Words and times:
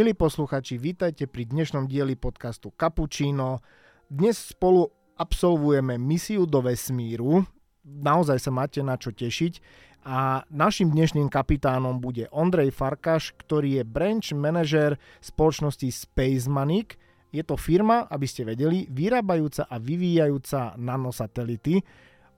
Milí 0.00 0.16
posluchači, 0.16 0.80
vítajte 0.80 1.28
pri 1.28 1.44
dnešnom 1.44 1.84
dieli 1.84 2.16
podcastu 2.16 2.72
Cappuccino. 2.72 3.60
Dnes 4.08 4.56
spolu 4.56 4.88
absolvujeme 5.20 6.00
misiu 6.00 6.48
do 6.48 6.64
vesmíru. 6.64 7.44
Naozaj 7.84 8.40
sa 8.40 8.48
máte 8.48 8.80
na 8.80 8.96
čo 8.96 9.12
tešiť. 9.12 9.60
A 10.08 10.40
našim 10.48 10.88
dnešným 10.88 11.28
kapitánom 11.28 12.00
bude 12.00 12.32
Ondrej 12.32 12.72
Farkaš, 12.72 13.36
ktorý 13.44 13.76
je 13.76 13.84
branch 13.84 14.32
manager 14.32 14.96
spoločnosti 15.20 15.92
Spacemanic. 15.92 16.96
Je 17.28 17.44
to 17.44 17.60
firma, 17.60 18.08
aby 18.08 18.24
ste 18.24 18.48
vedeli, 18.48 18.88
vyrábajúca 18.88 19.68
a 19.68 19.76
vyvíjajúca 19.76 20.80
nanosatelity. 20.80 21.76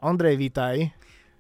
Ondrej, 0.03 0.35
vítaj. 0.35 0.91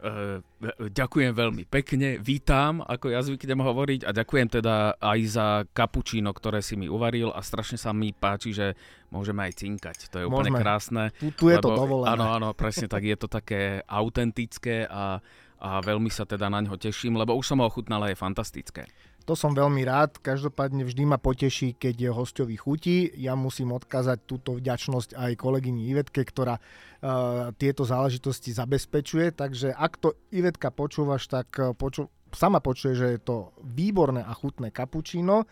Uh, 0.02 0.42
ďakujem 0.90 1.30
veľmi 1.30 1.62
pekne, 1.70 2.18
vítam, 2.18 2.82
ako 2.82 3.14
ja 3.14 3.22
zvyknem 3.22 3.62
hovoriť 3.62 4.00
a 4.02 4.10
ďakujem 4.10 4.48
teda 4.50 4.98
aj 4.98 5.20
za 5.30 5.46
kapučíno, 5.70 6.34
ktoré 6.34 6.58
si 6.58 6.74
mi 6.74 6.90
uvaril 6.90 7.30
a 7.30 7.38
strašne 7.38 7.78
sa 7.78 7.94
mi 7.94 8.10
páči, 8.10 8.50
že 8.50 8.74
môžeme 9.14 9.46
aj 9.46 9.62
cinkať, 9.62 10.10
to 10.10 10.16
je 10.18 10.26
úplne 10.26 10.50
môžeme. 10.50 10.58
krásne. 10.58 11.02
Tu, 11.22 11.30
tu 11.38 11.54
je 11.54 11.56
lebo, 11.62 11.70
to 11.70 11.78
dovolené. 11.78 12.18
Áno, 12.18 12.34
áno, 12.34 12.50
presne 12.50 12.90
tak, 12.90 13.06
je 13.06 13.14
to 13.14 13.30
také 13.30 13.78
autentické 13.86 14.90
a, 14.90 15.22
a 15.62 15.78
veľmi 15.78 16.10
sa 16.10 16.26
teda 16.26 16.50
na 16.50 16.58
ňo 16.66 16.74
teším, 16.82 17.14
lebo 17.14 17.38
už 17.38 17.54
som 17.54 17.62
ho 17.62 17.70
ochutnal 17.70 18.02
a 18.02 18.10
je 18.10 18.18
fantastické. 18.18 18.90
To 19.22 19.38
som 19.38 19.54
veľmi 19.54 19.86
rád, 19.86 20.18
každopádne 20.18 20.82
vždy 20.82 21.02
ma 21.06 21.18
poteší, 21.18 21.78
keď 21.78 21.94
je 21.94 22.10
hostovi 22.10 22.56
chutí. 22.58 23.10
Ja 23.14 23.38
musím 23.38 23.70
odkázať 23.72 24.26
túto 24.26 24.58
vďačnosť 24.58 25.14
aj 25.14 25.32
kolegyni 25.38 25.86
Ivetke, 25.90 26.26
ktorá 26.26 26.58
uh, 26.58 27.54
tieto 27.54 27.86
záležitosti 27.86 28.50
zabezpečuje. 28.50 29.30
Takže 29.34 29.72
ak 29.72 29.92
to 30.02 30.18
Ivetka 30.34 30.74
počúvaš, 30.74 31.30
tak 31.30 31.54
uh, 31.58 31.70
poču- 31.72 32.10
sama 32.34 32.58
počuje, 32.58 32.92
že 32.98 33.06
je 33.16 33.20
to 33.22 33.36
výborné 33.62 34.24
a 34.24 34.32
chutné 34.34 34.74
kapučíno. 34.74 35.46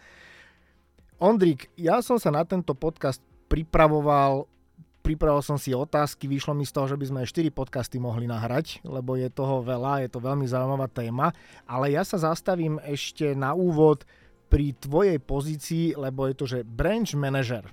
Ondrik, 1.20 1.68
ja 1.76 2.00
som 2.00 2.16
sa 2.16 2.32
na 2.32 2.48
tento 2.48 2.72
podcast 2.72 3.20
pripravoval 3.50 4.48
pripravil 5.00 5.42
som 5.42 5.56
si 5.56 5.72
otázky, 5.72 6.28
vyšlo 6.28 6.52
mi 6.52 6.68
z 6.68 6.72
toho, 6.76 6.86
že 6.92 6.96
by 6.96 7.04
sme 7.08 7.18
aj 7.24 7.32
4 7.32 7.50
podcasty 7.50 7.96
mohli 7.98 8.28
nahrať, 8.28 8.84
lebo 8.84 9.16
je 9.16 9.28
toho 9.32 9.64
veľa, 9.64 10.04
je 10.04 10.10
to 10.12 10.20
veľmi 10.20 10.46
zaujímavá 10.46 10.86
téma, 10.92 11.32
ale 11.64 11.96
ja 11.96 12.04
sa 12.04 12.20
zastavím 12.20 12.78
ešte 12.84 13.32
na 13.32 13.56
úvod 13.56 14.04
pri 14.50 14.74
tvojej 14.76 15.18
pozícii, 15.18 15.98
lebo 15.98 16.26
je 16.26 16.34
to, 16.34 16.44
že 16.46 16.66
branch 16.66 17.14
manager. 17.14 17.66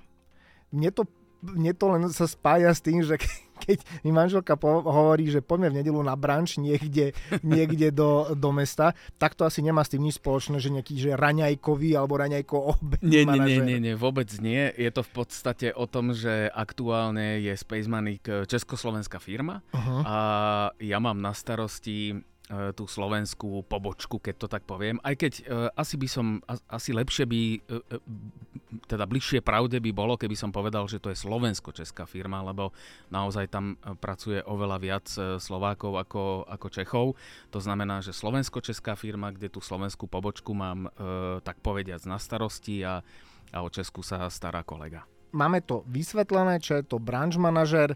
Mne 0.70 0.90
to 0.92 1.02
mne 1.42 1.70
to 1.74 1.84
len 1.86 2.02
sa 2.10 2.26
spája 2.26 2.74
s 2.74 2.82
tým, 2.82 3.02
že 3.02 3.14
keď 3.58 3.78
mi 4.06 4.10
manželka 4.14 4.54
po- 4.54 4.86
hovorí, 4.86 5.28
že 5.28 5.44
poďme 5.44 5.74
v 5.74 5.76
nedelu 5.82 6.00
na 6.00 6.14
branč 6.14 6.56
niekde, 6.58 7.12
niekde 7.42 7.90
do, 7.90 8.32
do 8.34 8.50
mesta, 8.54 8.94
tak 9.18 9.34
to 9.34 9.44
asi 9.44 9.60
nemá 9.60 9.82
s 9.82 9.92
tým 9.92 10.06
nič 10.06 10.22
spoločné, 10.22 10.62
že 10.62 10.72
nejaký 10.72 10.94
že 10.98 11.10
raňajkový 11.18 11.98
alebo 11.98 12.18
raňajko 12.18 12.56
obed. 12.78 13.02
Nie, 13.02 13.26
nie, 13.26 13.40
nie, 13.42 13.58
nie, 13.60 13.78
nie, 13.78 13.94
vôbec 13.94 14.28
nie. 14.38 14.70
Je 14.74 14.90
to 14.94 15.02
v 15.02 15.10
podstate 15.10 15.74
o 15.74 15.84
tom, 15.90 16.14
že 16.14 16.48
aktuálne 16.54 17.42
je 17.42 17.52
Space 17.54 17.90
Money 17.90 18.22
československá 18.22 19.18
firma 19.18 19.60
uh-huh. 19.74 20.02
a 20.04 20.18
ja 20.78 20.98
mám 21.02 21.18
na 21.18 21.34
starosti 21.34 22.14
tú 22.72 22.88
slovenskú 22.88 23.60
pobočku, 23.68 24.16
keď 24.16 24.34
to 24.40 24.48
tak 24.48 24.64
poviem. 24.64 24.96
Aj 25.04 25.12
keď 25.12 25.32
uh, 25.44 25.68
asi 25.76 26.00
by 26.00 26.08
som, 26.08 26.26
asi 26.48 26.96
lepšie 26.96 27.28
by, 27.28 27.40
uh, 27.68 28.00
teda 28.88 29.04
bližšie 29.04 29.44
pravde 29.44 29.76
by 29.76 29.92
bolo, 29.92 30.16
keby 30.16 30.32
som 30.32 30.48
povedal, 30.48 30.88
že 30.88 30.96
to 30.96 31.12
je 31.12 31.20
slovensko-česká 31.20 32.08
firma, 32.08 32.40
lebo 32.40 32.72
naozaj 33.12 33.52
tam 33.52 33.76
pracuje 34.00 34.40
oveľa 34.48 34.78
viac 34.80 35.06
Slovákov 35.36 36.00
ako, 36.00 36.48
ako 36.48 36.66
Čechov. 36.72 37.06
To 37.52 37.60
znamená, 37.60 38.00
že 38.00 38.16
slovensko-česká 38.16 38.96
firma, 38.96 39.28
kde 39.28 39.52
tú 39.52 39.60
slovenskú 39.60 40.08
pobočku 40.08 40.56
mám, 40.56 40.88
uh, 40.88 41.44
tak 41.44 41.60
povediac, 41.60 42.00
na 42.08 42.16
starosti 42.16 42.80
a, 42.80 43.04
a 43.52 43.58
o 43.60 43.68
Česku 43.68 44.00
sa 44.00 44.24
stará 44.32 44.64
kolega. 44.64 45.04
Máme 45.36 45.60
to 45.60 45.84
vysvetlené, 45.84 46.56
čo 46.64 46.80
je 46.80 46.84
to 46.88 46.96
branch 46.96 47.36
manažer 47.36 47.92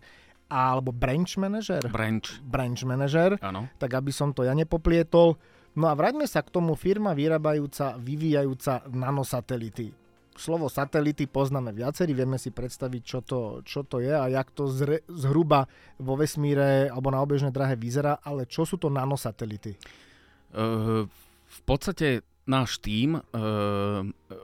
alebo 0.53 0.93
branch 0.93 1.41
manager? 1.41 1.81
Branch. 1.89 2.29
Branch 2.45 2.83
manager, 2.85 3.41
Áno. 3.41 3.73
tak 3.81 3.97
aby 3.97 4.13
som 4.13 4.37
to 4.37 4.45
ja 4.45 4.53
nepoplietol. 4.53 5.41
No 5.73 5.89
a 5.89 5.97
vráťme 5.97 6.29
sa 6.29 6.45
k 6.45 6.53
tomu 6.53 6.77
firma 6.77 7.17
vyrábajúca, 7.17 7.97
vyvíjajúca 7.97 8.85
nanosatelity. 8.93 9.97
Slovo 10.33 10.69
satelity 10.69 11.29
poznáme 11.29 11.77
viacerí, 11.77 12.17
vieme 12.17 12.41
si 12.41 12.53
predstaviť, 12.53 13.03
čo 13.05 13.21
to, 13.21 13.41
čo 13.65 13.85
to 13.85 14.01
je 14.01 14.13
a 14.13 14.29
jak 14.33 14.49
to 14.53 14.69
zre, 14.69 15.05
zhruba 15.09 15.69
vo 16.01 16.17
vesmíre 16.17 16.89
alebo 16.89 17.13
na 17.13 17.21
obežnej 17.21 17.53
drahe 17.53 17.77
vyzerá, 17.77 18.21
ale 18.25 18.49
čo 18.49 18.65
sú 18.65 18.81
to 18.81 18.89
nanosatelity? 18.89 19.77
Uh, 20.53 21.05
v 21.49 21.61
podstate 21.69 22.25
náš 22.43 22.83
tím, 22.83 23.19
eh, 23.19 23.23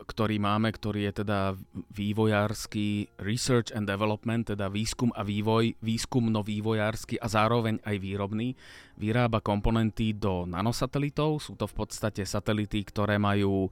ktorý 0.06 0.36
máme, 0.38 0.70
ktorý 0.70 1.10
je 1.10 1.12
teda 1.24 1.58
vývojársky 1.90 3.10
research 3.18 3.74
and 3.74 3.90
development, 3.90 4.54
teda 4.54 4.70
výskum 4.70 5.10
a 5.18 5.26
vývoj, 5.26 5.74
výskumno-vývojársky 5.82 7.18
a 7.18 7.26
zároveň 7.26 7.82
aj 7.82 7.96
výrobný, 7.98 8.54
vyrába 8.98 9.42
komponenty 9.42 10.14
do 10.14 10.46
nanosatelitov. 10.46 11.42
Sú 11.42 11.58
to 11.58 11.66
v 11.66 11.74
podstate 11.74 12.22
satelity, 12.22 12.86
ktoré 12.86 13.18
majú 13.18 13.70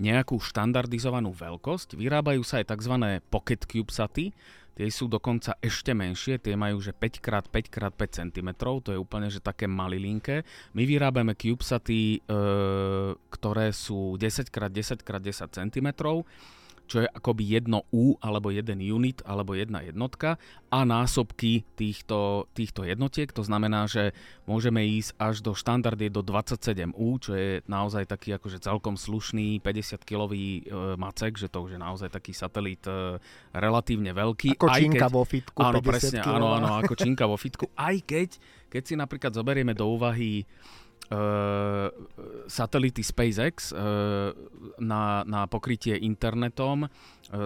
nejakú 0.00 0.40
štandardizovanú 0.40 1.32
veľkosť. 1.32 1.96
Vyrábajú 1.96 2.42
sa 2.44 2.60
aj 2.60 2.72
tzv. 2.72 2.94
pocket 3.28 3.64
CubeSaty, 3.64 4.32
Tie 4.72 4.88
sú 4.88 5.04
dokonca 5.04 5.52
ešte 5.60 5.92
menšie, 5.92 6.40
tie 6.40 6.56
majú 6.56 6.80
že 6.80 6.96
5x5x5 6.96 8.00
cm, 8.08 8.48
to 8.56 8.96
je 8.96 8.96
úplne 8.96 9.28
že 9.28 9.44
také 9.44 9.68
malilinké. 9.68 10.48
My 10.72 10.88
vyrábame 10.88 11.36
CubeSaty, 11.36 12.24
e, 12.24 12.40
ktoré 13.28 13.68
sú 13.76 14.16
10x10x10 14.16 15.52
cm 15.52 15.88
čo 16.92 17.00
je 17.00 17.08
akoby 17.08 17.56
jedno 17.56 17.88
U 17.88 18.20
alebo 18.20 18.52
jeden 18.52 18.84
unit 18.84 19.24
alebo 19.24 19.56
jedna 19.56 19.80
jednotka 19.80 20.36
a 20.68 20.84
násobky 20.84 21.64
týchto, 21.72 22.44
týchto 22.52 22.84
jednotiek. 22.84 23.32
To 23.32 23.40
znamená, 23.40 23.88
že 23.88 24.12
môžeme 24.44 24.84
ísť 24.84 25.16
až 25.16 25.40
do 25.40 25.56
štandardy 25.56 26.12
do 26.12 26.20
27 26.20 26.92
U, 26.92 27.16
čo 27.16 27.32
je 27.32 27.64
naozaj 27.64 28.12
taký 28.12 28.36
akože 28.36 28.60
celkom 28.60 29.00
slušný 29.00 29.64
50-kilový 29.64 30.44
e, 30.44 30.62
macek, 31.00 31.40
že 31.40 31.48
to 31.48 31.64
už 31.64 31.76
je 31.76 31.80
naozaj 31.80 32.12
taký 32.12 32.36
satelit 32.36 32.84
e, 32.84 33.16
relatívne 33.56 34.12
veľký. 34.12 34.60
Ako 34.60 34.68
činka 34.76 35.08
keď, 35.08 35.16
vo 35.16 35.24
fitku, 35.24 35.58
áno, 35.64 35.80
presne, 35.80 36.20
áno, 36.20 36.52
áno, 36.52 36.76
ako 36.84 36.92
činka 36.92 37.24
vo 37.24 37.40
fitku. 37.40 37.72
Aj 37.72 37.96
keď, 37.96 38.36
keď 38.68 38.82
si 38.84 38.94
napríklad 39.00 39.32
zoberieme 39.32 39.72
do 39.72 39.88
úvahy 39.88 40.44
uh, 41.12 41.92
satelity 42.48 43.04
SpaceX 43.04 43.70
uh, 43.70 44.32
na, 44.80 45.20
na 45.28 45.44
pokrytie 45.44 46.00
internetom 46.00 46.88
uh, 46.88 46.90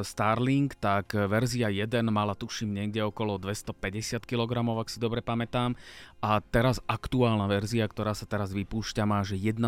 Starlink, 0.06 0.78
tak 0.78 1.18
verzia 1.26 1.66
1 1.66 1.90
mala 2.06 2.38
tuším 2.38 2.70
niekde 2.70 3.02
okolo 3.02 3.42
250 3.42 4.22
kg, 4.22 4.62
ak 4.62 4.88
si 4.88 5.02
dobre 5.02 5.18
pamätám. 5.20 5.74
A 6.22 6.40
teraz 6.40 6.80
aktuálna 6.88 7.44
verzia, 7.46 7.84
ktorá 7.86 8.16
sa 8.16 8.24
teraz 8.24 8.50
vypúšťa, 8.54 9.02
má 9.04 9.20
že 9.26 9.36
1,2 9.36 9.60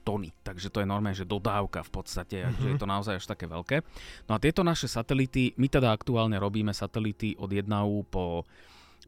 tony. 0.00 0.30
Takže 0.46 0.70
to 0.70 0.80
je 0.84 0.86
normálne, 0.88 1.16
že 1.16 1.26
dodávka 1.26 1.82
v 1.82 1.90
podstate, 1.90 2.36
mm-hmm. 2.46 2.60
že 2.62 2.66
je 2.72 2.76
to 2.78 2.86
naozaj 2.86 3.14
až 3.18 3.26
také 3.26 3.50
veľké. 3.50 3.82
No 4.30 4.36
a 4.36 4.42
tieto 4.42 4.62
naše 4.62 4.86
satelity, 4.86 5.52
my 5.58 5.66
teda 5.66 5.90
aktuálne 5.90 6.38
robíme 6.38 6.70
satelity 6.70 7.34
od 7.36 7.50
1U 7.50 8.06
po 8.06 8.46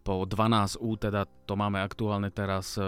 po 0.02 0.26
12U, 0.26 0.98
teda 0.98 1.30
to 1.46 1.54
máme 1.54 1.78
aktuálne 1.78 2.34
teraz 2.34 2.74
e, 2.74 2.82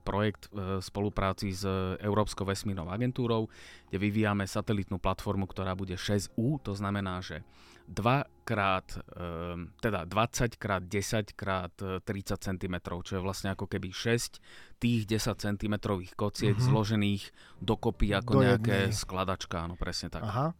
projekt 0.00 0.48
v 0.48 0.80
spolupráci 0.80 1.52
s 1.52 1.64
Európskou 2.00 2.48
vesmírnou 2.48 2.88
agentúrou, 2.88 3.52
kde 3.92 4.00
vyvíjame 4.00 4.48
satelitnú 4.48 4.96
platformu, 4.96 5.44
ktorá 5.44 5.76
bude 5.76 6.00
6U, 6.00 6.64
to 6.64 6.72
znamená, 6.72 7.20
že 7.20 7.44
2 7.84 8.48
krát, 8.48 8.96
e, 8.96 9.68
teda 9.84 10.08
20 10.08 10.56
krát 10.56 10.82
10 10.88 11.36
krát 11.36 11.72
30 11.76 12.08
cm, 12.40 12.74
čo 13.04 13.12
je 13.16 13.20
vlastne 13.20 13.52
ako 13.52 13.68
keby 13.68 13.92
6 13.92 14.40
tých 14.80 15.04
10 15.04 15.36
cm 15.36 15.74
kociek 16.16 16.56
mm-hmm. 16.56 16.68
zložených 16.72 17.22
dokopy 17.60 18.16
ako 18.16 18.40
Do 18.40 18.44
nejaké 18.44 18.88
jednej. 18.88 18.96
skladačka, 18.96 19.68
áno 19.68 19.76
presne 19.76 20.08
tak. 20.08 20.24
Aha. 20.24 20.56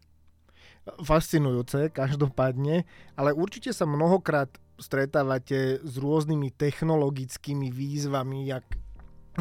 Fascinujúce, 0.84 1.88
každopádne, 1.88 2.84
ale 3.16 3.32
určite 3.32 3.72
sa 3.72 3.88
mnohokrát 3.88 4.52
stretávate 4.78 5.80
s 5.82 5.94
rôznymi 5.98 6.54
technologickými 6.54 7.70
výzvami, 7.70 8.50
jak 8.50 8.64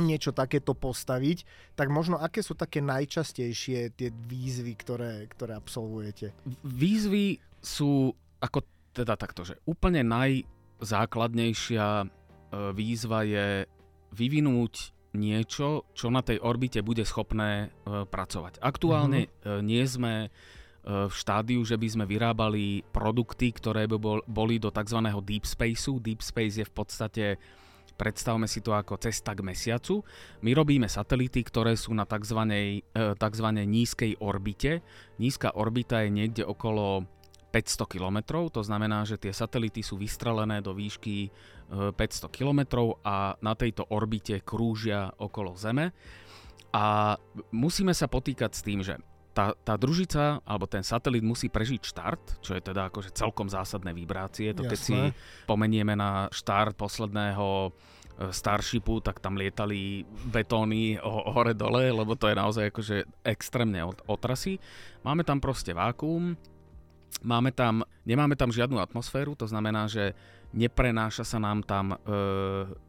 niečo 0.01 0.33
takéto 0.33 0.73
postaviť, 0.73 1.45
tak 1.77 1.93
možno 1.93 2.17
aké 2.17 2.41
sú 2.41 2.57
také 2.57 2.81
najčastejšie 2.81 3.93
tie 3.93 4.09
výzvy, 4.09 4.73
ktoré, 4.73 5.29
ktoré 5.29 5.53
absolvujete? 5.53 6.33
Výzvy 6.65 7.37
sú 7.61 8.09
ako 8.41 8.65
teda 8.93 9.13
takto, 9.17 9.45
že 9.45 9.57
úplne 9.69 10.01
najzákladnejšia 10.05 11.85
e, 12.01 12.05
výzva 12.73 13.25
je 13.25 13.69
vyvinúť 14.13 14.93
niečo, 15.13 15.85
čo 15.93 16.09
na 16.09 16.25
tej 16.25 16.41
orbite 16.41 16.81
bude 16.81 17.05
schopné 17.05 17.69
e, 17.69 18.05
pracovať. 18.05 18.61
Aktuálne 18.61 19.29
mm-hmm. 19.29 19.61
nie 19.61 19.83
sme 19.85 20.13
v 20.83 21.13
štádiu, 21.15 21.63
že 21.63 21.79
by 21.79 21.87
sme 21.87 22.05
vyrábali 22.05 22.83
produkty, 22.91 23.55
ktoré 23.55 23.87
by 23.87 23.97
bol, 23.97 24.19
boli 24.27 24.59
do 24.59 24.67
tzv. 24.67 24.99
deep 25.23 25.47
spaceu. 25.47 25.95
Deep 26.03 26.19
space 26.19 26.59
je 26.59 26.65
v 26.67 26.73
podstate 26.75 27.25
predstavme 27.93 28.49
si 28.49 28.59
to 28.59 28.73
ako 28.73 28.97
cesta 28.97 29.37
k 29.37 29.45
mesiacu. 29.45 30.01
My 30.41 30.51
robíme 30.51 30.89
satelity, 30.89 31.45
ktoré 31.45 31.77
sú 31.77 31.93
na 31.93 32.03
tzv. 32.03 32.39
tzv. 32.93 33.47
nízkej 33.53 34.19
orbite. 34.19 34.81
Nízka 35.21 35.53
orbita 35.55 36.03
je 36.03 36.09
niekde 36.11 36.43
okolo 36.43 37.05
500 37.53 37.85
km, 37.85 38.49
to 38.49 38.65
znamená, 38.65 39.05
že 39.05 39.21
tie 39.21 39.29
satelity 39.29 39.85
sú 39.85 40.01
vystrelené 40.01 40.65
do 40.65 40.73
výšky 40.73 41.29
500 41.69 42.33
km 42.33 42.97
a 43.05 43.37
na 43.45 43.53
tejto 43.53 43.85
orbite 43.93 44.41
krúžia 44.41 45.13
okolo 45.21 45.53
Zeme. 45.53 45.93
A 46.73 47.13
musíme 47.53 47.93
sa 47.93 48.09
potýkať 48.09 48.51
s 48.57 48.65
tým, 48.65 48.81
že 48.81 48.97
tá, 49.33 49.57
tá 49.65 49.73
družica 49.75 50.39
alebo 50.45 50.69
ten 50.69 50.85
satelit 50.85 51.25
musí 51.25 51.49
prežiť 51.49 51.81
štart, 51.81 52.23
čo 52.45 52.53
je 52.53 52.61
teda 52.61 52.93
akože 52.93 53.11
celkom 53.17 53.49
zásadné 53.49 53.91
vibrácie. 53.91 54.53
To 54.53 54.63
keď 54.63 54.79
si 54.79 54.97
pomenieme 55.49 55.97
na 55.97 56.29
štart 56.29 56.77
posledného 56.77 57.47
e, 57.67 57.69
Starshipu, 58.29 59.01
tak 59.01 59.17
tam 59.19 59.35
lietali 59.35 60.05
betóny 60.29 61.01
hore-dole, 61.03 61.89
lebo 61.89 62.13
to 62.13 62.29
je 62.29 62.37
naozaj 62.37 62.65
akože 62.69 62.97
extrémne 63.25 63.81
otrasy. 64.05 64.61
Máme 65.01 65.25
tam 65.25 65.41
proste 65.41 65.73
vákuum, 65.73 66.37
máme 67.25 67.49
tam, 67.51 67.81
nemáme 68.05 68.37
tam 68.37 68.53
žiadnu 68.53 68.77
atmosféru, 68.77 69.33
to 69.33 69.49
znamená, 69.49 69.89
že 69.89 70.13
neprenáša 70.53 71.25
sa 71.25 71.41
nám 71.41 71.65
tam 71.65 71.97
e, 71.97 71.97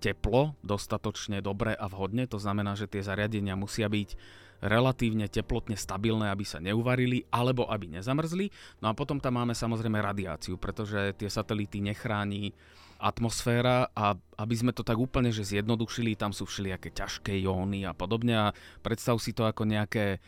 teplo 0.04 0.52
dostatočne 0.60 1.40
dobre 1.40 1.72
a 1.72 1.88
vhodne, 1.88 2.28
to 2.28 2.36
znamená, 2.36 2.76
že 2.76 2.84
tie 2.84 3.00
zariadenia 3.00 3.56
musia 3.56 3.88
byť 3.88 4.43
relatívne 4.64 5.28
teplotne 5.28 5.76
stabilné, 5.76 6.32
aby 6.32 6.42
sa 6.48 6.56
neuvarili 6.56 7.28
alebo 7.28 7.68
aby 7.68 8.00
nezamrzli. 8.00 8.48
No 8.80 8.88
a 8.88 8.96
potom 8.96 9.20
tam 9.20 9.36
máme 9.36 9.52
samozrejme 9.52 10.00
radiáciu, 10.00 10.56
pretože 10.56 11.12
tie 11.20 11.28
satelity 11.28 11.84
nechráni 11.84 12.56
atmosféra 12.96 13.92
a 13.92 14.16
aby 14.40 14.54
sme 14.56 14.72
to 14.72 14.80
tak 14.80 14.96
úplne 14.96 15.28
že 15.28 15.44
zjednodušili, 15.44 16.16
tam 16.16 16.32
sú 16.32 16.48
všelijaké 16.48 16.88
ťažké 16.94 17.36
jóny 17.44 17.84
a 17.84 17.92
podobne 17.92 18.32
a 18.32 18.46
predstav 18.80 19.20
si 19.20 19.36
to 19.36 19.44
ako 19.44 19.68
nejaké 19.68 20.24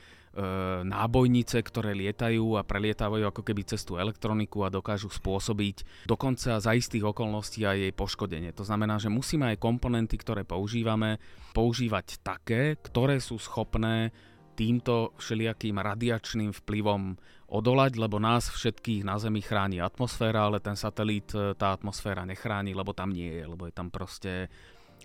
nábojnice, 0.84 1.64
ktoré 1.64 1.96
lietajú 1.96 2.60
a 2.60 2.66
prelietávajú 2.66 3.24
ako 3.32 3.40
keby 3.40 3.62
cez 3.64 3.88
tú 3.88 3.96
elektroniku 3.96 4.68
a 4.68 4.72
dokážu 4.72 5.08
spôsobiť 5.08 6.04
dokonca 6.04 6.60
za 6.60 6.72
istých 6.76 7.08
okolností 7.08 7.64
aj 7.64 7.88
jej 7.88 7.92
poškodenie. 7.96 8.52
To 8.52 8.64
znamená, 8.64 9.00
že 9.00 9.08
musíme 9.08 9.48
aj 9.48 9.62
komponenty, 9.62 10.20
ktoré 10.20 10.44
používame, 10.44 11.16
používať 11.56 12.20
také, 12.20 12.76
ktoré 12.76 13.16
sú 13.16 13.40
schopné 13.40 14.12
týmto 14.56 15.12
všelijakým 15.20 15.76
radiačným 15.76 16.52
vplyvom 16.64 17.16
odolať, 17.52 18.00
lebo 18.00 18.16
nás 18.16 18.48
všetkých 18.48 19.04
na 19.04 19.20
Zemi 19.20 19.44
chráni 19.44 19.84
atmosféra, 19.84 20.48
ale 20.48 20.64
ten 20.64 20.74
satelít 20.74 21.36
e, 21.36 21.52
tá 21.54 21.76
atmosféra 21.76 22.24
nechráni, 22.24 22.72
lebo 22.72 22.96
tam 22.96 23.12
nie 23.12 23.28
je, 23.28 23.44
lebo 23.44 23.68
je 23.68 23.74
tam 23.76 23.92
proste, 23.92 24.48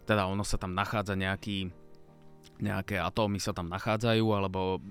teda 0.08 0.26
ono 0.26 0.48
sa 0.48 0.56
tam 0.56 0.72
nachádza 0.72 1.20
nejaký 1.20 1.70
nejaké 2.62 3.02
atómy 3.02 3.42
sa 3.42 3.52
tam 3.52 3.68
nachádzajú, 3.68 4.26
alebo 4.34 4.82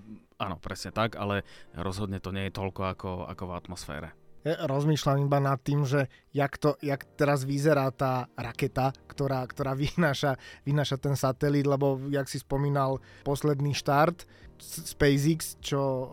áno, 0.40 0.56
presne 0.56 0.90
tak, 0.90 1.20
ale 1.20 1.44
rozhodne 1.76 2.18
to 2.18 2.32
nie 2.32 2.48
je 2.48 2.56
toľko 2.56 2.82
ako, 2.96 3.10
ako 3.28 3.44
v 3.44 3.56
atmosfére. 3.60 4.08
Ja 4.40 4.56
rozmýšľam 4.64 5.28
iba 5.28 5.36
nad 5.36 5.60
tým, 5.60 5.84
že 5.84 6.08
jak, 6.32 6.56
to, 6.56 6.80
jak 6.80 7.04
teraz 7.20 7.44
vyzerá 7.44 7.92
tá 7.92 8.24
raketa, 8.40 8.96
ktorá, 9.04 9.44
ktorá 9.44 9.76
vynáša, 9.84 10.40
vynáša 10.64 10.96
ten 10.96 11.12
satelit, 11.12 11.68
lebo 11.68 12.00
jak 12.08 12.24
si 12.24 12.40
spomínal, 12.40 13.04
posledný 13.22 13.76
štart 13.76 14.24
SpaceX, 14.60 15.60
čo 15.60 16.08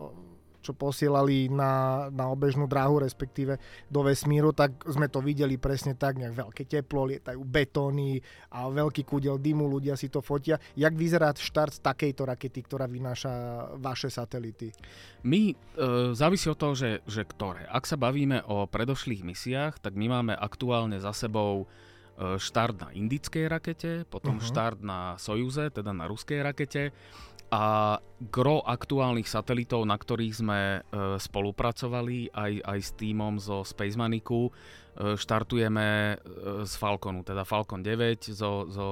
čo 0.68 0.76
posielali 0.76 1.48
na, 1.48 2.06
na 2.12 2.28
obežnú 2.28 2.68
dráhu, 2.68 3.00
respektíve 3.00 3.56
do 3.88 4.04
vesmíru, 4.04 4.52
tak 4.52 4.76
sme 4.84 5.08
to 5.08 5.24
videli 5.24 5.56
presne 5.56 5.96
tak, 5.96 6.20
nejak 6.20 6.36
veľké 6.36 6.68
teplo, 6.68 7.08
lietajú 7.08 7.40
betóny 7.40 8.20
a 8.52 8.68
veľký 8.68 9.08
kúdel 9.08 9.40
dymu, 9.40 9.64
ľudia 9.64 9.96
si 9.96 10.12
to 10.12 10.20
fotia. 10.20 10.60
Jak 10.76 10.92
vyzerá 10.92 11.32
štart 11.32 11.80
takejto 11.80 12.28
rakety, 12.28 12.60
ktorá 12.60 12.84
vynáša 12.84 13.32
vaše 13.80 14.12
satelity? 14.12 14.68
My, 15.24 15.56
e, 15.56 16.12
závisí 16.12 16.52
od 16.52 16.60
toho, 16.60 16.76
že, 16.76 17.00
že 17.08 17.24
ktoré. 17.24 17.64
Ak 17.72 17.88
sa 17.88 17.96
bavíme 17.96 18.44
o 18.44 18.68
predošlých 18.68 19.24
misiách, 19.24 19.80
tak 19.80 19.96
my 19.96 20.20
máme 20.20 20.36
aktuálne 20.36 21.00
za 21.00 21.16
sebou 21.16 21.64
e, 21.64 22.36
štart 22.36 22.76
na 22.76 22.88
indickej 22.92 23.48
rakete, 23.48 23.90
potom 24.04 24.36
uh-huh. 24.36 24.48
štart 24.52 24.84
na 24.84 25.16
Sojuze, 25.16 25.72
teda 25.72 25.96
na 25.96 26.04
ruskej 26.04 26.44
rakete 26.44 26.92
a 27.48 27.96
gro 28.28 28.60
aktuálnych 28.60 29.24
satelitov, 29.24 29.88
na 29.88 29.96
ktorých 29.96 30.34
sme 30.36 30.60
e, 30.60 30.80
spolupracovali 31.16 32.28
aj, 32.36 32.52
aj 32.60 32.78
s 32.82 32.90
týmom 32.98 33.40
zo 33.40 33.64
Space 33.64 33.96
Manicu, 33.96 34.48
e, 34.48 35.16
štartujeme 35.16 35.88
e, 35.88 36.16
z 36.68 36.72
Falconu, 36.76 37.24
teda 37.24 37.48
Falcon 37.48 37.80
9 37.80 38.36
so, 38.36 38.68
so, 38.68 38.88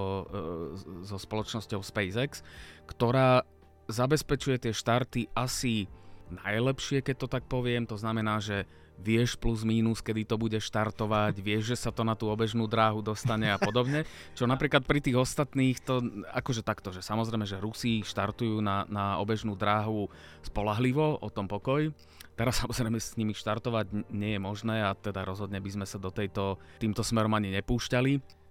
so 1.04 1.16
spoločnosťou 1.20 1.84
SpaceX, 1.84 2.40
ktorá 2.88 3.44
zabezpečuje 3.92 4.56
tie 4.56 4.72
štarty 4.72 5.28
asi 5.36 5.90
najlepšie, 6.30 7.04
keď 7.04 7.16
to 7.22 7.28
tak 7.30 7.44
poviem. 7.46 7.86
To 7.86 8.00
znamená, 8.00 8.42
že 8.42 8.66
vieš 8.96 9.36
plus 9.36 9.62
mínus, 9.62 10.00
kedy 10.00 10.24
to 10.24 10.36
bude 10.40 10.56
štartovať, 10.56 11.38
vieš, 11.40 11.74
že 11.74 11.76
sa 11.86 11.90
to 11.92 12.02
na 12.02 12.16
tú 12.16 12.32
obežnú 12.32 12.64
dráhu 12.64 13.04
dostane 13.04 13.52
a 13.52 13.60
podobne. 13.60 14.08
Čo 14.32 14.48
napríklad 14.48 14.82
pri 14.88 15.04
tých 15.04 15.16
ostatných, 15.20 15.78
to 15.84 16.00
akože 16.32 16.64
takto, 16.64 16.90
že 16.90 17.04
samozrejme, 17.04 17.44
že 17.44 17.60
Rusi 17.60 18.00
štartujú 18.02 18.58
na, 18.64 18.88
na 18.88 19.20
obežnú 19.20 19.54
dráhu 19.54 20.08
spolahlivo, 20.42 21.20
o 21.20 21.28
tom 21.28 21.46
pokoj. 21.46 21.92
Teraz 22.36 22.60
samozrejme 22.60 23.00
s 23.00 23.16
nimi 23.16 23.32
štartovať 23.32 24.12
nie 24.12 24.36
je 24.36 24.40
možné 24.40 24.84
a 24.84 24.92
teda 24.92 25.24
rozhodne 25.24 25.56
by 25.60 25.70
sme 25.72 25.86
sa 25.88 25.96
do 25.96 26.12
tejto, 26.12 26.60
týmto 26.76 27.00
smerom 27.00 27.32
ani 27.32 27.52
nepúšťali. 27.60 28.44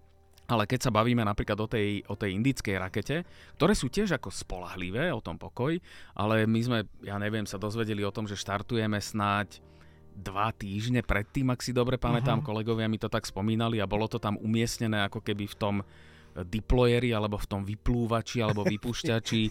Ale 0.46 0.70
keď 0.70 0.90
sa 0.90 0.94
bavíme 0.94 1.26
napríklad 1.26 1.58
o 1.58 1.66
tej, 1.66 2.06
o 2.06 2.14
tej 2.14 2.38
indickej 2.38 2.78
rakete, 2.78 3.26
ktoré 3.58 3.74
sú 3.74 3.90
tiež 3.90 4.14
ako 4.14 4.30
spolahlivé, 4.30 5.10
o 5.10 5.18
tom 5.18 5.42
pokoj, 5.42 5.74
ale 6.14 6.46
my 6.46 6.60
sme, 6.62 6.80
ja 7.02 7.18
neviem, 7.18 7.50
sa 7.50 7.58
dozvedeli 7.58 8.06
o 8.06 8.14
tom, 8.14 8.30
že 8.30 8.38
štartujeme 8.38 9.02
snáď 9.02 9.58
dva 10.16 10.50
týždne 10.56 11.04
predtým, 11.04 11.52
ak 11.52 11.60
si 11.60 11.76
dobre 11.76 12.00
pamätám, 12.00 12.40
uh-huh. 12.40 12.50
kolegovia 12.56 12.88
mi 12.88 12.96
to 12.96 13.12
tak 13.12 13.28
spomínali 13.28 13.84
a 13.84 13.86
bolo 13.86 14.08
to 14.08 14.18
tam 14.18 14.40
umiestnené 14.40 15.04
ako 15.06 15.20
keby 15.20 15.46
v 15.52 15.56
tom 15.60 15.76
eh, 15.84 16.42
deployeri 16.48 17.12
alebo 17.12 17.36
v 17.36 17.48
tom 17.52 17.62
vyplúvači 17.68 18.40
alebo 18.40 18.64
vypúšťači 18.74 19.42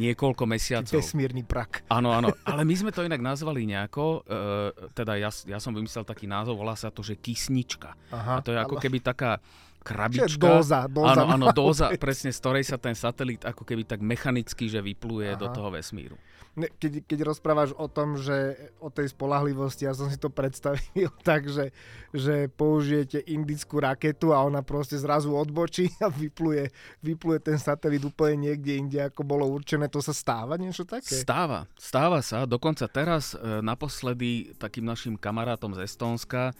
niekoľko 0.00 0.44
mesiacov. 0.48 0.96
Vesmírny 0.96 1.44
prak. 1.44 1.84
Áno, 1.92 2.16
áno, 2.16 2.32
ale 2.50 2.64
my 2.64 2.74
sme 2.74 2.90
to 2.90 3.04
inak 3.04 3.20
nazvali 3.20 3.68
nejako, 3.68 4.24
uh, 4.24 4.72
teda 4.96 5.20
ja, 5.20 5.28
ja 5.44 5.60
som 5.60 5.76
vymyslel 5.76 6.08
taký 6.08 6.24
názov, 6.24 6.56
volá 6.56 6.72
sa 6.74 6.88
to, 6.88 7.04
že 7.04 7.20
kysnička. 7.20 7.92
Aha, 8.10 8.40
a 8.40 8.42
to 8.42 8.56
je 8.56 8.58
ako 8.58 8.80
keby 8.80 9.04
taká 9.04 9.38
krabička. 9.84 10.40
Dóza, 10.40 10.88
dóza. 10.88 11.12
Áno, 11.12 11.24
áno, 11.28 11.46
dóza, 11.52 11.92
presne 12.00 12.32
z 12.32 12.40
ktorej 12.40 12.64
sa 12.64 12.80
ten 12.80 12.96
satelit 12.96 13.44
ako 13.44 13.68
keby 13.68 13.84
tak 13.84 14.00
mechanicky, 14.00 14.72
že 14.72 14.80
vypluje 14.80 15.36
Aha. 15.36 15.40
do 15.40 15.52
toho 15.52 15.68
vesmíru 15.68 16.16
keď, 16.54 17.02
keď 17.10 17.18
rozprávaš 17.26 17.74
o 17.74 17.90
tom, 17.90 18.14
že 18.14 18.54
o 18.78 18.86
tej 18.86 19.10
spolahlivosti, 19.10 19.90
ja 19.90 19.94
som 19.94 20.06
si 20.06 20.14
to 20.14 20.30
predstavil 20.30 21.10
tak, 21.26 21.50
že, 21.50 21.74
že 22.14 22.46
použijete 22.46 23.26
indickú 23.26 23.82
raketu 23.82 24.30
a 24.30 24.46
ona 24.46 24.62
proste 24.62 24.94
zrazu 24.94 25.34
odbočí 25.34 25.90
a 26.04 26.06
vypluje, 26.06 26.70
vypluje 27.02 27.38
ten 27.42 27.58
satelit 27.58 28.06
úplne 28.06 28.50
niekde 28.50 28.78
inde, 28.78 28.98
ako 29.02 29.26
bolo 29.26 29.50
určené. 29.50 29.90
To 29.90 29.98
sa 29.98 30.14
stáva 30.14 30.54
niečo 30.54 30.86
také? 30.86 31.18
Stáva, 31.18 31.66
stáva 31.74 32.22
sa. 32.22 32.46
Dokonca 32.46 32.86
teraz 32.86 33.34
e, 33.34 33.58
naposledy 33.58 34.54
takým 34.54 34.86
našim 34.86 35.18
kamarátom 35.18 35.74
z 35.74 35.82
Estónska 35.82 36.54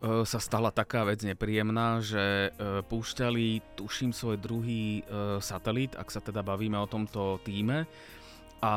sa 0.00 0.40
stala 0.40 0.72
taká 0.72 1.04
vec 1.04 1.20
nepríjemná, 1.20 2.00
že 2.00 2.48
e, 2.48 2.80
púšťali, 2.88 3.76
tuším, 3.76 4.16
svoj 4.16 4.40
druhý 4.40 5.04
satelit, 5.44 5.92
ak 5.92 6.08
sa 6.08 6.24
teda 6.24 6.40
bavíme 6.40 6.80
o 6.80 6.88
tomto 6.88 7.36
týme, 7.44 7.84
a 8.60 8.74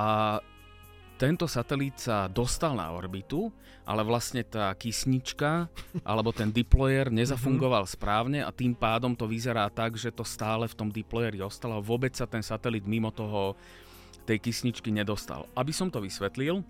tento 1.20 1.46
satelít 1.46 2.00
sa 2.00 2.28
dostal 2.32 2.76
na 2.76 2.90
orbitu, 2.92 3.52
ale 3.84 4.04
vlastne 4.04 4.44
tá 4.48 4.72
kysnička 4.76 5.68
alebo 6.08 6.32
ten 6.32 6.50
deployer 6.50 7.12
nezafungoval 7.12 7.86
mhm. 7.88 7.92
správne 7.92 8.40
a 8.42 8.52
tým 8.52 8.74
pádom 8.74 9.14
to 9.14 9.28
vyzerá 9.28 9.68
tak, 9.70 10.00
že 10.00 10.10
to 10.10 10.24
stále 10.24 10.66
v 10.68 10.76
tom 10.76 10.90
deployeri 10.90 11.44
ostalo. 11.44 11.84
Vôbec 11.84 12.16
sa 12.16 12.26
ten 12.26 12.42
satelit 12.42 12.88
mimo 12.88 13.12
toho 13.12 13.56
tej 14.24 14.40
kysničky 14.40 14.88
nedostal. 14.88 15.52
Aby 15.52 15.76
som 15.76 15.92
to 15.92 16.00
vysvetlil, 16.00 16.64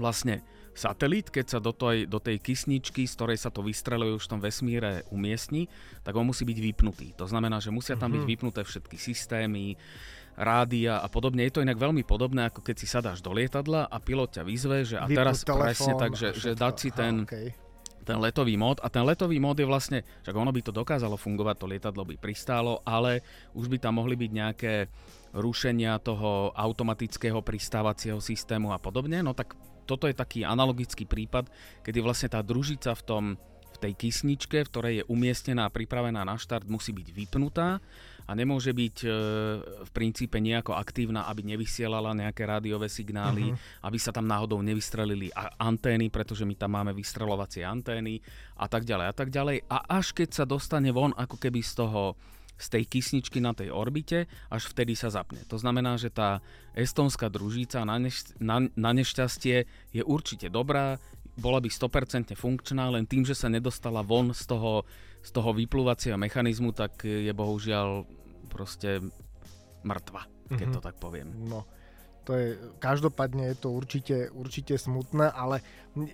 vlastne 0.00 0.40
satelit, 0.74 1.30
keď 1.30 1.46
sa 1.46 1.58
do 1.62 1.70
tej, 1.70 2.10
do 2.10 2.18
tej 2.18 2.42
kysničky, 2.42 3.06
z 3.06 3.14
ktorej 3.14 3.38
sa 3.38 3.48
to 3.48 3.62
vystreluje 3.62 4.18
už 4.18 4.26
v 4.26 4.32
tom 4.36 4.40
vesmíre 4.42 5.06
umiestni, 5.14 5.70
tak 6.02 6.18
on 6.18 6.26
musí 6.26 6.42
byť 6.42 6.58
vypnutý. 6.58 7.06
To 7.16 7.30
znamená, 7.30 7.62
že 7.62 7.70
musia 7.70 7.94
tam 7.94 8.12
byť 8.12 8.22
mhm. 8.26 8.30
vypnuté 8.30 8.60
všetky 8.66 8.98
systémy, 8.98 9.78
rádia 10.34 10.98
a 10.98 11.06
podobne. 11.06 11.46
Je 11.46 11.54
to 11.54 11.64
inak 11.64 11.78
veľmi 11.78 12.02
podobné, 12.02 12.50
ako 12.50 12.60
keď 12.62 12.76
si 12.76 12.86
sadáš 12.90 13.22
do 13.22 13.30
lietadla 13.30 13.86
a 13.86 13.96
pilot 14.02 14.38
ťa 14.38 14.42
vyzve, 14.42 14.78
že 14.82 14.96
a 14.98 15.06
teraz 15.06 15.46
telefón, 15.46 15.62
presne 15.70 15.92
tak, 15.94 16.12
že, 16.18 16.28
že 16.34 16.50
dať 16.58 16.74
si 16.74 16.90
ten, 16.90 17.22
Aha, 17.22 17.30
okay. 17.30 17.48
ten 18.02 18.18
letový 18.18 18.58
mód. 18.58 18.82
A 18.82 18.90
ten 18.90 19.06
letový 19.06 19.38
mód 19.38 19.54
je 19.62 19.66
vlastne, 19.66 20.02
však 20.26 20.34
ono 20.34 20.50
by 20.50 20.60
to 20.66 20.72
dokázalo 20.74 21.14
fungovať, 21.14 21.54
to 21.54 21.70
lietadlo 21.70 22.02
by 22.02 22.18
pristálo, 22.18 22.82
ale 22.82 23.22
už 23.54 23.70
by 23.70 23.78
tam 23.78 24.02
mohli 24.02 24.18
byť 24.18 24.30
nejaké 24.34 24.74
rušenia 25.34 25.98
toho 26.02 26.50
automatického 26.54 27.42
pristávacieho 27.42 28.18
systému 28.18 28.74
a 28.74 28.78
podobne. 28.78 29.22
No 29.22 29.34
tak 29.34 29.54
toto 29.84 30.08
je 30.08 30.16
taký 30.16 30.42
analogický 30.42 31.04
prípad, 31.04 31.48
kedy 31.84 31.98
vlastne 32.00 32.32
tá 32.32 32.40
družica 32.40 32.96
v 32.96 33.04
tom 33.04 33.24
v 33.74 33.90
tej 33.90 33.92
kysničke, 33.98 34.62
v 34.62 34.70
ktorej 34.70 34.94
je 35.02 35.08
umiestnená 35.10 35.66
a 35.66 35.74
pripravená 35.74 36.22
na 36.22 36.38
štart, 36.38 36.70
musí 36.70 36.94
byť 36.94 37.10
vypnutá 37.10 37.82
a 38.24 38.32
nemôže 38.32 38.72
byť 38.72 38.96
e, 39.04 39.08
v 39.84 39.90
princípe 39.90 40.38
nejako 40.38 40.78
aktívna, 40.78 41.26
aby 41.28 41.44
nevysielala 41.44 42.16
nejaké 42.16 42.46
rádiové 42.46 42.88
signály, 42.88 43.52
uh-huh. 43.52 43.84
aby 43.84 43.98
sa 44.00 44.14
tam 44.14 44.24
náhodou 44.24 44.62
nevystrelili 44.64 45.28
antény, 45.60 46.08
pretože 46.08 46.46
my 46.46 46.54
tam 46.56 46.78
máme 46.78 46.94
vystrelovacie 46.96 47.66
antény 47.66 48.22
a 48.56 48.70
tak 48.70 48.86
ďalej 48.88 49.06
a 49.10 49.14
tak 49.14 49.28
ďalej. 49.28 49.66
A 49.68 49.76
až 50.00 50.16
keď 50.16 50.28
sa 50.32 50.44
dostane 50.48 50.94
von 50.94 51.12
ako 51.18 51.36
keby 51.36 51.60
z 51.60 51.84
toho 51.84 52.16
z 52.54 52.66
tej 52.70 52.84
kysničky 52.86 53.42
na 53.42 53.50
tej 53.50 53.74
orbite, 53.74 54.30
až 54.48 54.70
vtedy 54.70 54.94
sa 54.94 55.10
zapne. 55.10 55.42
To 55.50 55.58
znamená, 55.58 55.98
že 55.98 56.10
tá 56.10 56.38
estonská 56.78 57.26
družíca 57.26 57.82
na, 57.82 57.98
neš- 57.98 58.34
na, 58.38 58.70
na 58.78 58.90
nešťastie 58.94 59.66
je 59.90 60.02
určite 60.06 60.46
dobrá, 60.46 61.02
bola 61.34 61.58
by 61.58 61.66
100% 61.66 62.38
funkčná, 62.38 62.94
len 62.94 63.10
tým, 63.10 63.26
že 63.26 63.34
sa 63.34 63.50
nedostala 63.50 64.06
von 64.06 64.30
z 64.30 64.46
toho 64.46 64.86
z 65.24 65.30
toho 65.32 65.56
vyplúvacieho 65.56 66.20
mechanizmu, 66.20 66.76
tak 66.76 67.00
je 67.08 67.32
bohužiaľ 67.32 68.04
proste 68.52 69.00
mŕtva, 69.80 70.28
keď 70.52 70.68
mm-hmm. 70.68 70.76
to 70.76 70.80
tak 70.84 70.96
poviem. 71.00 71.32
No, 71.48 71.64
to 72.28 72.36
je, 72.36 72.48
každopádne 72.76 73.48
je 73.52 73.56
to 73.56 73.72
určite, 73.72 74.28
určite 74.36 74.76
smutné, 74.76 75.32
ale 75.32 75.64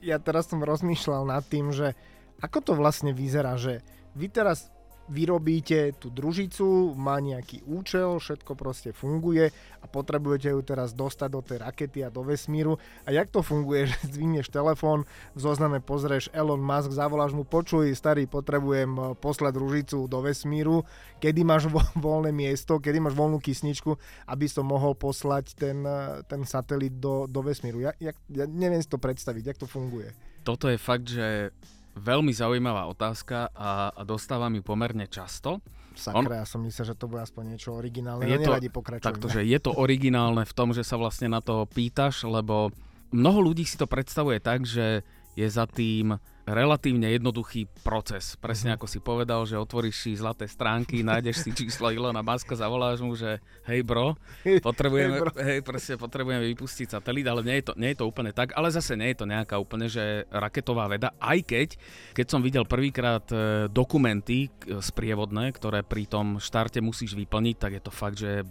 ja 0.06 0.23
teraz 0.23 0.47
som 0.47 0.62
rozmýšľal 0.62 1.26
nad 1.26 1.42
tým, 1.42 1.75
že 1.75 1.99
ako 2.38 2.59
to 2.62 2.73
vlastne 2.78 3.11
vyzerá, 3.11 3.59
že 3.59 3.82
vy 4.14 4.30
teraz 4.30 4.70
vyrobíte 5.10 5.98
tú 5.98 6.08
družicu, 6.08 6.94
má 6.94 7.18
nejaký 7.18 7.66
účel, 7.66 8.22
všetko 8.22 8.54
proste 8.54 8.94
funguje 8.94 9.50
a 9.82 9.84
potrebujete 9.90 10.54
ju 10.54 10.62
teraz 10.62 10.94
dostať 10.94 11.28
do 11.28 11.42
tej 11.42 11.58
rakety 11.66 12.06
a 12.06 12.14
do 12.14 12.22
vesmíru. 12.22 12.78
A 13.04 13.10
jak 13.10 13.26
to 13.34 13.42
funguje, 13.42 13.86
že 13.90 14.14
zdvihneš 14.14 14.54
telefón, 14.54 15.04
v 15.34 15.40
zozname 15.42 15.82
pozrieš 15.82 16.30
Elon 16.30 16.62
Musk, 16.62 16.94
zavoláš 16.94 17.34
mu, 17.34 17.42
počuj, 17.42 17.90
starý, 17.98 18.30
potrebujem 18.30 18.92
eh, 18.94 19.04
poslať 19.18 19.52
družicu 19.58 20.06
do 20.06 20.18
vesmíru, 20.22 20.86
kedy 21.18 21.42
máš 21.42 21.66
vo, 21.66 21.82
voľné 22.06 22.30
miesto, 22.30 22.78
kedy 22.78 23.02
máš 23.02 23.18
voľnú 23.18 23.42
kysničku, 23.42 23.98
aby 24.30 24.46
som 24.46 24.70
mohol 24.70 24.94
poslať 24.94 25.58
ten, 25.58 25.82
eh, 25.82 26.22
ten 26.30 26.46
satelit 26.46 27.02
do, 27.02 27.26
do 27.26 27.42
vesmíru. 27.42 27.82
Ja, 27.82 27.92
ja, 27.98 28.14
ja 28.30 28.46
neviem 28.46 28.78
si 28.78 28.86
to 28.86 29.02
predstaviť, 29.02 29.42
jak 29.42 29.58
to 29.58 29.66
funguje. 29.66 30.14
Toto 30.40 30.72
je 30.72 30.78
fakt, 30.80 31.04
že 31.04 31.52
veľmi 31.97 32.30
zaujímavá 32.30 32.87
otázka 32.87 33.50
a, 33.50 33.90
a 33.90 34.02
dostávam 34.06 34.52
ju 34.54 34.62
pomerne 34.62 35.06
často. 35.11 35.59
Sakra, 35.99 36.23
On, 36.23 36.25
ja 36.30 36.47
som 36.47 36.62
myslel, 36.62 36.94
že 36.94 36.97
to 36.97 37.11
bude 37.11 37.20
aspoň 37.20 37.56
niečo 37.56 37.75
originálne, 37.75 38.25
je 38.25 38.38
no 38.38 38.47
to, 38.47 39.02
Takto, 39.02 39.26
že 39.26 39.42
je 39.42 39.59
to 39.59 39.75
originálne 39.75 40.47
v 40.47 40.52
tom, 40.54 40.70
že 40.70 40.87
sa 40.87 40.94
vlastne 40.97 41.28
na 41.28 41.42
to 41.42 41.66
pýtaš, 41.66 42.25
lebo 42.25 42.70
mnoho 43.11 43.50
ľudí 43.50 43.66
si 43.66 43.75
to 43.75 43.90
predstavuje 43.90 44.38
tak, 44.38 44.64
že 44.64 45.02
je 45.35 45.47
za 45.47 45.66
tým 45.66 46.18
relatívne 46.50 47.14
jednoduchý 47.14 47.71
proces. 47.87 48.35
Presne 48.37 48.75
mhm. 48.75 48.76
ako 48.76 48.87
si 48.90 48.99
povedal, 48.99 49.40
že 49.47 49.57
otvoríš 49.57 49.97
si 50.02 50.11
zlaté 50.19 50.50
stránky, 50.50 51.00
nájdeš 51.07 51.47
si 51.47 51.50
číslo 51.54 51.95
Ilona 51.95 52.21
Maska, 52.21 52.59
zavoláš 52.59 53.00
mu, 53.00 53.14
že 53.14 53.38
hej 53.71 53.87
bro, 53.87 54.19
potrebujeme, 54.62 55.16
hey 55.16 55.23
bro. 55.23 55.30
Hej, 55.38 55.61
presne, 55.62 55.95
potrebujeme 55.97 56.45
vypustiť 56.52 56.99
satelit, 56.99 57.26
ale 57.26 57.47
nie 57.47 57.57
je, 57.62 57.64
to, 57.71 57.73
nie 57.78 57.90
je 57.95 57.99
to 58.02 58.09
úplne 58.09 58.35
tak, 58.35 58.52
ale 58.59 58.69
zase 58.75 58.99
nie 58.99 59.14
je 59.14 59.19
to 59.23 59.26
nejaká 59.30 59.57
úplne, 59.57 59.87
že 59.87 60.26
raketová 60.28 60.90
veda, 60.90 61.14
aj 61.23 61.38
keď, 61.47 61.69
keď 62.12 62.26
som 62.26 62.40
videl 62.42 62.66
prvýkrát 62.66 63.25
e, 63.30 63.66
dokumenty 63.71 64.50
sprievodné, 64.83 65.54
ktoré 65.54 65.87
pri 65.87 66.11
tom 66.11 66.42
štarte 66.42 66.83
musíš 66.83 67.14
vyplniť, 67.14 67.57
tak 67.57 67.73
je 67.78 67.83
to 67.83 67.92
fakt, 67.95 68.19
že 68.19 68.42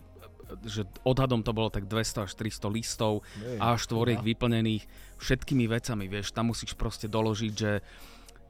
že 0.65 0.85
odhadom 1.05 1.41
to 1.45 1.51
bolo 1.53 1.69
tak 1.69 1.85
200 1.85 2.25
až 2.25 2.31
300 2.35 2.69
listov 2.71 3.21
a 3.59 3.77
štvoriek 3.77 4.21
vyplnených 4.21 4.83
všetkými 5.19 5.65
vecami, 5.67 6.05
vieš, 6.07 6.31
tam 6.31 6.51
musíš 6.51 6.73
proste 6.73 7.11
doložiť, 7.11 7.53
že, 7.53 7.73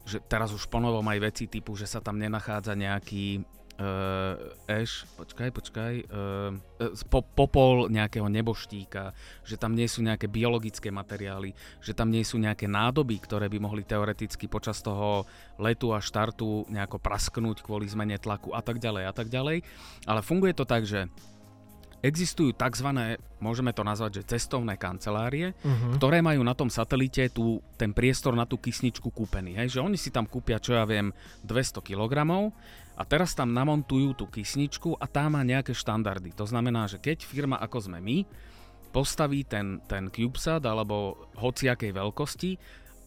že 0.05 0.17
teraz 0.23 0.53
už 0.53 0.69
ponovom 0.69 1.05
aj 1.09 1.19
veci 1.19 1.45
typu, 1.49 1.73
že 1.73 1.89
sa 1.89 1.99
tam 1.99 2.21
nenachádza 2.21 2.77
nejaký 2.77 3.41
uh, 3.79 4.69
eš, 4.69 5.07
počkaj, 5.15 5.49
počkaj, 5.55 5.93
uh, 6.11 6.51
po, 7.07 7.23
popol 7.23 7.87
nejakého 7.87 8.27
neboštíka, 8.27 9.15
že 9.47 9.55
tam 9.55 9.73
nie 9.73 9.87
sú 9.87 10.03
nejaké 10.03 10.27
biologické 10.27 10.91
materiály, 10.91 11.55
že 11.79 11.95
tam 11.95 12.11
nie 12.11 12.21
sú 12.21 12.37
nejaké 12.37 12.67
nádoby, 12.67 13.17
ktoré 13.23 13.47
by 13.47 13.57
mohli 13.57 13.87
teoreticky 13.87 14.51
počas 14.51 14.83
toho 14.83 15.23
letu 15.57 15.95
a 15.95 16.03
štartu 16.03 16.67
nejako 16.69 16.99
prasknúť 16.99 17.63
kvôli 17.63 17.87
zmene 17.87 18.19
tlaku 18.19 18.53
a 18.53 18.61
tak 18.61 18.77
ďalej 18.77 19.03
a 19.07 19.13
tak 19.15 19.31
ďalej. 19.31 19.63
Ale 20.05 20.21
funguje 20.21 20.53
to 20.53 20.67
tak, 20.67 20.83
že 20.83 21.07
existujú 21.99 22.55
tzv. 22.55 22.89
môžeme 23.43 23.71
to 23.75 23.83
nazvať, 23.83 24.21
že 24.21 24.37
cestovné 24.37 24.79
kancelárie, 24.79 25.51
uh-huh. 25.51 25.99
ktoré 25.99 26.23
majú 26.23 26.43
na 26.43 26.55
tom 26.55 26.71
satelite 26.71 27.31
tú, 27.31 27.59
ten 27.75 27.91
priestor 27.91 28.35
na 28.35 28.47
tú 28.47 28.55
kysničku 28.55 29.11
kúpený. 29.11 29.59
Hej? 29.59 29.79
Že 29.79 29.91
oni 29.91 29.97
si 29.99 30.09
tam 30.09 30.27
kúpia, 30.27 30.63
čo 30.63 30.75
ja 30.75 30.87
viem, 30.87 31.11
200 31.43 31.83
kg 31.83 32.13
a 32.99 33.03
teraz 33.07 33.31
tam 33.31 33.55
namontujú 33.55 34.15
tú 34.15 34.25
kysničku 34.27 34.99
a 34.99 35.07
tá 35.07 35.27
má 35.31 35.39
nejaké 35.43 35.71
štandardy. 35.71 36.35
To 36.35 36.43
znamená, 36.43 36.87
že 36.87 36.99
keď 36.99 37.23
firma 37.23 37.55
ako 37.59 37.91
sme 37.91 37.99
my 38.03 38.27
postaví 38.91 39.47
ten, 39.47 39.79
ten 39.85 40.11
CubeSat 40.11 40.65
alebo 40.65 41.29
hociakej 41.39 41.95
veľkosti 41.95 42.51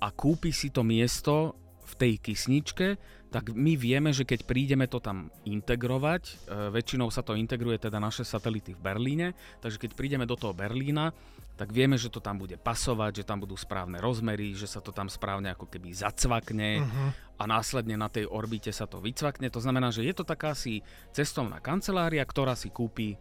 a 0.01 0.09
kúpi 0.11 0.51
si 0.55 0.73
to 0.73 0.81
miesto 0.87 1.62
v 1.93 1.95
tej 2.01 2.13
kysničke, 2.17 2.97
tak 3.33 3.53
my 3.53 3.77
vieme, 3.77 4.13
že 4.13 4.25
keď 4.29 4.45
prídeme 4.45 4.89
to 4.89 5.01
tam 5.01 5.29
integrovať, 5.45 6.23
e, 6.25 6.33
väčšinou 6.73 7.09
sa 7.09 7.25
to 7.25 7.37
integruje 7.37 7.81
teda 7.81 7.97
naše 8.01 8.25
satelity 8.25 8.77
v 8.77 8.81
Berlíne, 8.81 9.29
takže 9.61 9.81
keď 9.81 9.97
prídeme 9.97 10.25
do 10.29 10.37
toho 10.37 10.53
Berlína, 10.53 11.13
tak 11.57 11.69
vieme, 11.73 12.01
že 12.01 12.09
to 12.09 12.21
tam 12.21 12.41
bude 12.41 12.57
pasovať, 12.57 13.23
že 13.23 13.29
tam 13.29 13.45
budú 13.45 13.57
správne 13.57 14.01
rozmery, 14.01 14.57
že 14.57 14.69
sa 14.69 14.81
to 14.81 14.93
tam 14.93 15.09
správne 15.13 15.53
ako 15.53 15.69
keby 15.69 15.93
zacvakne 15.93 16.81
uh-huh. 16.81 17.09
a 17.39 17.43
následne 17.45 17.97
na 17.97 18.09
tej 18.09 18.25
orbite 18.25 18.73
sa 18.73 18.89
to 18.89 19.05
vycvakne. 19.05 19.53
To 19.53 19.61
znamená, 19.61 19.93
že 19.93 20.03
je 20.03 20.17
to 20.17 20.25
taká 20.25 20.57
si 20.57 20.81
cestovná 21.13 21.61
kancelária, 21.61 22.25
ktorá 22.25 22.57
si 22.57 22.73
kúpi 22.73 23.21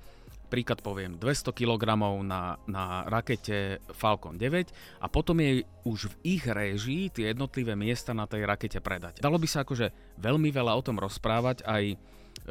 príklad 0.51 0.83
poviem, 0.83 1.15
200 1.15 1.55
kg 1.55 1.95
na, 2.27 2.59
na 2.67 3.07
rakete 3.07 3.79
Falcon 3.95 4.35
9 4.35 4.99
a 4.99 5.07
potom 5.07 5.39
jej 5.39 5.63
už 5.87 6.11
v 6.11 6.35
ich 6.35 6.43
réžii 6.43 7.07
tie 7.07 7.31
jednotlivé 7.31 7.79
miesta 7.79 8.11
na 8.11 8.27
tej 8.27 8.43
rakete 8.43 8.83
predať. 8.83 9.23
Dalo 9.23 9.39
by 9.39 9.47
sa 9.47 9.63
akože 9.63 10.19
veľmi 10.19 10.51
veľa 10.51 10.75
o 10.75 10.83
tom 10.83 10.99
rozprávať, 10.99 11.63
aj 11.63 11.83
e, 11.87 11.97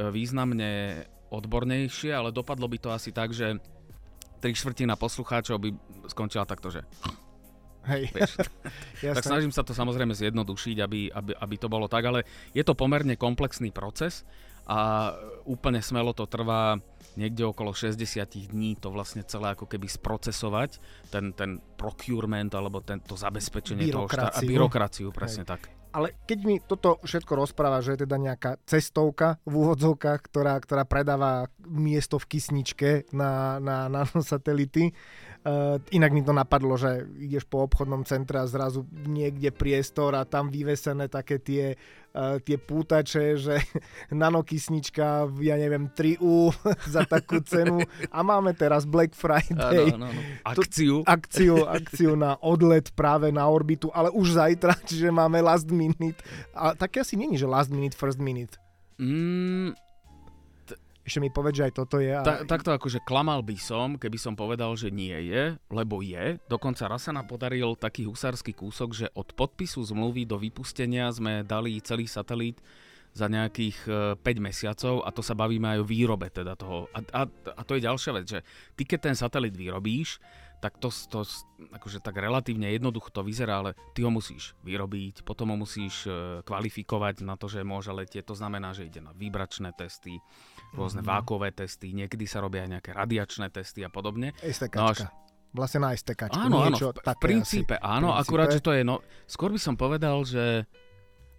významne 0.09 1.05
odbornejšie, 1.29 2.17
ale 2.17 2.33
dopadlo 2.33 2.65
by 2.65 2.79
to 2.81 2.89
asi 2.89 3.13
tak, 3.13 3.37
že 3.37 3.61
tri 4.41 4.57
štvrtina 4.57 4.97
poslucháčov 4.97 5.61
by 5.61 5.71
skončila 6.09 6.49
takto, 6.49 6.73
že... 6.73 6.81
Hej. 7.85 8.09
tak 9.17 9.25
snažím 9.25 9.53
sa 9.53 9.61
to 9.61 9.77
samozrejme 9.77 10.17
zjednodušiť, 10.17 10.77
aby, 10.81 11.13
aby, 11.13 11.33
aby 11.37 11.55
to 11.61 11.69
bolo 11.69 11.87
tak, 11.87 12.09
ale 12.09 12.25
je 12.57 12.65
to 12.65 12.73
pomerne 12.73 13.15
komplexný 13.21 13.69
proces 13.71 14.25
a 14.67 15.13
úplne 15.49 15.81
smelo 15.81 16.13
to 16.13 16.29
trvá 16.29 16.79
niekde 17.19 17.43
okolo 17.43 17.75
60 17.75 18.01
dní 18.51 18.79
to 18.79 18.93
vlastne 18.95 19.27
celé 19.27 19.53
ako 19.53 19.67
keby 19.67 19.91
sprocesovať, 19.91 20.79
ten, 21.11 21.35
ten 21.35 21.59
procurement 21.75 22.51
alebo 22.55 22.79
tento 22.85 23.19
zabezpečenie 23.19 23.91
toho 23.91 24.07
štát, 24.07 24.39
a 24.39 24.41
byrokraciu, 24.41 25.11
presne 25.11 25.43
Hej. 25.43 25.51
tak. 25.51 25.63
Ale 25.91 26.15
keď 26.23 26.39
mi 26.47 26.63
toto 26.63 27.03
všetko 27.03 27.35
rozpráva, 27.35 27.83
že 27.83 27.99
je 27.99 28.07
teda 28.07 28.15
nejaká 28.15 28.63
cestovka 28.63 29.43
v 29.43 29.59
úvodzovkách, 29.59 30.21
ktorá, 30.23 30.55
ktorá 30.63 30.87
predáva 30.87 31.51
miesto 31.67 32.23
v 32.23 32.39
kysničke 32.39 33.11
na, 33.11 33.59
na, 33.59 33.91
na 33.91 34.07
satelity, 34.23 34.95
Uh, 35.41 35.81
inak 35.89 36.13
mi 36.13 36.21
to 36.21 36.37
napadlo, 36.37 36.77
že 36.77 37.09
ideš 37.17 37.49
po 37.49 37.65
obchodnom 37.65 38.05
centre 38.05 38.37
a 38.37 38.45
zrazu 38.45 38.85
niekde 38.93 39.49
priestor 39.49 40.13
a 40.13 40.29
tam 40.29 40.53
vyvesené 40.53 41.09
také 41.09 41.41
tie, 41.41 41.81
uh, 42.13 42.37
tie 42.45 42.61
pútače, 42.61 43.41
že 43.41 43.57
nanokysnička, 44.13 45.33
ja 45.41 45.57
neviem, 45.57 45.89
3U 45.97 46.53
za 46.95 47.09
takú 47.09 47.41
cenu 47.41 47.81
a 48.13 48.21
máme 48.21 48.53
teraz 48.53 48.85
Black 48.85 49.17
Friday. 49.17 49.97
Ano, 49.97 50.05
ano, 50.05 50.07
ano. 50.13 50.21
Akciu. 50.45 51.01
akciu. 51.09 51.65
Akciu 51.65 52.21
na 52.21 52.37
odlet 52.45 52.93
práve 52.93 53.33
na 53.33 53.49
orbitu, 53.49 53.89
ale 53.97 54.13
už 54.13 54.37
zajtra, 54.37 54.77
čiže 54.93 55.09
máme 55.09 55.41
last 55.41 55.73
minute. 55.73 56.21
A 56.53 56.77
také 56.77 57.01
asi 57.01 57.17
není, 57.17 57.41
že 57.41 57.49
last 57.49 57.73
minute, 57.73 57.97
first 57.97 58.21
minute. 58.21 58.61
Mm, 59.01 59.73
ešte 61.11 61.19
mi 61.19 61.35
povedz, 61.35 61.59
že 61.59 61.67
aj 61.67 61.75
toto 61.75 61.99
je. 61.99 62.15
A... 62.15 62.23
Ta, 62.23 62.47
takto 62.47 62.71
akože 62.71 63.03
klamal 63.03 63.43
by 63.43 63.59
som, 63.59 63.99
keby 63.99 64.15
som 64.15 64.39
povedal, 64.39 64.71
že 64.79 64.95
nie 64.95 65.27
je, 65.27 65.59
lebo 65.67 66.07
je. 66.07 66.39
Dokonca 66.47 66.87
raz 66.87 67.11
sa 67.11 67.11
nám 67.11 67.27
podaril 67.27 67.75
taký 67.75 68.07
husársky 68.07 68.55
kúsok, 68.55 68.95
že 68.95 69.07
od 69.19 69.35
podpisu 69.35 69.83
zmluvy 69.83 70.23
do 70.23 70.39
vypustenia 70.39 71.11
sme 71.11 71.43
dali 71.43 71.83
celý 71.83 72.07
satelít 72.07 72.63
za 73.11 73.27
nejakých 73.27 73.91
5 74.23 74.23
e, 74.23 74.39
mesiacov 74.39 75.03
a 75.03 75.11
to 75.11 75.19
sa 75.19 75.35
bavíme 75.35 75.67
aj 75.67 75.79
o 75.83 75.89
výrobe 75.91 76.31
teda 76.31 76.55
toho. 76.55 76.87
A, 76.95 77.03
a, 77.11 77.23
a 77.59 77.63
to 77.67 77.75
je 77.75 77.83
ďalšia 77.83 78.13
vec, 78.15 78.27
že 78.31 78.39
ty 78.79 78.87
keď 78.87 79.11
ten 79.11 79.17
satelit 79.19 79.59
vyrobíš, 79.59 80.23
tak 80.61 80.77
to, 80.77 80.93
to 80.93 81.25
akože 81.73 82.05
tak 82.05 82.21
relatívne 82.21 82.69
jednoducho 82.69 83.09
to 83.09 83.25
vyzerá, 83.25 83.65
ale 83.65 83.73
ty 83.97 84.05
ho 84.05 84.13
musíš 84.13 84.53
vyrobiť, 84.61 85.25
potom 85.25 85.57
ho 85.57 85.57
musíš 85.57 86.05
e, 86.05 86.45
kvalifikovať 86.45 87.25
na 87.25 87.35
to, 87.41 87.49
že 87.49 87.65
môže 87.65 87.89
letieť. 87.91 88.29
To 88.29 88.37
znamená, 88.37 88.77
že 88.77 88.87
ide 88.87 89.01
na 89.01 89.17
výbračné 89.17 89.73
testy, 89.73 90.21
rôzne 90.75 91.03
mm-hmm. 91.03 91.15
vákové 91.19 91.49
testy, 91.51 91.91
niekedy 91.93 92.25
sa 92.31 92.39
robia 92.43 92.67
aj 92.67 92.71
nejaké 92.79 92.91
radiačné 92.95 93.51
testy 93.51 93.83
a 93.83 93.91
podobne. 93.91 94.35
No 94.75 94.91
až... 94.91 95.11
Vlastne 95.51 95.83
na 95.83 95.91
STK. 95.91 96.31
Áno, 96.31 96.63
áno, 96.63 96.79
v, 96.79 96.95
v 96.95 97.19
princípe 97.19 97.75
asi. 97.75 97.83
áno, 97.83 98.15
princípe. 98.15 98.23
akurát, 98.23 98.49
že 98.55 98.63
to 98.63 98.71
je, 98.71 98.87
no, 98.87 99.03
skôr 99.27 99.51
by 99.51 99.59
som 99.59 99.75
povedal, 99.75 100.23
že 100.23 100.63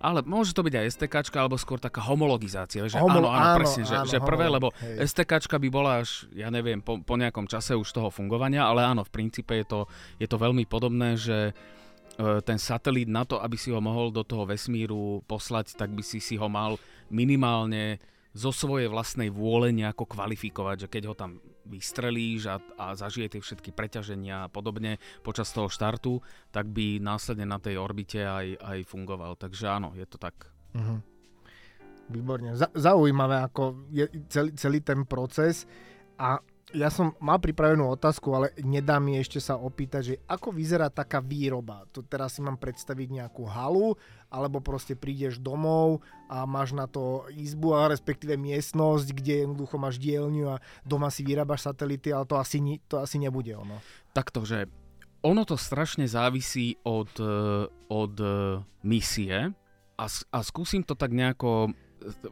Ale 0.01 0.25
môže 0.25 0.57
to 0.57 0.65
byť 0.65 0.73
aj 0.81 0.85
STK, 0.97 1.15
alebo 1.37 1.61
skôr 1.61 1.77
taká 1.77 2.01
homologizácia. 2.01 2.81
Že 2.89 3.05
Homolo- 3.05 3.29
áno, 3.29 3.37
áno, 3.37 3.49
áno, 3.53 3.59
presne, 3.61 3.83
že, 3.85 3.95
áno, 4.01 4.09
že 4.09 4.17
prvé, 4.17 4.49
homolo- 4.49 4.57
lebo 4.57 4.67
hej. 4.81 5.05
STK 5.05 5.31
by 5.61 5.69
bola 5.69 6.01
až, 6.01 6.25
ja 6.33 6.49
neviem, 6.49 6.81
po, 6.81 6.97
po 7.05 7.15
nejakom 7.21 7.45
čase 7.45 7.77
už 7.77 7.85
toho 7.93 8.09
fungovania, 8.09 8.65
ale 8.65 8.81
áno, 8.81 9.05
v 9.05 9.13
princípe 9.13 9.53
je 9.61 9.65
to, 9.69 9.79
je 10.17 10.25
to 10.25 10.41
veľmi 10.41 10.65
podobné, 10.65 11.13
že 11.21 11.53
e, 12.17 12.41
ten 12.41 12.57
satelít 12.57 13.13
na 13.13 13.29
to, 13.29 13.37
aby 13.45 13.53
si 13.53 13.69
ho 13.69 13.77
mohol 13.77 14.09
do 14.09 14.25
toho 14.25 14.49
vesmíru 14.49 15.21
poslať, 15.29 15.77
tak 15.77 15.93
by 15.93 16.01
si 16.01 16.17
si 16.17 16.33
ho 16.33 16.49
mal 16.49 16.81
minimálne 17.13 18.01
zo 18.31 18.51
svojej 18.55 18.87
vlastnej 18.87 19.27
vôle 19.27 19.75
nejako 19.75 20.07
kvalifikovať, 20.07 20.87
že 20.87 20.91
keď 20.91 21.03
ho 21.11 21.15
tam 21.15 21.43
vystrelíš 21.67 22.47
a, 22.47 22.55
a 22.79 22.95
zažije 22.95 23.37
tie 23.37 23.41
všetky 23.43 23.75
preťaženia 23.75 24.47
a 24.47 24.51
podobne 24.51 24.97
počas 25.19 25.51
toho 25.51 25.67
štartu, 25.67 26.23
tak 26.49 26.71
by 26.71 27.03
následne 27.03 27.43
na 27.43 27.59
tej 27.59 27.75
orbite 27.75 28.23
aj, 28.23 28.55
aj 28.59 28.77
fungoval. 28.87 29.35
Takže 29.35 29.65
áno, 29.67 29.91
je 29.95 30.07
to 30.07 30.15
tak. 30.15 30.47
Mhm. 30.75 30.97
Výborne. 32.11 32.59
Za- 32.59 32.75
zaujímavé, 32.75 33.39
ako 33.39 33.87
je 33.87 34.03
celý, 34.27 34.51
celý 34.59 34.79
ten 34.83 35.07
proces. 35.07 35.63
A 36.19 36.43
ja 36.71 36.89
som 36.91 37.13
mal 37.19 37.39
pripravenú 37.39 37.87
otázku, 37.91 38.31
ale 38.31 38.47
nedá 38.63 38.99
mi 38.99 39.19
ešte 39.19 39.39
sa 39.43 39.59
opýtať, 39.59 40.01
že 40.01 40.15
ako 40.27 40.55
vyzerá 40.55 40.87
taká 40.87 41.19
výroba. 41.19 41.87
To 41.91 42.03
teraz 42.03 42.35
si 42.37 42.41
mám 42.43 42.55
predstaviť 42.55 43.07
nejakú 43.11 43.43
halu, 43.47 43.95
alebo 44.31 44.63
proste 44.63 44.95
prídeš 44.95 45.37
domov 45.39 45.99
a 46.31 46.47
máš 46.47 46.71
na 46.71 46.87
to 46.87 47.27
izbu, 47.35 47.75
a 47.75 47.91
respektíve 47.91 48.39
miestnosť, 48.39 49.07
kde 49.11 49.33
jednoducho 49.47 49.75
máš 49.75 49.99
dielňu 49.99 50.55
a 50.55 50.61
doma 50.87 51.11
si 51.11 51.27
vyrábaš 51.27 51.67
satelity, 51.67 52.15
ale 52.15 52.23
to 52.23 52.39
asi, 52.39 52.59
to 52.87 52.99
asi 52.99 53.19
nebude 53.19 53.51
ono. 53.51 53.83
Takto, 54.15 54.47
že 54.47 54.67
ono 55.21 55.45
to 55.45 55.59
strašne 55.59 56.09
závisí 56.09 56.81
od, 56.81 57.11
e, 57.21 57.67
od 57.93 58.15
e, 58.17 58.27
misie 58.81 59.53
a, 59.97 60.05
a 60.09 60.37
skúsim 60.41 60.81
to 60.81 60.97
tak 60.97 61.13
nejako 61.13 61.69
e, 61.69 61.71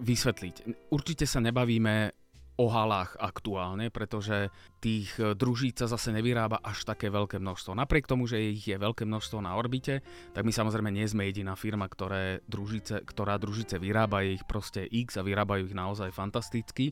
vysvetliť. 0.01 0.89
Určite 0.89 1.29
sa 1.29 1.37
nebavíme 1.37 2.18
o 2.59 2.67
halách 2.67 3.15
aktuálne, 3.15 3.87
pretože 3.87 4.51
tých 4.83 5.15
e, 5.15 5.31
družíc 5.31 5.79
sa 5.79 5.87
zase 5.87 6.11
nevyrába 6.11 6.59
až 6.59 6.83
také 6.83 7.07
veľké 7.07 7.39
množstvo. 7.39 7.71
Napriek 7.71 8.03
tomu, 8.03 8.27
že 8.27 8.35
ich 8.35 8.67
je 8.67 8.75
veľké 8.75 9.07
množstvo 9.07 9.39
na 9.39 9.55
orbite, 9.55 10.03
tak 10.35 10.43
my 10.43 10.51
samozrejme 10.51 10.91
nie 10.91 11.07
sme 11.07 11.31
jediná 11.31 11.55
firma, 11.55 11.87
ktoré 11.87 12.43
družice, 12.51 13.07
ktorá 13.07 13.39
družice 13.39 13.79
vyrába, 13.79 14.27
je 14.27 14.35
ich 14.35 14.43
proste 14.43 14.83
X 14.83 15.15
a 15.15 15.23
vyrábajú 15.23 15.71
ich 15.71 15.77
naozaj 15.77 16.11
fantasticky. 16.11 16.91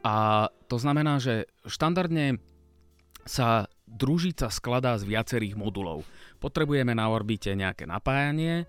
A 0.00 0.48
to 0.72 0.80
znamená, 0.80 1.20
že 1.20 1.52
štandardne 1.68 2.40
sa 3.28 3.68
družica 3.84 4.48
skladá 4.48 4.96
z 4.96 5.04
viacerých 5.04 5.52
modulov. 5.52 6.08
Potrebujeme 6.40 6.96
na 6.96 7.12
orbite 7.12 7.52
nejaké 7.52 7.84
napájanie, 7.84 8.64
e, 8.64 8.66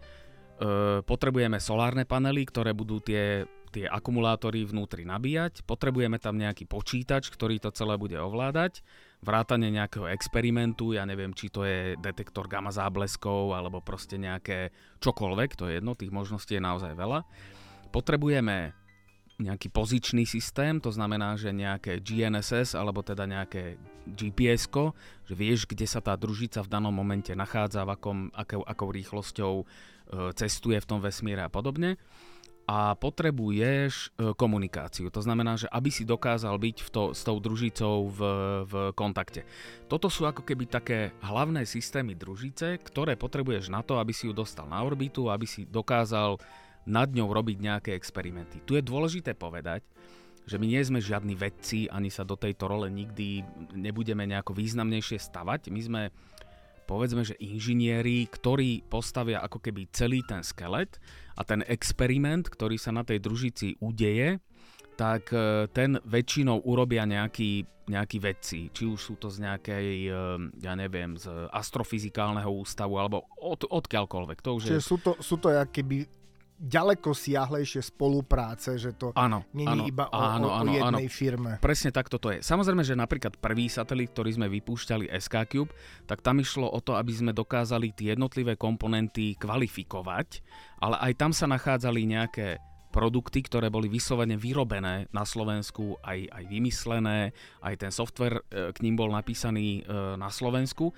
potrebujeme 1.07 1.63
solárne 1.63 2.03
panely, 2.03 2.43
ktoré 2.43 2.75
budú 2.75 2.99
tie, 2.99 3.47
tie 3.69 3.85
akumulátory 3.85 4.65
vnútri 4.65 5.05
nabíjať, 5.05 5.63
potrebujeme 5.63 6.17
tam 6.17 6.35
nejaký 6.35 6.65
počítač, 6.65 7.29
ktorý 7.29 7.61
to 7.61 7.69
celé 7.71 7.95
bude 7.95 8.17
ovládať, 8.17 8.81
vrátanie 9.21 9.69
nejakého 9.69 10.09
experimentu, 10.09 10.97
ja 10.97 11.05
neviem, 11.05 11.31
či 11.37 11.53
to 11.53 11.63
je 11.63 11.95
detektor 12.01 12.49
gamma 12.49 12.73
zábleskov, 12.73 13.53
alebo 13.53 13.79
proste 13.79 14.17
nejaké 14.17 14.73
čokoľvek, 14.99 15.49
to 15.55 15.69
je 15.69 15.77
jedno, 15.79 15.93
tých 15.93 16.11
možností 16.11 16.57
je 16.57 16.63
naozaj 16.63 16.97
veľa. 16.97 17.23
Potrebujeme 17.93 18.73
nejaký 19.39 19.71
pozičný 19.71 20.27
systém, 20.27 20.83
to 20.83 20.91
znamená, 20.91 21.39
že 21.39 21.55
nejaké 21.55 22.03
GNSS 22.03 22.75
alebo 22.75 22.99
teda 22.99 23.23
nejaké 23.23 23.79
gps 24.03 24.67
že 25.23 25.33
vieš, 25.33 25.63
kde 25.63 25.87
sa 25.87 26.03
tá 26.03 26.11
družica 26.19 26.59
v 26.59 26.71
danom 26.71 26.91
momente 26.91 27.31
nachádza, 27.31 27.87
v 27.87 27.95
akom, 27.95 28.19
akou, 28.35 28.61
akou 28.67 28.89
rýchlosťou 28.91 29.53
e, 29.55 29.65
cestuje 30.35 30.77
v 30.83 30.89
tom 30.89 30.99
vesmíre 30.99 31.39
a 31.39 31.47
podobne. 31.47 31.95
A 32.69 32.93
potrebuješ 32.93 34.13
e, 34.13 34.37
komunikáciu. 34.37 35.09
To 35.09 35.25
znamená, 35.25 35.57
že 35.57 35.65
aby 35.73 35.89
si 35.89 36.05
dokázal 36.05 36.53
byť 36.53 36.77
v 36.85 36.89
to, 36.93 37.03
s 37.17 37.25
tou 37.25 37.41
družicou 37.41 38.13
v, 38.13 38.19
v 38.69 38.73
kontakte. 38.93 39.41
Toto 39.89 40.05
sú 40.05 40.29
ako 40.29 40.45
keby 40.45 40.69
také 40.69 41.09
hlavné 41.25 41.65
systémy 41.65 42.13
družice, 42.13 42.77
ktoré 42.85 43.17
potrebuješ 43.17 43.73
na 43.73 43.81
to, 43.81 43.97
aby 43.97 44.13
si 44.13 44.29
ju 44.29 44.37
dostal 44.37 44.69
na 44.69 44.85
orbitu, 44.85 45.33
aby 45.33 45.49
si 45.49 45.65
dokázal 45.65 46.37
nad 46.85 47.09
ňou 47.09 47.33
robiť 47.33 47.57
nejaké 47.57 47.91
experimenty. 47.97 48.61
Tu 48.61 48.77
je 48.77 48.85
dôležité 48.85 49.33
povedať, 49.33 49.81
že 50.45 50.57
my 50.57 50.65
nie 50.65 50.81
sme 50.81 51.01
žiadni 51.01 51.37
vedci, 51.37 51.85
ani 51.89 52.09
sa 52.09 52.25
do 52.25 52.33
tejto 52.33 52.65
role 52.65 52.89
nikdy 52.89 53.45
nebudeme 53.73 54.25
nejako 54.25 54.57
významnejšie 54.57 55.21
stavať. 55.21 55.69
My 55.69 55.81
sme 55.81 56.01
povedzme, 56.89 57.21
že 57.21 57.37
inžinieri, 57.37 58.25
ktorí 58.25 58.81
postavia 58.89 59.45
ako 59.45 59.61
keby 59.61 59.93
celý 59.93 60.25
ten 60.25 60.41
skelet 60.41 60.97
a 61.37 61.45
ten 61.45 61.61
experiment, 61.69 62.49
ktorý 62.49 62.81
sa 62.81 62.89
na 62.89 63.05
tej 63.05 63.21
družici 63.21 63.77
udeje, 63.77 64.41
tak 64.97 65.29
e, 65.29 65.69
ten 65.69 66.01
väčšinou 66.01 66.65
urobia 66.65 67.05
nejakí, 67.05 67.63
nejakí 67.87 68.17
vedci. 68.19 68.73
Či 68.73 68.83
už 68.89 68.99
sú 68.99 69.13
to 69.21 69.29
z 69.29 69.45
nejakej, 69.45 69.87
e, 70.09 70.13
ja 70.59 70.73
neviem, 70.73 71.15
z 71.15 71.29
astrofyzikálneho 71.53 72.49
ústavu, 72.51 72.97
alebo 72.97 73.29
od, 73.39 73.63
odkiaľkoľvek. 73.69 74.37
To 74.43 74.59
už 74.59 74.61
je... 74.67 74.69
Čiže 74.75 74.83
sú 74.83 74.97
to, 74.99 75.11
sú 75.21 75.39
to 75.39 75.53
keby 75.71 76.18
ďaleko 76.59 77.15
siahlejšie 77.15 77.79
spolupráce, 77.79 78.75
že 78.75 78.91
to 78.91 79.15
Áno, 79.15 79.47
není 79.55 79.71
áno, 79.71 79.83
iba 79.87 80.05
o, 80.11 80.19
áno, 80.19 80.47
o, 80.47 80.51
o 80.51 80.55
áno, 80.59 80.71
áno. 80.75 80.75
jednej 80.75 81.07
firme. 81.07 81.51
Presne 81.63 81.95
takto 81.95 82.19
to 82.19 82.35
je. 82.35 82.43
Samozrejme, 82.43 82.83
že 82.83 82.99
napríklad 82.99 83.39
prvý 83.39 83.71
satelit, 83.71 84.11
ktorý 84.11 84.35
sme 84.35 84.51
vypúšťali 84.51 85.07
SK 85.07 85.35
Cube, 85.47 85.71
tak 86.03 86.19
tam 86.19 86.43
išlo 86.43 86.67
o 86.67 86.79
to, 86.83 86.99
aby 86.99 87.15
sme 87.15 87.31
dokázali 87.31 87.95
tie 87.95 88.13
jednotlivé 88.13 88.59
komponenty 88.59 89.39
kvalifikovať, 89.39 90.43
ale 90.83 90.99
aj 90.99 91.11
tam 91.15 91.31
sa 91.31 91.47
nachádzali 91.47 92.03
nejaké 92.03 92.59
produkty, 92.89 93.45
ktoré 93.45 93.69
boli 93.69 93.85
vyslovene 93.87 94.35
vyrobené 94.35 95.05
na 95.13 95.23
Slovensku, 95.23 96.01
aj, 96.01 96.25
aj 96.25 96.43
vymyslené, 96.49 97.31
aj 97.61 97.75
ten 97.77 97.91
software 97.93 98.41
e, 98.49 98.73
k 98.73 98.81
ním 98.81 98.97
bol 98.97 99.13
napísaný 99.13 99.85
e, 99.85 99.93
na 100.17 100.33
Slovensku. 100.33 100.89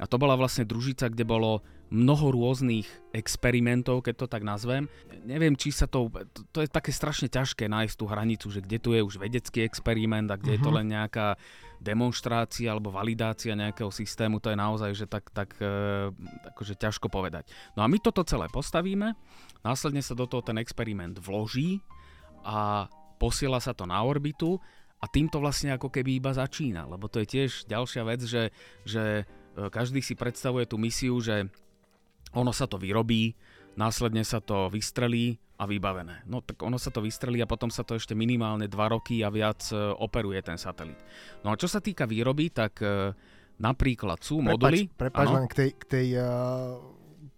A 0.00 0.10
to 0.10 0.18
bola 0.18 0.34
vlastne 0.34 0.66
družica, 0.66 1.06
kde 1.06 1.22
bolo 1.22 1.62
mnoho 1.94 2.34
rôznych 2.34 2.90
experimentov, 3.14 4.02
keď 4.02 4.14
to 4.18 4.26
tak 4.26 4.42
nazvem. 4.42 4.90
Neviem, 5.22 5.54
či 5.54 5.70
sa 5.70 5.86
to... 5.86 6.10
To, 6.10 6.42
to 6.50 6.58
je 6.66 6.68
také 6.68 6.90
strašne 6.90 7.30
ťažké 7.30 7.70
nájsť 7.70 7.94
tú 7.94 8.10
hranicu, 8.10 8.50
že 8.50 8.58
kde 8.58 8.78
tu 8.82 8.90
je 8.98 9.00
už 9.06 9.22
vedecký 9.22 9.62
experiment 9.62 10.26
a 10.26 10.34
kde 10.34 10.58
mm-hmm. 10.58 10.66
je 10.66 10.66
to 10.66 10.70
len 10.74 10.86
nejaká 10.90 11.38
demonstrácia 11.84 12.72
alebo 12.72 12.88
validácia 12.88 13.52
nejakého 13.52 13.92
systému, 13.92 14.40
to 14.40 14.48
je 14.48 14.58
naozaj, 14.58 14.90
že 14.96 15.06
tak, 15.06 15.28
tak 15.36 15.52
e, 15.60 15.68
akože 16.56 16.80
ťažko 16.80 17.12
povedať. 17.12 17.52
No 17.76 17.84
a 17.84 17.90
my 17.92 18.00
toto 18.00 18.24
celé 18.24 18.48
postavíme, 18.48 19.12
následne 19.60 20.00
sa 20.00 20.16
do 20.16 20.24
toho 20.24 20.40
ten 20.40 20.56
experiment 20.56 21.20
vloží 21.20 21.84
a 22.40 22.88
posiela 23.20 23.60
sa 23.60 23.76
to 23.76 23.84
na 23.84 24.00
orbitu 24.00 24.56
a 24.96 25.04
týmto 25.04 25.44
vlastne 25.44 25.76
ako 25.76 25.92
keby 25.92 26.16
iba 26.16 26.32
začína, 26.32 26.88
lebo 26.88 27.12
to 27.12 27.20
je 27.20 27.28
tiež 27.28 27.68
ďalšia 27.68 28.02
vec, 28.08 28.24
že, 28.24 28.48
že 28.88 29.22
e, 29.22 29.68
každý 29.68 30.00
si 30.00 30.16
predstavuje 30.16 30.64
tú 30.64 30.80
misiu, 30.80 31.20
že 31.20 31.52
ono 32.34 32.50
sa 32.50 32.66
to 32.66 32.76
vyrobí, 32.76 33.34
následne 33.78 34.22
sa 34.26 34.42
to 34.42 34.70
vystrelí 34.70 35.38
a 35.54 35.70
vybavené. 35.70 36.26
No 36.26 36.42
tak 36.42 36.58
ono 36.66 36.78
sa 36.82 36.90
to 36.90 36.98
vystrelí 36.98 37.38
a 37.38 37.46
potom 37.46 37.70
sa 37.70 37.86
to 37.86 37.94
ešte 37.94 38.12
minimálne 38.12 38.66
2 38.66 38.74
roky 38.74 39.22
a 39.22 39.30
viac 39.30 39.62
e, 39.70 39.78
operuje 39.78 40.42
ten 40.42 40.58
satelit. 40.58 40.98
No 41.46 41.54
a 41.54 41.58
čo 41.58 41.70
sa 41.70 41.78
týka 41.78 42.10
výroby, 42.10 42.50
tak 42.50 42.82
e, 42.82 43.14
napríklad 43.62 44.18
sú 44.18 44.42
moduly... 44.42 44.90
Prepač 44.90 45.30
len 45.30 45.46
k 45.46 45.54
tej, 45.54 45.70
k 45.78 45.84
tej 45.86 46.06
uh, 46.18 46.74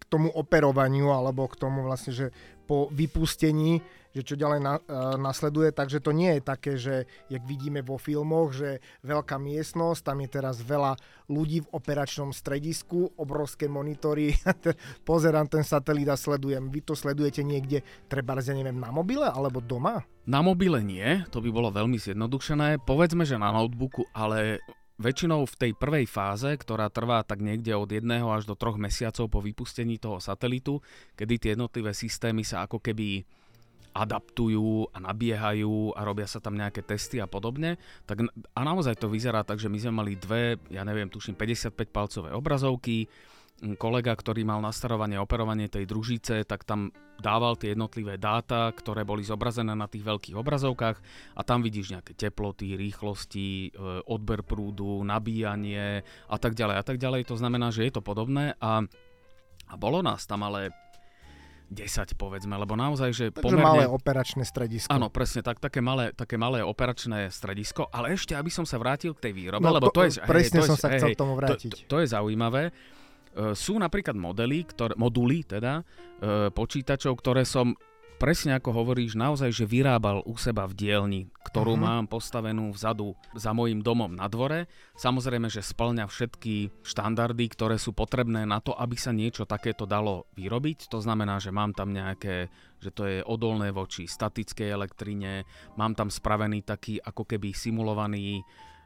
k 0.00 0.04
tomu 0.08 0.32
operovaniu 0.32 1.12
alebo 1.12 1.44
k 1.50 1.60
tomu 1.60 1.84
vlastne, 1.84 2.14
že 2.14 2.26
po 2.66 2.90
vypustení, 2.90 3.80
že 4.16 4.22
čo 4.32 4.34
ďalej 4.34 4.60
na, 4.64 4.74
uh, 4.80 5.14
nasleduje, 5.20 5.70
takže 5.76 6.00
to 6.00 6.10
nie 6.10 6.36
je 6.36 6.42
také, 6.42 6.72
že 6.80 7.04
jak 7.28 7.44
vidíme 7.44 7.84
vo 7.84 8.00
filmoch, 8.00 8.56
že 8.56 8.80
veľká 9.04 9.36
miestnosť, 9.36 10.00
tam 10.02 10.24
je 10.24 10.28
teraz 10.32 10.56
veľa 10.64 10.96
ľudí 11.28 11.62
v 11.62 11.72
operačnom 11.76 12.32
stredisku, 12.32 13.12
obrovské 13.20 13.68
monitory, 13.68 14.32
pozerám 15.08 15.52
ten 15.52 15.62
satelít 15.62 16.08
a 16.08 16.16
sledujem. 16.16 16.72
Vy 16.72 16.80
to 16.82 16.96
sledujete 16.96 17.44
niekde, 17.44 17.84
treba 18.08 18.34
ja 18.40 18.56
neviem, 18.56 18.80
na 18.80 18.88
mobile 18.88 19.28
alebo 19.28 19.60
doma? 19.60 20.00
Na 20.26 20.42
mobile 20.42 20.82
nie, 20.82 21.22
to 21.30 21.38
by 21.38 21.52
bolo 21.52 21.70
veľmi 21.70 22.00
zjednodušené. 22.00 22.82
Povedzme, 22.82 23.22
že 23.22 23.38
na 23.38 23.54
notebooku, 23.54 24.10
ale 24.10 24.64
väčšinou 24.96 25.44
v 25.44 25.58
tej 25.60 25.72
prvej 25.76 26.08
fáze, 26.08 26.48
ktorá 26.48 26.88
trvá 26.88 27.20
tak 27.20 27.44
niekde 27.44 27.76
od 27.76 27.88
jedného 27.88 28.32
až 28.32 28.48
do 28.48 28.56
troch 28.56 28.80
mesiacov 28.80 29.28
po 29.28 29.44
vypustení 29.44 30.00
toho 30.00 30.20
satelitu, 30.20 30.80
kedy 31.16 31.34
tie 31.36 31.50
jednotlivé 31.52 31.92
systémy 31.92 32.42
sa 32.42 32.64
ako 32.64 32.80
keby 32.80 33.24
adaptujú 33.96 34.92
a 34.92 35.00
nabiehajú 35.00 35.96
a 35.96 36.04
robia 36.04 36.28
sa 36.28 36.36
tam 36.36 36.52
nejaké 36.60 36.84
testy 36.84 37.16
a 37.16 37.24
podobne. 37.24 37.80
Tak, 38.04 38.28
a 38.28 38.60
naozaj 38.60 39.00
to 39.00 39.08
vyzerá 39.08 39.40
tak, 39.40 39.56
že 39.56 39.72
my 39.72 39.78
sme 39.80 39.92
mali 40.04 40.12
dve, 40.20 40.60
ja 40.68 40.84
neviem, 40.84 41.08
tuším 41.08 41.32
55 41.32 41.72
palcové 41.88 42.28
obrazovky, 42.36 43.08
kolega, 43.80 44.12
ktorý 44.12 44.44
mal 44.44 44.60
nastarovanie 44.60 45.16
operovanie 45.16 45.72
tej 45.72 45.88
družice, 45.88 46.44
tak 46.44 46.68
tam 46.68 46.92
dával 47.16 47.56
tie 47.56 47.72
jednotlivé 47.72 48.20
dáta, 48.20 48.68
ktoré 48.76 49.00
boli 49.08 49.24
zobrazené 49.24 49.72
na 49.72 49.88
tých 49.88 50.04
veľkých 50.04 50.36
obrazovkách 50.36 50.96
a 51.32 51.40
tam 51.40 51.64
vidíš 51.64 51.96
nejaké 51.96 52.12
teploty, 52.12 52.76
rýchlosti, 52.76 53.72
e, 53.72 54.04
odber 54.04 54.44
prúdu, 54.44 55.00
nabíjanie 55.00 56.04
a 56.28 56.36
tak 56.36 56.52
ďalej 56.52 56.76
a 56.76 56.84
tak 56.84 57.00
ďalej. 57.00 57.24
To 57.32 57.36
znamená, 57.40 57.72
že 57.72 57.88
je 57.88 57.92
to 57.96 58.04
podobné 58.04 58.52
a, 58.60 58.84
a 59.66 59.74
bolo 59.80 60.04
nás 60.04 60.28
tam 60.28 60.44
ale 60.44 60.68
10 61.66 62.14
povedzme, 62.14 62.54
lebo 62.54 62.78
naozaj, 62.78 63.10
že 63.10 63.24
Takže 63.34 63.42
pomerne... 63.42 63.64
malé 63.64 63.84
operačné 63.90 64.46
stredisko. 64.46 64.86
Áno, 64.92 65.10
presne 65.10 65.42
tak, 65.42 65.58
také 65.58 65.82
malé, 65.82 66.14
také 66.14 66.38
malé 66.38 66.62
operačné 66.62 67.26
stredisko, 67.32 67.90
ale 67.90 68.14
ešte, 68.14 68.38
aby 68.38 68.52
som 68.54 68.62
sa 68.62 68.78
vrátil 68.78 69.16
k 69.18 69.30
tej 69.30 69.32
výrobe, 69.34 69.64
No, 69.66 69.74
lebo 69.74 69.90
to- 69.90 70.04
to, 70.04 70.06
je... 70.06 70.22
presne 70.22 70.62
hej, 70.62 70.68
to 70.68 70.68
som 70.70 70.76
je, 70.78 70.82
sa 70.84 70.88
chcel 70.94 71.08
hej, 71.10 71.16
k 71.16 71.18
tomu 71.18 71.34
to, 71.34 71.38
vrátiť. 71.42 71.72
to, 71.72 71.90
to 71.90 71.96
je 72.04 72.06
zaujímavé. 72.06 72.70
E, 73.36 73.52
Sú 73.52 73.76
napríklad 73.76 74.16
modely, 74.16 74.64
ktoré, 74.64 74.96
moduly 74.96 75.44
teda, 75.44 75.84
e, 76.16 76.48
počítačov, 76.48 77.20
ktoré 77.20 77.44
som 77.44 77.76
presne 78.16 78.56
ako 78.56 78.72
hovoríš, 78.72 79.12
naozaj, 79.12 79.52
že 79.52 79.68
vyrábal 79.68 80.24
u 80.24 80.40
seba 80.40 80.64
v 80.64 80.72
dielni, 80.72 81.22
ktorú 81.44 81.76
Mhm. 81.76 81.82
mám 81.84 82.04
postavenú 82.08 82.72
vzadu 82.72 83.12
za 83.36 83.52
mojim 83.52 83.84
domom 83.84 84.08
na 84.08 84.24
dvore. 84.24 84.72
Samozrejme, 84.96 85.52
že 85.52 85.60
splňa 85.60 86.08
všetky 86.08 86.72
štandardy, 86.80 87.44
ktoré 87.52 87.76
sú 87.76 87.92
potrebné 87.92 88.48
na 88.48 88.64
to, 88.64 88.72
aby 88.72 88.96
sa 88.96 89.12
niečo 89.12 89.44
takéto 89.44 89.84
dalo 89.84 90.24
vyrobiť. 90.32 90.88
To 90.88 91.04
znamená, 91.04 91.36
že 91.44 91.52
mám 91.52 91.76
tam 91.76 91.92
nejaké, 91.92 92.48
že 92.80 92.88
to 92.88 93.04
je 93.04 93.20
odolné 93.20 93.68
voči 93.68 94.08
statickej 94.08 94.68
elektrine, 94.72 95.44
mám 95.76 95.92
tam 95.92 96.08
spravený 96.08 96.64
taký 96.64 96.96
ako 96.96 97.28
keby 97.28 97.52
simulovaný 97.52 98.40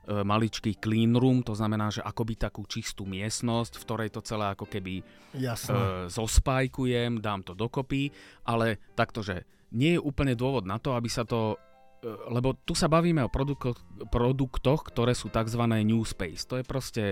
maličký 0.09 0.81
clean 0.81 1.13
room, 1.15 1.45
to 1.45 1.53
znamená, 1.53 1.93
že 1.93 2.01
akoby 2.01 2.35
takú 2.41 2.65
čistú 2.65 3.05
miestnosť, 3.05 3.79
v 3.79 3.85
ktorej 3.85 4.11
to 4.11 4.25
celé 4.25 4.51
ako 4.57 4.67
keby 4.67 5.05
Jasné. 5.37 5.77
e, 5.77 5.85
zospajkujem, 6.09 7.21
dám 7.21 7.45
to 7.45 7.53
dokopy, 7.53 8.11
ale 8.49 8.81
takto, 8.97 9.21
že 9.21 9.45
nie 9.71 9.95
je 9.95 10.01
úplne 10.03 10.35
dôvod 10.35 10.67
na 10.67 10.83
to, 10.83 10.97
aby 10.97 11.07
sa 11.07 11.23
to 11.23 11.61
e, 12.03 12.09
lebo 12.33 12.57
tu 12.65 12.75
sa 12.75 12.89
bavíme 12.91 13.23
o 13.23 13.31
produktoch, 13.31 13.79
produktoch, 14.11 14.89
ktoré 14.89 15.15
sú 15.15 15.31
tzv. 15.31 15.63
new 15.85 16.03
space. 16.03 16.49
To 16.51 16.59
je 16.59 16.65
proste 16.67 17.05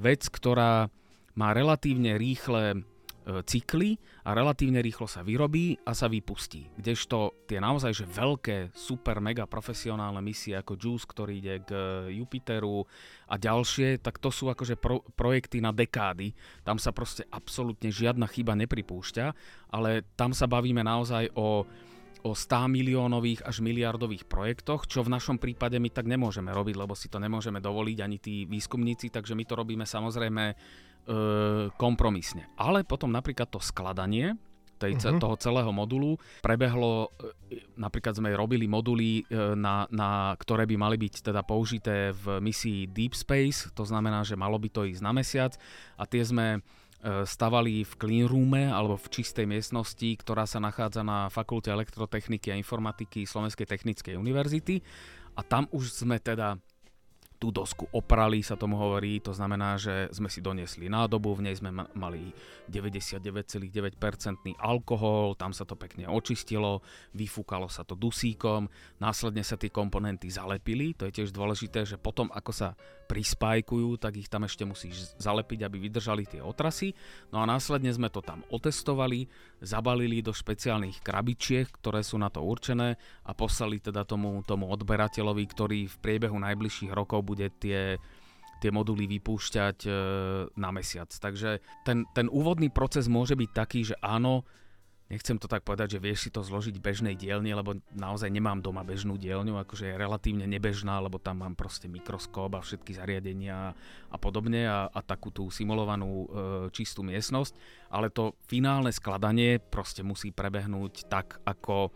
vec, 0.00 0.24
ktorá 0.30 0.88
má 1.36 1.52
relatívne 1.52 2.16
rýchle 2.16 2.62
e, 2.72 2.76
cykly 3.26 3.98
a 4.22 4.30
relatívne 4.34 4.78
rýchlo 4.78 5.10
sa 5.10 5.26
vyrobí 5.26 5.74
a 5.82 5.92
sa 5.98 6.06
vypustí. 6.06 6.70
Kdežto 6.78 7.46
tie 7.50 7.58
naozaj 7.58 7.92
že 7.92 8.06
veľké, 8.06 8.70
super, 8.70 9.18
mega 9.18 9.50
profesionálne 9.50 10.22
misie 10.22 10.54
ako 10.54 10.78
JUICE, 10.78 11.10
ktorý 11.10 11.32
ide 11.42 11.54
k 11.66 11.70
Jupiteru 12.14 12.86
a 13.26 13.34
ďalšie, 13.34 13.98
tak 13.98 14.22
to 14.22 14.30
sú 14.30 14.46
akože 14.46 14.78
pro, 14.78 15.02
projekty 15.18 15.58
na 15.58 15.74
dekády. 15.74 16.30
Tam 16.62 16.78
sa 16.78 16.94
proste 16.94 17.26
absolútne 17.34 17.90
žiadna 17.90 18.30
chyba 18.30 18.54
nepripúšťa, 18.54 19.26
ale 19.74 20.06
tam 20.14 20.30
sa 20.30 20.46
bavíme 20.46 20.86
naozaj 20.86 21.34
o 21.34 21.66
o 22.24 22.32
100 22.32 22.72
miliónových 22.72 23.44
až 23.44 23.60
miliardových 23.60 24.24
projektoch, 24.24 24.88
čo 24.88 25.04
v 25.04 25.12
našom 25.12 25.36
prípade 25.36 25.76
my 25.76 25.90
tak 25.92 26.08
nemôžeme 26.08 26.48
robiť, 26.54 26.74
lebo 26.78 26.94
si 26.96 27.12
to 27.12 27.20
nemôžeme 27.20 27.60
dovoliť 27.60 27.98
ani 28.00 28.16
tí 28.22 28.44
výskumníci, 28.48 29.12
takže 29.12 29.36
my 29.36 29.44
to 29.44 29.54
robíme 29.58 29.84
samozrejme 29.84 30.44
e, 30.50 30.54
kompromisne. 31.74 32.48
Ale 32.56 32.86
potom 32.86 33.12
napríklad 33.12 33.52
to 33.52 33.60
skladanie 33.60 34.38
tej, 34.76 35.00
uh-huh. 35.00 35.16
toho 35.16 35.36
celého 35.40 35.72
modulu 35.72 36.20
prebehlo, 36.44 37.12
e, 37.48 37.64
napríklad 37.80 38.20
sme 38.20 38.36
robili 38.36 38.68
moduly, 38.68 39.24
e, 39.24 39.56
na, 39.56 39.88
na, 39.88 40.36
ktoré 40.36 40.68
by 40.68 40.76
mali 40.76 40.96
byť 41.00 41.32
teda 41.32 41.42
použité 41.42 42.12
v 42.12 42.44
misii 42.44 42.92
Deep 42.92 43.16
Space, 43.16 43.72
to 43.72 43.84
znamená, 43.88 44.22
že 44.22 44.36
malo 44.36 44.60
by 44.60 44.68
to 44.68 44.84
ísť 44.84 45.02
na 45.02 45.12
mesiac 45.16 45.56
a 45.96 46.04
tie 46.04 46.22
sme 46.22 46.60
stavali 47.02 47.84
v 47.84 47.92
clean 48.00 48.26
roome 48.26 48.66
alebo 48.66 48.98
v 48.98 49.10
čistej 49.12 49.46
miestnosti, 49.46 50.08
ktorá 50.18 50.48
sa 50.48 50.58
nachádza 50.58 51.06
na 51.06 51.28
Fakulte 51.30 51.70
elektrotechniky 51.70 52.50
a 52.50 52.58
informatiky 52.58 53.28
Slovenskej 53.28 53.68
technickej 53.68 54.18
univerzity. 54.18 54.82
A 55.36 55.44
tam 55.44 55.68
už 55.70 55.92
sme 55.92 56.16
teda 56.16 56.56
tú 57.36 57.52
dosku 57.52 57.84
oprali, 57.92 58.40
sa 58.40 58.56
tomu 58.56 58.80
hovorí, 58.80 59.20
to 59.20 59.36
znamená, 59.36 59.76
že 59.76 60.08
sme 60.08 60.32
si 60.32 60.40
doniesli 60.40 60.88
nádobu, 60.88 61.36
v 61.36 61.44
nej 61.48 61.56
sme 61.56 61.68
ma- 61.68 61.88
mali 61.92 62.32
99,9% 62.72 64.56
alkohol, 64.56 65.36
tam 65.36 65.52
sa 65.52 65.68
to 65.68 65.76
pekne 65.76 66.08
očistilo, 66.08 66.80
vyfúkalo 67.12 67.68
sa 67.68 67.84
to 67.84 67.92
dusíkom, 67.92 68.72
následne 68.98 69.44
sa 69.44 69.60
tie 69.60 69.68
komponenty 69.68 70.32
zalepili, 70.32 70.96
to 70.96 71.04
je 71.08 71.22
tiež 71.22 71.30
dôležité, 71.36 71.84
že 71.84 72.00
potom 72.00 72.32
ako 72.32 72.52
sa 72.56 72.68
prispajkujú, 73.06 74.02
tak 74.02 74.18
ich 74.18 74.28
tam 74.28 74.44
ešte 74.44 74.66
musíš 74.66 75.14
zalepiť, 75.16 75.64
aby 75.64 75.78
vydržali 75.78 76.26
tie 76.26 76.42
otrasy, 76.42 76.92
no 77.30 77.40
a 77.40 77.46
následne 77.46 77.88
sme 77.94 78.10
to 78.10 78.20
tam 78.20 78.42
otestovali, 78.50 79.30
zabalili 79.62 80.20
do 80.20 80.34
špeciálnych 80.34 81.00
krabičiek, 81.00 81.70
ktoré 81.70 82.02
sú 82.02 82.18
na 82.18 82.28
to 82.28 82.42
určené 82.42 82.98
a 83.24 83.32
poslali 83.32 83.78
teda 83.78 84.02
tomu, 84.02 84.42
tomu 84.42 84.68
odberateľovi, 84.68 85.44
ktorý 85.46 85.80
v 85.86 85.96
priebehu 86.02 86.36
najbližších 86.36 86.92
rokov 86.92 87.22
bude 87.22 87.48
tie, 87.62 87.96
tie 88.58 88.70
moduly 88.74 89.06
vypúšťať 89.06 89.78
e, 89.86 89.90
na 90.58 90.70
mesiac. 90.74 91.08
Takže 91.08 91.62
ten, 91.86 92.04
ten 92.12 92.26
úvodný 92.26 92.68
proces 92.68 93.06
môže 93.06 93.38
byť 93.38 93.50
taký, 93.54 93.80
že 93.86 93.96
áno, 94.02 94.44
nechcem 95.06 95.38
to 95.38 95.46
tak 95.46 95.62
povedať, 95.62 95.96
že 95.96 96.02
vieš 96.02 96.26
si 96.26 96.30
to 96.34 96.42
zložiť 96.42 96.82
bežnej 96.82 97.14
dielni, 97.14 97.54
lebo 97.54 97.78
naozaj 97.94 98.26
nemám 98.26 98.58
doma 98.58 98.82
bežnú 98.82 99.14
dielňu, 99.14 99.54
akože 99.62 99.94
je 99.94 100.00
relatívne 100.00 100.46
nebežná, 100.50 100.98
lebo 100.98 101.22
tam 101.22 101.46
mám 101.46 101.54
proste 101.54 101.86
mikroskop 101.86 102.58
a 102.58 102.64
všetky 102.64 102.98
zariadenia 102.98 103.74
a 104.10 104.16
podobne 104.18 104.66
a, 104.66 104.90
a 104.90 105.00
takú 105.06 105.30
tú 105.30 105.46
simulovanú 105.48 106.10
e, 106.10 106.26
čistú 106.74 107.06
miestnosť, 107.06 107.54
ale 107.94 108.10
to 108.10 108.34
finálne 108.50 108.90
skladanie 108.90 109.62
proste 109.62 110.02
musí 110.02 110.34
prebehnúť 110.34 111.06
tak, 111.06 111.38
ako 111.46 111.94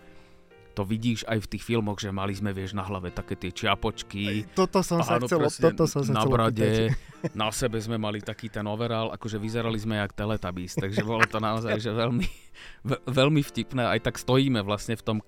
to 0.71 0.87
vidíš 0.87 1.27
aj 1.27 1.39
v 1.43 1.51
tých 1.57 1.63
filmoch, 1.67 1.99
že 1.99 2.15
mali 2.15 2.33
sme, 2.33 2.55
vieš, 2.55 2.73
na 2.73 2.87
hlave 2.87 3.11
také 3.11 3.35
tie 3.35 3.51
čiapočky, 3.51 4.47
Toto 4.55 4.81
som 4.81 5.03
sa 5.03 5.19
Áno, 5.19 5.27
chcel, 5.27 5.39
presne, 5.43 5.63
toto 5.71 5.85
som 5.91 6.01
sa 6.07 6.13
na 6.15 6.23
chcel 6.23 6.31
opýtať. 6.31 6.39
brade, 6.39 6.71
na 7.37 7.49
sebe 7.51 7.77
sme 7.83 7.99
mali 7.99 8.23
taký 8.23 8.49
ten 8.49 8.65
overall, 8.65 9.13
akože 9.13 9.37
vyzerali 9.37 9.77
sme 9.77 9.99
jak 9.99 10.15
Teletubbies, 10.15 10.79
takže 10.79 11.03
bolo 11.05 11.27
to 11.29 11.37
naozaj 11.43 11.77
že 11.77 11.91
veľmi, 11.93 12.27
ve- 12.89 13.03
veľmi 13.05 13.43
vtipné. 13.45 13.85
Aj 13.85 14.01
tak 14.01 14.17
stojíme 14.17 14.63
vlastne 14.63 14.97
v 14.97 15.03
tom 15.05 15.19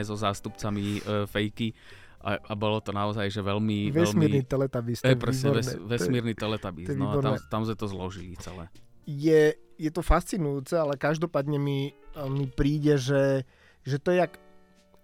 aj 0.00 0.10
so 0.10 0.16
zástupcami 0.18 0.98
e, 0.98 1.00
fejky 1.30 1.76
a, 2.18 2.34
a 2.34 2.52
bolo 2.58 2.82
to 2.82 2.90
naozaj 2.90 3.30
že 3.30 3.38
veľmi, 3.38 3.94
Vesmírny 3.94 4.42
veľmi... 4.42 4.50
teletabis, 4.50 4.98
to 5.00 5.06
E, 5.06 5.14
presne, 5.14 5.54
ves, 5.54 5.78
vesmírny 5.78 6.34
je 6.34 6.98
no 6.98 7.14
a 7.14 7.22
tam, 7.22 7.34
tam 7.46 7.62
sme 7.62 7.76
to 7.78 7.86
zložili 7.86 8.34
celé. 8.42 8.66
je, 9.06 9.54
je 9.78 9.90
to 9.94 10.02
fascinujúce, 10.02 10.74
ale 10.74 10.98
každopádne 10.98 11.56
mi, 11.56 11.94
mi 12.26 12.50
príde, 12.50 12.98
že, 12.98 13.46
že, 13.86 13.96
to 14.02 14.10
je 14.10 14.26
jak, 14.26 14.34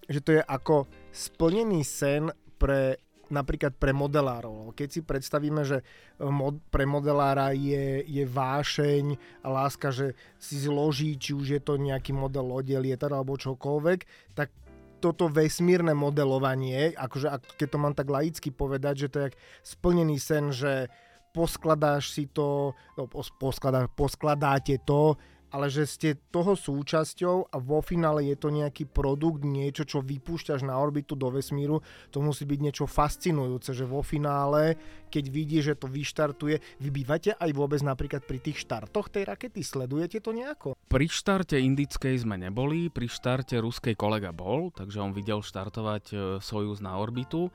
že 0.08 0.20
to 0.20 0.30
je 0.38 0.42
ako 0.42 0.88
splnený 1.10 1.82
sen 1.84 2.28
pre 2.60 2.98
napríklad 3.32 3.74
pre 3.80 3.96
modelárov. 3.96 4.76
Keď 4.76 4.88
si 4.88 5.00
predstavíme, 5.00 5.64
že 5.64 5.80
mod, 6.20 6.60
pre 6.68 6.84
modelára 6.84 7.56
je, 7.56 8.04
je 8.04 8.24
vášeň 8.28 9.16
a 9.40 9.48
láska, 9.48 9.88
že 9.90 10.12
si 10.36 10.60
zloží, 10.60 11.16
či 11.16 11.32
už 11.32 11.46
je 11.56 11.60
to 11.60 11.80
nejaký 11.80 12.12
model 12.12 12.52
lode, 12.52 12.74
lietadla 12.76 13.24
alebo 13.24 13.40
čokoľvek, 13.40 14.32
tak 14.36 14.52
toto 15.00 15.28
vesmírne 15.28 15.92
modelovanie, 15.92 16.96
akože 16.96 17.28
ak, 17.28 17.42
keď 17.60 17.68
to 17.68 17.78
mám 17.80 17.92
tak 17.92 18.08
laicky 18.08 18.48
povedať, 18.48 19.04
že 19.04 19.08
to 19.12 19.18
je 19.20 19.28
splnený 19.60 20.16
sen, 20.16 20.48
že 20.48 20.88
poskladáš 21.36 22.14
si 22.14 22.24
to, 22.30 22.72
no, 22.96 23.04
pos, 23.04 23.28
poskladáš, 23.36 23.92
poskladáte 23.92 24.80
to, 24.86 25.18
ale 25.54 25.70
že 25.70 25.86
ste 25.86 26.18
toho 26.34 26.58
súčasťou 26.58 27.54
a 27.54 27.56
vo 27.62 27.78
finále 27.78 28.26
je 28.26 28.34
to 28.34 28.50
nejaký 28.50 28.90
produkt, 28.90 29.46
niečo, 29.46 29.86
čo 29.86 30.02
vypúšťaš 30.02 30.66
na 30.66 30.74
orbitu 30.74 31.14
do 31.14 31.30
vesmíru, 31.30 31.78
to 32.10 32.18
musí 32.18 32.42
byť 32.42 32.58
niečo 32.58 32.90
fascinujúce, 32.90 33.70
že 33.70 33.86
vo 33.86 34.02
finále, 34.02 34.74
keď 35.14 35.24
vidíš, 35.30 35.62
že 35.70 35.78
to 35.78 35.86
vyštartuje, 35.86 36.58
vy 36.82 36.88
bývate 36.90 37.38
aj 37.38 37.50
vôbec 37.54 37.78
napríklad 37.86 38.26
pri 38.26 38.42
tých 38.42 38.66
štartoch 38.66 39.14
tej 39.14 39.30
rakety, 39.30 39.62
sledujete 39.62 40.18
to 40.18 40.34
nejako? 40.34 40.74
Pri 40.90 41.06
štarte 41.06 41.54
indickej 41.54 42.26
sme 42.26 42.34
neboli, 42.34 42.90
pri 42.90 43.06
štarte 43.06 43.54
ruskej 43.62 43.94
kolega 43.94 44.34
bol, 44.34 44.74
takže 44.74 44.98
on 44.98 45.14
videl 45.14 45.38
štartovať 45.38 46.04
e, 46.10 46.14
Sojuz 46.42 46.82
na 46.82 46.98
orbitu. 46.98 47.54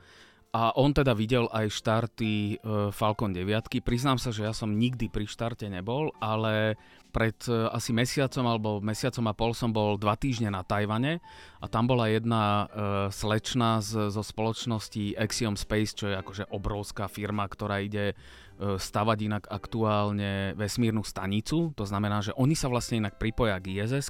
A 0.50 0.74
on 0.74 0.90
teda 0.90 1.14
videl 1.14 1.46
aj 1.54 1.70
štarty 1.70 2.58
e, 2.58 2.90
Falcon 2.90 3.30
9. 3.30 3.70
Priznám 3.86 4.18
sa, 4.18 4.34
že 4.34 4.42
ja 4.42 4.50
som 4.50 4.74
nikdy 4.74 5.06
pri 5.06 5.30
štarte 5.30 5.70
nebol, 5.70 6.10
ale 6.18 6.74
pred 7.10 7.34
e, 7.50 7.68
asi 7.74 7.90
mesiacom 7.90 8.44
alebo 8.46 8.70
mesiacom 8.78 9.26
a 9.28 9.34
pol 9.34 9.52
som 9.52 9.74
bol 9.74 9.98
dva 9.98 10.14
týždne 10.14 10.54
na 10.54 10.62
Tajvane 10.62 11.18
a 11.58 11.66
tam 11.66 11.90
bola 11.90 12.06
jedna 12.06 12.42
e, 12.42 12.64
slečna 13.10 13.82
z, 13.82 14.14
zo 14.14 14.22
spoločnosti 14.22 15.18
Axiom 15.18 15.58
Space, 15.58 15.92
čo 15.92 16.06
je 16.08 16.16
akože 16.16 16.48
obrovská 16.54 17.10
firma, 17.10 17.44
ktorá 17.50 17.82
ide 17.82 18.14
e, 18.14 18.14
stavať 18.78 19.18
inak 19.26 19.44
aktuálne 19.50 20.54
vesmírnu 20.54 21.02
stanicu. 21.02 21.74
To 21.74 21.84
znamená, 21.84 22.22
že 22.22 22.32
oni 22.38 22.54
sa 22.54 22.70
vlastne 22.70 23.02
inak 23.02 23.18
pripoja 23.18 23.58
k 23.58 23.82
iss 23.82 24.08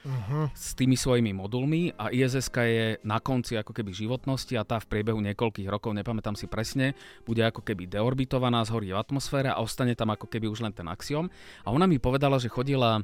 Uh-huh. 0.00 0.48
s 0.56 0.72
tými 0.72 0.96
svojimi 0.96 1.36
modulmi 1.36 1.92
a 1.92 2.08
iss 2.08 2.48
je 2.48 2.96
na 3.04 3.20
konci 3.20 3.60
ako 3.60 3.76
keby 3.76 3.92
životnosti 3.92 4.56
a 4.56 4.64
tá 4.64 4.80
v 4.80 4.88
priebehu 4.88 5.20
niekoľkých 5.20 5.68
rokov, 5.68 5.92
nepamätám 5.92 6.40
si 6.40 6.48
presne, 6.48 6.96
bude 7.28 7.44
ako 7.44 7.60
keby 7.60 7.84
deorbitovaná, 7.84 8.64
zhorí 8.64 8.96
v 8.96 9.00
atmosfére 9.00 9.52
a 9.52 9.60
ostane 9.60 9.92
tam 9.92 10.08
ako 10.08 10.24
keby 10.24 10.48
už 10.48 10.64
len 10.64 10.72
ten 10.72 10.88
axiom. 10.88 11.28
A 11.64 11.68
ona 11.68 11.84
mi 11.84 12.00
povedala, 12.00 12.40
že 12.40 12.48
chodila 12.48 12.96
e, 12.96 13.02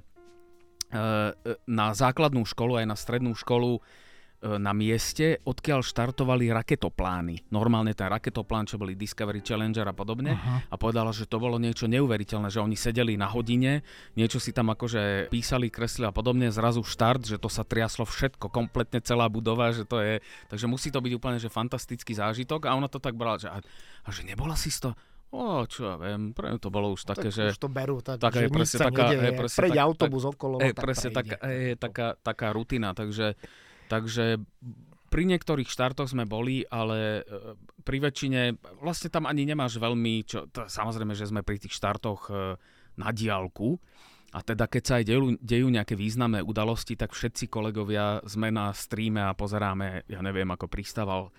e, 0.97 1.61
na 1.69 1.93
základnú 1.93 2.49
školu 2.49 2.81
aj 2.81 2.87
na 2.89 2.97
strednú 2.97 3.37
školu 3.37 3.85
na 4.55 4.71
mieste, 4.71 5.43
odkiaľ 5.43 5.83
štartovali 5.83 6.55
raketoplány. 6.55 7.51
Normálne 7.51 7.93
ten 7.99 8.07
raketoplán, 8.07 8.71
čo 8.71 8.79
boli 8.79 8.95
Discovery 8.95 9.43
Challenger 9.43 9.85
a 9.91 9.95
podobne. 9.95 10.39
Aha. 10.39 10.71
A 10.71 10.75
povedala, 10.79 11.11
že 11.11 11.27
to 11.27 11.43
bolo 11.43 11.59
niečo 11.59 11.91
neuveriteľné, 11.91 12.49
že 12.49 12.63
oni 12.63 12.79
sedeli 12.79 13.19
na 13.19 13.27
hodine, 13.27 13.83
niečo 14.15 14.39
si 14.39 14.55
tam 14.55 14.71
akože 14.71 15.29
písali, 15.29 15.69
kreslili 15.69 16.07
a 16.07 16.15
podobne, 16.15 16.55
zrazu 16.55 16.87
štart, 16.87 17.27
že 17.27 17.37
to 17.43 17.51
sa 17.51 17.67
triaslo 17.67 18.07
všetko, 18.07 18.47
kompletne 18.49 19.03
celá 19.03 19.27
budova, 19.27 19.75
že 19.75 19.83
to 19.83 19.99
je, 19.99 20.23
takže 20.47 20.71
musí 20.71 20.95
to 20.95 21.03
byť 21.03 21.13
úplne 21.19 21.39
že 21.43 21.51
fantastický 21.51 22.15
zážitok 22.15 22.71
a 22.71 22.79
ona 22.79 22.87
to 22.87 23.03
tak 23.03 23.19
brala, 23.19 23.43
že 23.43 23.51
a, 23.51 23.59
a 24.07 24.09
že 24.15 24.23
nebola 24.23 24.55
si 24.55 24.71
to 24.71 24.95
O, 25.35 25.67
čo 25.67 25.91
ja 25.91 25.97
viem, 25.99 26.31
pre 26.31 26.55
to 26.63 26.71
bolo 26.71 26.95
už 26.95 27.03
také, 27.03 27.29
tak 27.29 27.35
že... 27.35 27.45
Už 27.51 27.59
to 27.59 27.67
berú, 27.67 27.99
tak, 27.99 28.23
taká 28.23 28.47
že 28.47 28.49
presne 28.49 28.79
taká, 28.79 29.05
je 29.11 29.33
presne 29.35 29.59
prejde 29.59 29.81
tak, 29.83 29.89
autobus 29.91 30.23
tak, 30.23 30.33
okolo, 30.33 30.57
tak 30.63 30.77
presne 30.79 31.09
taká, 31.11 31.37
je, 31.51 31.73
taká, 31.75 32.09
taká 32.23 32.49
rutina, 32.55 32.95
takže, 32.95 33.35
takže 33.87 34.43
pri 35.07 35.23
niektorých 35.25 35.71
štartoch 35.71 36.11
sme 36.11 36.27
boli, 36.27 36.67
ale 36.67 37.23
e, 37.23 37.55
pri 37.87 37.99
väčšine 38.03 38.59
vlastne 38.83 39.09
tam 39.09 39.25
ani 39.25 39.47
nemáš 39.47 39.79
veľmi, 39.79 40.15
čo, 40.27 40.51
to, 40.51 40.67
samozrejme, 40.67 41.15
že 41.15 41.31
sme 41.31 41.47
pri 41.47 41.63
tých 41.63 41.73
štartoch 41.79 42.29
e, 42.29 42.33
na 42.99 43.09
diálku, 43.15 43.79
a 44.35 44.43
teda 44.43 44.69
keď 44.69 44.83
sa 44.83 44.95
aj 45.01 45.05
dejú, 45.07 45.39
dejú 45.39 45.69
nejaké 45.73 45.95
významné 45.97 46.45
udalosti, 46.45 46.99
tak 46.99 47.17
všetci 47.17 47.49
kolegovia 47.49 48.21
sme 48.27 48.53
na 48.53 48.69
streame 48.75 49.25
a 49.25 49.33
pozeráme, 49.33 50.05
ja 50.11 50.21
neviem, 50.21 50.51
ako 50.51 50.69
pristával 50.69 51.31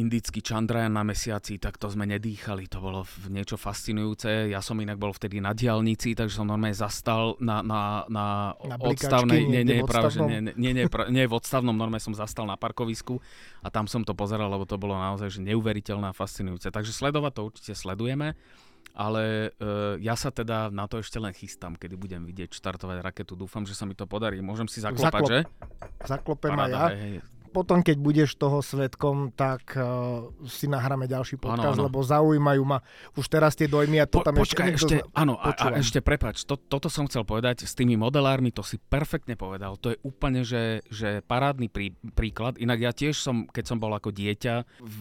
indický 0.00 0.40
Chandrayaan 0.40 0.96
na 0.96 1.04
mesiaci, 1.04 1.60
tak 1.60 1.76
to 1.76 1.92
sme 1.92 2.08
nedýchali, 2.08 2.66
to 2.72 2.80
bolo 2.80 3.04
niečo 3.28 3.60
fascinujúce. 3.60 4.48
Ja 4.48 4.64
som 4.64 4.80
inak 4.80 4.96
bol 4.96 5.12
vtedy 5.12 5.44
na 5.44 5.52
diálnici, 5.52 6.16
takže 6.16 6.40
som 6.40 6.48
normálne 6.48 6.72
zastal 6.72 7.36
na, 7.38 7.60
na, 7.60 8.08
na, 8.08 8.56
na 8.56 8.76
odstavnej, 8.80 9.44
nie, 9.44 9.62
nie, 9.68 9.84
práve, 9.84 10.16
že 10.16 10.24
nie, 10.24 10.40
nie, 10.56 10.72
nie, 10.72 10.86
pra, 10.88 11.12
nie, 11.12 11.28
v 11.28 11.36
odstavnom 11.36 11.76
norme 11.76 12.00
som 12.00 12.16
zastal 12.16 12.48
na 12.48 12.56
parkovisku 12.56 13.20
a 13.60 13.68
tam 13.68 13.84
som 13.84 14.00
to 14.04 14.16
pozeral, 14.16 14.48
lebo 14.48 14.64
to 14.64 14.80
bolo 14.80 14.96
naozaj 14.96 15.28
že 15.36 15.40
neuveriteľné 15.44 16.10
a 16.10 16.16
fascinujúce. 16.16 16.72
Takže 16.72 16.96
sledovať 16.96 17.32
to 17.36 17.42
určite 17.44 17.74
sledujeme. 17.76 18.32
Ale 18.98 19.54
uh, 19.62 19.94
ja 20.02 20.18
sa 20.18 20.34
teda 20.34 20.74
na 20.74 20.90
to 20.90 20.98
ešte 20.98 21.22
len 21.22 21.30
chystám, 21.30 21.78
kedy 21.78 21.94
budem 21.94 22.24
vidieť 22.26 22.50
štartovať 22.50 22.98
raketu. 23.04 23.38
Dúfam, 23.38 23.62
že 23.62 23.76
sa 23.76 23.86
mi 23.86 23.94
to 23.94 24.10
podarí. 24.10 24.42
Môžem 24.42 24.66
si 24.66 24.82
zaklopať, 24.82 25.22
Zaklop, 25.22 25.30
že? 25.30 25.38
Zaklopem 26.02 26.56
aj 26.56 26.70
ja. 26.72 26.86
Hej 26.90 27.37
potom, 27.48 27.80
keď 27.80 27.96
budeš 27.98 28.36
toho 28.36 28.60
svetkom, 28.60 29.32
tak 29.32 29.74
uh, 29.74 30.28
si 30.46 30.68
nahráme 30.68 31.08
ďalší 31.08 31.40
podcast, 31.40 31.80
ano, 31.80 31.84
ano. 31.84 31.86
lebo 31.88 31.98
zaujímajú 32.04 32.62
ma 32.62 32.78
už 33.16 33.26
teraz 33.26 33.56
tie 33.56 33.66
dojmy 33.66 34.04
a 34.04 34.06
to 34.06 34.20
po, 34.20 34.26
tam 34.28 34.36
počkaj, 34.36 34.76
ešte, 34.76 35.00
ešte 35.02 35.16
áno, 35.16 35.40
a, 35.40 35.50
a 35.56 35.66
ešte 35.80 36.04
prepač, 36.04 36.44
to, 36.44 36.60
toto 36.60 36.92
som 36.92 37.08
chcel 37.08 37.24
povedať 37.24 37.64
s 37.64 37.72
tými 37.72 37.96
modelármi, 37.96 38.52
to 38.52 38.60
si 38.60 38.76
perfektne 38.76 39.34
povedal, 39.34 39.80
to 39.80 39.96
je 39.96 39.98
úplne, 40.04 40.44
že, 40.44 40.84
že 40.92 41.24
parádny 41.24 41.72
prí, 41.72 41.96
príklad, 42.12 42.60
inak 42.60 42.78
ja 42.78 42.92
tiež 42.92 43.18
som, 43.18 43.48
keď 43.48 43.64
som 43.64 43.78
bol 43.80 43.90
ako 43.90 44.12
dieťa, 44.12 44.54
v, 44.78 45.00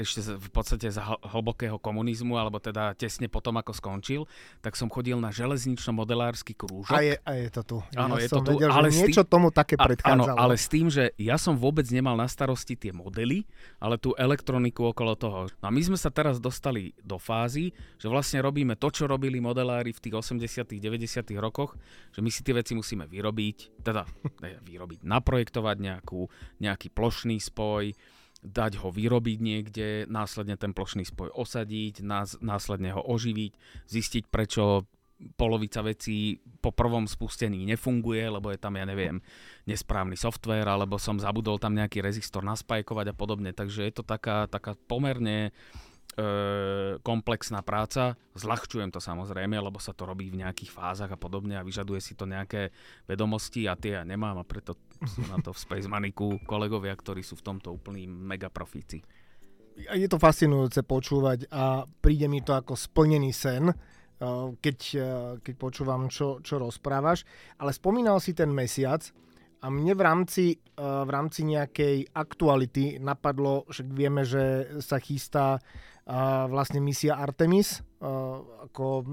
ešte 0.00 0.24
v 0.24 0.48
podstate 0.50 0.88
z 0.90 0.98
hlbokého 1.04 1.76
komunizmu, 1.76 2.36
alebo 2.40 2.58
teda 2.58 2.96
tesne 2.96 3.28
potom, 3.28 3.56
ako 3.60 3.72
skončil, 3.76 4.22
tak 4.64 4.74
som 4.74 4.88
chodil 4.88 5.16
na 5.18 5.30
železnično 5.30 5.92
modelársky 5.94 6.56
krúžok. 6.56 6.94
A 6.94 7.00
je, 7.04 7.14
a 7.20 7.30
je 7.36 7.48
to 7.52 7.62
tu. 7.62 7.78
Áno, 7.96 8.16
ja 8.16 8.26
je 8.26 8.28
to 8.30 8.40
tu. 8.42 8.52
Vedel, 8.56 8.70
ale 8.70 8.88
niečo 8.90 9.22
tým, 9.26 9.32
tomu 9.32 9.48
také 9.50 9.74
predchádzalo. 9.76 10.22
Áno, 10.30 10.34
ale 10.38 10.54
s 10.56 10.66
tým, 10.70 10.86
že 10.92 11.12
ja 11.18 11.36
som 11.40 11.49
som 11.50 11.58
vôbec 11.58 11.82
nemal 11.90 12.14
na 12.14 12.30
starosti 12.30 12.78
tie 12.78 12.94
modely, 12.94 13.42
ale 13.82 13.98
tú 13.98 14.14
elektroniku 14.14 14.94
okolo 14.94 15.18
toho. 15.18 15.50
No 15.58 15.66
a 15.66 15.74
my 15.74 15.82
sme 15.82 15.98
sa 15.98 16.14
teraz 16.14 16.38
dostali 16.38 16.94
do 17.02 17.18
fázy, 17.18 17.74
že 17.98 18.06
vlastne 18.06 18.38
robíme 18.38 18.78
to, 18.78 18.86
čo 18.94 19.10
robili 19.10 19.42
modelári 19.42 19.90
v 19.90 19.98
tých 19.98 20.14
80 20.14 20.78
90 20.78 21.34
rokoch, 21.42 21.74
že 22.14 22.22
my 22.22 22.30
si 22.30 22.46
tie 22.46 22.54
veci 22.54 22.78
musíme 22.78 23.10
vyrobiť, 23.10 23.82
teda 23.82 24.06
vyrobiť, 24.70 25.02
naprojektovať 25.02 25.76
nejakú, 25.82 26.30
nejaký 26.62 26.94
plošný 26.94 27.42
spoj, 27.42 27.98
dať 28.46 28.78
ho 28.80 28.88
vyrobiť 28.94 29.38
niekde, 29.42 29.88
následne 30.06 30.54
ten 30.54 30.70
plošný 30.70 31.02
spoj 31.02 31.34
osadiť, 31.34 32.06
nás, 32.06 32.38
následne 32.38 32.94
ho 32.94 33.02
oživiť, 33.02 33.52
zistiť, 33.90 34.24
prečo 34.30 34.86
polovica 35.36 35.84
vecí 35.84 36.40
po 36.64 36.72
prvom 36.72 37.04
spustení 37.04 37.68
nefunguje, 37.68 38.24
lebo 38.28 38.48
je 38.52 38.58
tam, 38.60 38.76
ja 38.76 38.88
neviem, 38.88 39.20
nesprávny 39.68 40.16
software, 40.16 40.68
alebo 40.68 40.96
som 40.96 41.20
zabudol 41.20 41.60
tam 41.60 41.76
nejaký 41.76 42.00
rezistor 42.00 42.40
naspajkovať 42.44 43.12
a 43.12 43.14
podobne. 43.16 43.52
Takže 43.52 43.84
je 43.88 43.94
to 44.00 44.04
taká, 44.04 44.48
taká 44.48 44.76
pomerne 44.88 45.52
e, 46.16 46.20
komplexná 47.04 47.60
práca. 47.60 48.16
Zľahčujem 48.32 48.88
to 48.88 49.00
samozrejme, 49.00 49.60
lebo 49.60 49.76
sa 49.76 49.92
to 49.92 50.08
robí 50.08 50.32
v 50.32 50.40
nejakých 50.40 50.72
fázach 50.72 51.12
a 51.12 51.20
podobne 51.20 51.60
a 51.60 51.66
vyžaduje 51.66 52.00
si 52.00 52.16
to 52.16 52.24
nejaké 52.24 52.72
vedomosti 53.04 53.68
a 53.68 53.76
tie 53.76 54.00
ja 54.00 54.02
nemám 54.04 54.40
a 54.40 54.48
preto 54.48 54.76
sú 55.04 55.24
na 55.28 55.36
to 55.40 55.52
v 55.52 55.60
Space 55.60 55.88
Maniku 55.88 56.40
kolegovia, 56.48 56.96
ktorí 56.96 57.20
sú 57.20 57.36
v 57.36 57.44
tomto 57.44 57.72
úplní 57.76 58.08
megaprofíci. 58.08 59.04
Je 59.80 60.08
to 60.12 60.20
fascinujúce 60.20 60.84
počúvať 60.84 61.48
a 61.48 61.88
príde 62.04 62.28
mi 62.28 62.44
to 62.44 62.52
ako 62.52 62.76
splnený 62.76 63.32
sen, 63.32 63.72
keď, 64.60 64.78
eh, 64.94 65.04
keď 65.40 65.54
počúvam, 65.56 66.12
čo, 66.12 66.44
čo 66.44 66.60
rozprávaš. 66.60 67.24
Ale 67.56 67.72
spomínal 67.72 68.20
si 68.20 68.36
ten 68.36 68.52
mesiac 68.52 69.00
a 69.60 69.66
mne 69.72 69.96
v 69.96 70.02
rámci, 70.04 70.44
eh, 70.56 70.82
v 70.82 71.10
rámci 71.10 71.48
nejakej 71.48 72.12
aktuality 72.12 73.00
napadlo, 73.00 73.64
že 73.72 73.82
vieme, 73.88 74.24
že 74.28 74.76
sa 74.84 75.00
chystá 75.00 75.58
vlastne 76.50 76.82
misia 76.82 77.14
Artemis, 77.22 77.86
ako 78.66 79.06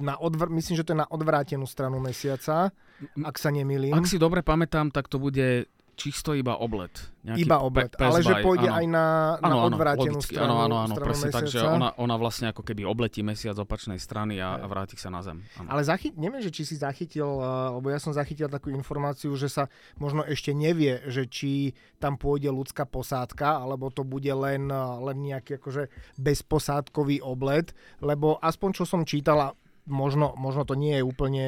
na 0.00 0.16
odvr- 0.16 0.48
myslím, 0.48 0.80
že 0.80 0.86
to 0.86 0.96
je 0.96 1.02
na 1.04 1.08
odvrátenú 1.12 1.68
stranu 1.68 2.00
mesiaca, 2.00 2.72
ak 3.20 3.36
sa 3.36 3.52
nemýlim. 3.52 3.92
Ak 3.92 4.08
si 4.08 4.16
dobre 4.16 4.40
pamätám, 4.40 4.88
tak 4.88 5.12
to 5.12 5.20
bude 5.20 5.68
čisto 6.02 6.34
iba 6.34 6.58
oblet. 6.58 6.90
Nejaký 7.22 7.46
iba 7.46 7.62
oblet, 7.62 7.94
pe- 7.94 8.02
ale 8.02 8.18
že 8.18 8.34
pôjde 8.42 8.66
ano. 8.66 8.78
aj 8.82 8.86
na, 8.90 9.06
na 9.38 9.46
ano, 9.46 9.56
odvrátenú 9.70 10.18
logicky, 10.18 10.34
stranu, 10.34 10.50
áno, 10.50 10.56
áno, 10.58 10.76
áno, 10.82 10.94
stranu 10.98 11.06
presne 11.06 11.28
tak, 11.30 11.44
že 11.46 11.58
ona, 11.62 11.94
ona 11.94 12.16
vlastne 12.18 12.50
ako 12.50 12.66
keby 12.66 12.82
obletí 12.82 13.22
mesiac 13.22 13.54
z 13.54 13.62
opačnej 13.62 14.02
strany 14.02 14.42
a, 14.42 14.58
a 14.58 14.66
vráti 14.66 14.98
sa 14.98 15.06
na 15.14 15.22
zem. 15.22 15.38
Ano. 15.62 15.70
Ale 15.70 15.86
zachyt, 15.86 16.18
neviem, 16.18 16.42
že 16.42 16.50
či 16.50 16.66
si 16.66 16.74
zachytil, 16.74 17.38
eh, 17.38 17.78
lebo 17.78 17.86
ja 17.94 18.02
som 18.02 18.10
zachytil 18.10 18.50
takú 18.50 18.74
informáciu, 18.74 19.30
že 19.38 19.46
sa 19.46 19.70
možno 20.02 20.26
ešte 20.26 20.50
nevie, 20.50 20.98
že 21.06 21.30
či 21.30 21.78
tam 22.02 22.18
pôjde 22.18 22.50
ľudská 22.50 22.90
posádka, 22.90 23.62
alebo 23.62 23.94
to 23.94 24.02
bude 24.02 24.34
len, 24.34 24.66
eh, 24.66 24.82
len 25.06 25.16
nejaký 25.22 25.62
akože 25.62 25.86
bezposádkový 26.18 27.22
oblet, 27.22 27.70
lebo 28.02 28.42
aspoň 28.42 28.82
čo 28.82 28.84
som 28.84 29.06
čítala, 29.06 29.54
možno, 29.86 30.34
možno 30.34 30.66
to 30.66 30.74
nie 30.74 30.98
je 30.98 31.06
úplne 31.06 31.44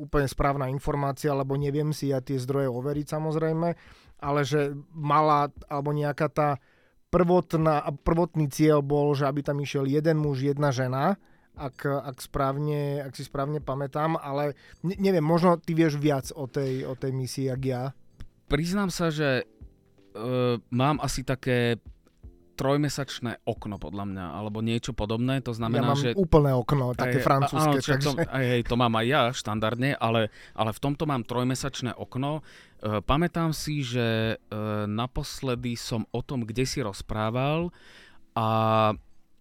úplne 0.00 0.24
správna 0.24 0.72
informácia, 0.72 1.36
lebo 1.36 1.60
neviem 1.60 1.92
si 1.92 2.08
ja 2.08 2.24
tie 2.24 2.40
zdroje 2.40 2.72
overiť 2.72 3.06
samozrejme, 3.08 3.68
ale 4.22 4.40
že 4.48 4.72
mala, 4.96 5.52
alebo 5.68 5.92
nejaká 5.92 6.28
tá 6.32 6.48
prvotná, 7.12 7.84
prvotný 8.00 8.48
cieľ 8.48 8.80
bol, 8.80 9.12
že 9.12 9.28
aby 9.28 9.44
tam 9.44 9.60
išiel 9.60 9.84
jeden 9.84 10.16
muž, 10.16 10.40
jedna 10.40 10.72
žena, 10.72 11.20
ak, 11.52 11.84
ak, 11.84 12.16
správne, 12.24 13.04
ak 13.04 13.12
si 13.12 13.28
správne 13.28 13.60
pamätám, 13.60 14.16
ale 14.16 14.56
ne, 14.80 14.96
neviem, 14.96 15.24
možno 15.24 15.60
ty 15.60 15.76
vieš 15.76 16.00
viac 16.00 16.32
o 16.32 16.48
tej, 16.48 16.88
o 16.88 16.96
tej 16.96 17.12
misii, 17.12 17.52
jak 17.52 17.62
ja. 17.62 17.82
Priznám 18.48 18.88
sa, 18.88 19.12
že 19.12 19.44
uh, 19.44 20.56
mám 20.72 20.96
asi 21.04 21.20
také 21.28 21.76
trojmesačné 22.52 23.42
okno 23.48 23.76
podľa 23.80 24.04
mňa, 24.08 24.24
alebo 24.38 24.60
niečo 24.60 24.92
podobné, 24.92 25.40
to 25.40 25.56
znamená, 25.56 25.82
ja 25.82 25.90
mám 25.92 26.02
že... 26.04 26.10
úplné 26.14 26.52
okno, 26.52 26.92
také 26.92 27.18
aj, 27.20 27.24
francúzske. 27.24 27.68
Áno, 27.68 27.80
takže... 27.80 28.06
to, 28.06 28.12
aj, 28.22 28.44
hej, 28.44 28.62
to 28.68 28.74
mám 28.76 28.94
aj 28.96 29.06
ja 29.08 29.22
štandardne, 29.32 29.90
ale, 29.96 30.28
ale 30.52 30.70
v 30.70 30.80
tomto 30.80 31.04
mám 31.08 31.24
trojmesačné 31.24 31.96
okno. 31.96 32.40
E, 32.40 33.00
pamätám 33.02 33.50
si, 33.56 33.82
že 33.82 34.36
e, 34.36 34.56
naposledy 34.86 35.74
som 35.74 36.04
o 36.12 36.20
tom 36.20 36.44
kde 36.44 36.64
si 36.68 36.84
rozprával 36.84 37.72
a 38.36 38.48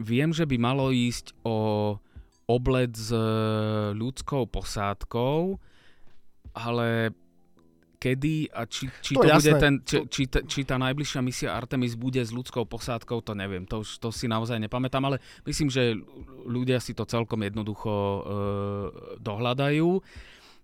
viem, 0.01 0.31
že 0.33 0.47
by 0.47 0.57
malo 0.57 0.89
ísť 0.89 1.35
o 1.45 1.95
obled 2.49 2.91
s 2.97 3.15
ľudskou 3.95 4.43
posádkou, 4.51 5.55
ale 6.51 7.15
kedy 8.01 8.49
a 8.49 8.65
či, 8.65 8.89
či 9.05 9.13
to, 9.13 9.21
to 9.21 9.29
bude 9.29 9.53
ten, 9.61 9.73
či, 9.85 9.97
či, 10.09 10.23
či 10.25 10.59
tá 10.65 10.81
najbližšia 10.81 11.21
misia 11.21 11.53
Artemis 11.53 11.93
bude 11.93 12.17
s 12.17 12.33
ľudskou 12.33 12.65
posádkou, 12.65 13.21
to 13.21 13.37
neviem, 13.37 13.69
to, 13.69 13.85
už, 13.85 14.01
to 14.01 14.09
si 14.09 14.25
naozaj 14.25 14.57
nepamätám, 14.57 15.05
ale 15.05 15.21
myslím, 15.45 15.69
že 15.69 15.93
ľudia 16.49 16.81
si 16.81 16.97
to 16.97 17.05
celkom 17.05 17.45
jednoducho 17.45 17.93
e, 17.93 18.21
dohľadajú. 19.21 20.01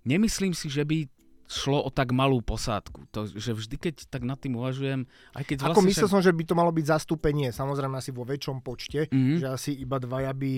Nemyslím 0.10 0.58
si, 0.58 0.66
že 0.74 0.82
by 0.82 1.06
šlo 1.48 1.80
o 1.80 1.90
tak 1.90 2.12
malú 2.12 2.44
posádku. 2.44 3.08
To, 3.16 3.24
že 3.24 3.56
vždy, 3.56 3.76
keď 3.80 3.96
tak 4.12 4.28
nad 4.28 4.36
tým 4.36 4.60
uvažujem, 4.60 5.08
aj 5.32 5.44
keď 5.48 5.58
vlastne... 5.64 5.80
Ako 5.80 5.88
myslel 5.88 6.08
však... 6.12 6.16
som, 6.20 6.22
že 6.22 6.36
by 6.36 6.44
to 6.44 6.54
malo 6.60 6.72
byť 6.76 6.86
zastúpenie, 6.92 7.56
samozrejme 7.56 7.96
asi 7.96 8.12
vo 8.12 8.28
väčšom 8.28 8.60
počte, 8.60 9.08
mm-hmm. 9.08 9.40
že 9.40 9.48
asi 9.48 9.72
iba 9.80 9.96
dvaja 9.96 10.36
by, 10.36 10.54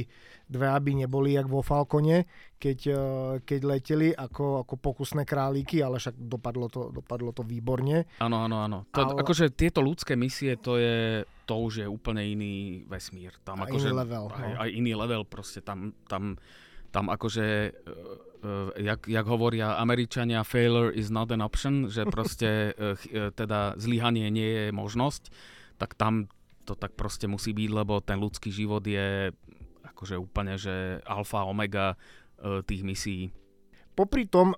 dvaja 0.50 0.80
by 0.82 0.92
neboli 1.06 1.38
jak 1.38 1.46
vo 1.46 1.62
Falcone, 1.62 2.26
keď, 2.58 2.80
eh, 2.90 2.98
keď 3.46 3.60
leteli 3.70 4.10
ako, 4.18 4.66
ako 4.66 4.74
pokusné 4.82 5.30
králíky, 5.30 5.86
ale 5.86 6.02
však 6.02 6.18
dopadlo 6.18 6.66
to, 6.74 6.90
dopadlo 6.90 7.38
to 7.38 7.46
výborne. 7.46 8.10
Áno, 8.18 8.42
áno, 8.50 8.58
áno. 8.66 8.78
To, 8.90 9.14
ale... 9.14 9.22
Akože 9.22 9.54
tieto 9.54 9.86
ľudské 9.86 10.18
misie, 10.18 10.58
to 10.58 10.82
je 10.82 11.22
to 11.46 11.58
už 11.58 11.82
je 11.82 11.88
úplne 11.90 12.22
iný 12.22 12.86
vesmír. 12.86 13.34
Tam 13.42 13.58
a 13.62 13.66
akože, 13.66 13.90
iný 13.90 13.98
level. 14.06 14.26
Aj, 14.30 14.50
no. 14.54 14.58
aj 14.62 14.70
iný 14.70 14.94
level, 14.94 15.26
proste 15.26 15.66
tam, 15.66 15.98
tam 16.06 16.38
tam 16.90 17.06
akože, 17.10 17.48
uh, 18.44 18.72
jak, 18.76 19.08
jak 19.08 19.26
hovoria 19.26 19.76
Američania, 19.80 20.44
failure 20.44 20.92
is 20.94 21.12
not 21.12 21.32
an 21.32 21.42
option, 21.42 21.88
že 21.88 22.06
proste 22.16 22.74
uh, 22.76 22.96
teda 23.36 23.76
zlyhanie 23.76 24.28
nie 24.32 24.50
je 24.50 24.66
možnosť, 24.72 25.32
tak 25.80 25.96
tam 25.96 26.28
to 26.68 26.78
tak 26.78 26.94
proste 26.94 27.26
musí 27.26 27.56
byť, 27.56 27.70
lebo 27.74 27.98
ten 28.04 28.22
ľudský 28.22 28.54
život 28.54 28.86
je 28.86 29.34
akože 29.82 30.16
úplne, 30.22 30.56
že 30.56 31.02
alfa, 31.08 31.48
omega 31.48 31.96
uh, 31.96 32.62
tých 32.62 32.86
misií. 32.86 33.24
Popri 33.98 34.30
tom 34.30 34.54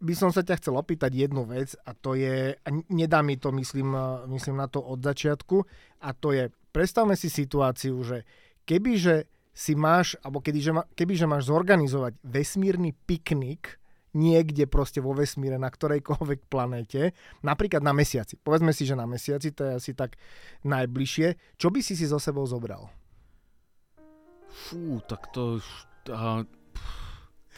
by 0.00 0.14
som 0.16 0.32
sa 0.32 0.40
ťa 0.40 0.56
chcel 0.56 0.74
opýtať 0.80 1.12
jednu 1.12 1.44
vec 1.44 1.76
a 1.84 1.92
to 1.92 2.16
je, 2.16 2.56
a 2.56 2.68
nedá 2.88 3.20
mi 3.20 3.36
to, 3.36 3.52
myslím, 3.52 3.92
myslím 4.32 4.56
na 4.56 4.66
to 4.66 4.80
od 4.80 5.04
začiatku, 5.04 5.60
a 6.00 6.16
to 6.16 6.32
je, 6.32 6.48
predstavme 6.72 7.12
si 7.20 7.28
situáciu, 7.28 8.00
že 8.00 8.24
kebyže 8.64 9.28
si 9.60 9.76
máš, 9.76 10.16
alebo 10.24 10.40
kebyže, 10.40 10.72
kebyže 10.96 11.28
máš 11.28 11.52
zorganizovať 11.52 12.16
vesmírny 12.24 12.96
piknik 13.04 13.76
niekde 14.16 14.64
proste 14.64 15.04
vo 15.04 15.12
vesmíre, 15.12 15.60
na 15.60 15.68
ktorejkoľvek 15.68 16.48
planéte, 16.48 17.12
napríklad 17.44 17.84
na 17.84 17.92
mesiaci. 17.92 18.40
Povedzme 18.40 18.72
si, 18.72 18.88
že 18.88 18.96
na 18.96 19.04
mesiaci, 19.04 19.52
to 19.52 19.68
je 19.68 19.72
asi 19.76 19.92
tak 19.92 20.16
najbližšie. 20.64 21.60
Čo 21.60 21.68
by 21.68 21.78
si 21.84 21.94
si 21.94 22.08
so 22.08 22.16
sebou 22.16 22.48
zobral? 22.48 22.88
Fú, 24.48 24.98
tak 25.04 25.28
to... 25.30 25.60
Uh, 26.08 26.42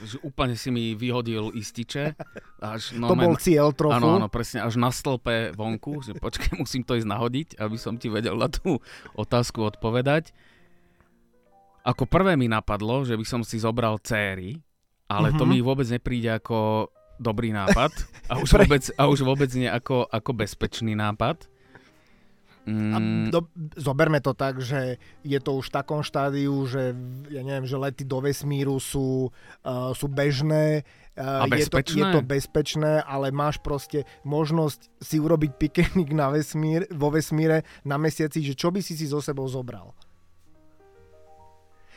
že 0.02 0.18
úplne 0.26 0.58
si 0.58 0.74
mi 0.74 0.98
vyhodil 0.98 1.54
ističe. 1.54 2.18
Až, 2.58 2.98
no, 2.98 3.08
to 3.12 3.16
bol 3.16 3.38
cieľ 3.38 3.70
trochu. 3.70 4.02
Áno, 4.02 4.18
áno, 4.18 4.28
presne, 4.28 4.66
až 4.66 4.74
na 4.76 4.90
stĺpe 4.90 5.54
vonku, 5.54 6.02
že 6.02 6.18
počkaj, 6.18 6.58
musím 6.62 6.82
to 6.82 6.98
ísť 6.98 7.08
nahodiť, 7.08 7.48
aby 7.62 7.76
som 7.78 7.94
ti 7.96 8.10
vedel 8.10 8.34
na 8.34 8.50
tú 8.50 8.82
otázku 9.14 9.62
odpovedať. 9.62 10.34
Ako 11.82 12.06
prvé 12.06 12.38
mi 12.38 12.46
napadlo, 12.46 13.02
že 13.02 13.18
by 13.18 13.24
som 13.26 13.42
si 13.42 13.58
zobral 13.58 13.98
céry, 13.98 14.62
ale 15.10 15.34
uh-huh. 15.34 15.38
to 15.38 15.44
mhm. 15.44 15.50
mi 15.50 15.58
vôbec 15.60 15.86
nepríde 15.90 16.30
ako 16.30 16.88
dobrý 17.22 17.54
nápad 17.54 17.92
a 18.30 18.38
už 18.42 18.50
vôbec, 18.54 18.82
a 18.98 19.02
už 19.06 19.20
vôbec 19.22 19.50
nie 19.54 19.70
ako, 19.70 20.08
ako 20.10 20.30
bezpečný 20.34 20.98
nápad. 20.98 21.46
Mm. 22.62 22.92
A 22.94 22.98
do, 23.34 23.40
zoberme 23.74 24.22
to 24.22 24.38
tak, 24.38 24.62
že 24.62 25.02
je 25.26 25.38
to 25.42 25.58
už 25.58 25.66
v 25.66 25.74
takom 25.82 26.06
štádiu, 26.06 26.62
že 26.70 26.94
ja 27.26 27.42
neviem, 27.42 27.66
že 27.66 27.74
lety 27.74 28.06
do 28.06 28.22
vesmíru 28.22 28.78
sú, 28.78 29.34
uh, 29.66 29.90
sú 29.98 30.06
bežné, 30.06 30.86
uh, 31.18 31.42
je, 31.50 31.66
to, 31.66 31.82
je 31.82 32.06
to 32.06 32.22
bezpečné, 32.22 33.02
ale 33.02 33.34
máš 33.34 33.58
proste 33.58 34.06
možnosť 34.22 34.94
si 35.02 35.18
urobiť 35.18 35.58
piknik 35.58 36.14
na 36.14 36.30
vesmír, 36.30 36.86
vo 36.94 37.10
vesmíre 37.10 37.66
na 37.82 37.98
mesiaci, 37.98 38.46
že 38.46 38.54
čo 38.54 38.70
by 38.70 38.78
si 38.78 38.94
si 38.94 39.10
so 39.10 39.18
sebou 39.18 39.50
zobral. 39.50 39.90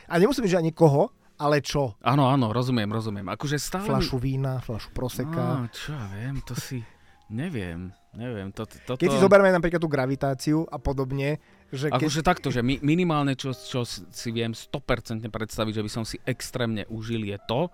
A 0.06 0.18
nemusí 0.18 0.38
byť, 0.42 0.52
že 0.54 0.60
ani 0.62 0.72
koho, 0.72 1.10
ale 1.36 1.60
čo? 1.60 1.98
Áno, 2.00 2.30
áno, 2.30 2.54
rozumiem, 2.54 2.88
rozumiem. 2.88 3.26
Akože 3.28 3.60
stále... 3.60 3.84
Flašu 3.84 4.16
vína, 4.16 4.62
flašu 4.64 4.88
proseka. 4.96 5.66
No, 5.66 5.68
čo 5.68 5.92
ja 5.92 6.06
viem, 6.16 6.40
to 6.40 6.56
si... 6.56 6.80
Neviem, 7.26 7.90
neviem. 8.14 8.54
To, 8.54 8.62
to, 8.64 8.94
Keď 8.94 9.10
si 9.10 9.18
zoberieme 9.18 9.50
napríklad 9.50 9.82
tú 9.82 9.90
gravitáciu 9.90 10.62
a 10.70 10.78
podobne, 10.78 11.42
že 11.74 11.90
keď... 11.90 12.06
Akože 12.06 12.22
takto, 12.22 12.48
že 12.54 12.62
mi, 12.62 12.78
minimálne 12.78 13.34
čo, 13.34 13.50
čo 13.50 13.82
si 13.86 14.28
viem 14.30 14.54
100% 14.54 15.26
predstaviť, 15.26 15.72
že 15.74 15.84
by 15.84 15.90
som 15.90 16.04
si 16.06 16.22
extrémne 16.22 16.86
užil 16.86 17.26
je 17.26 17.38
to, 17.50 17.66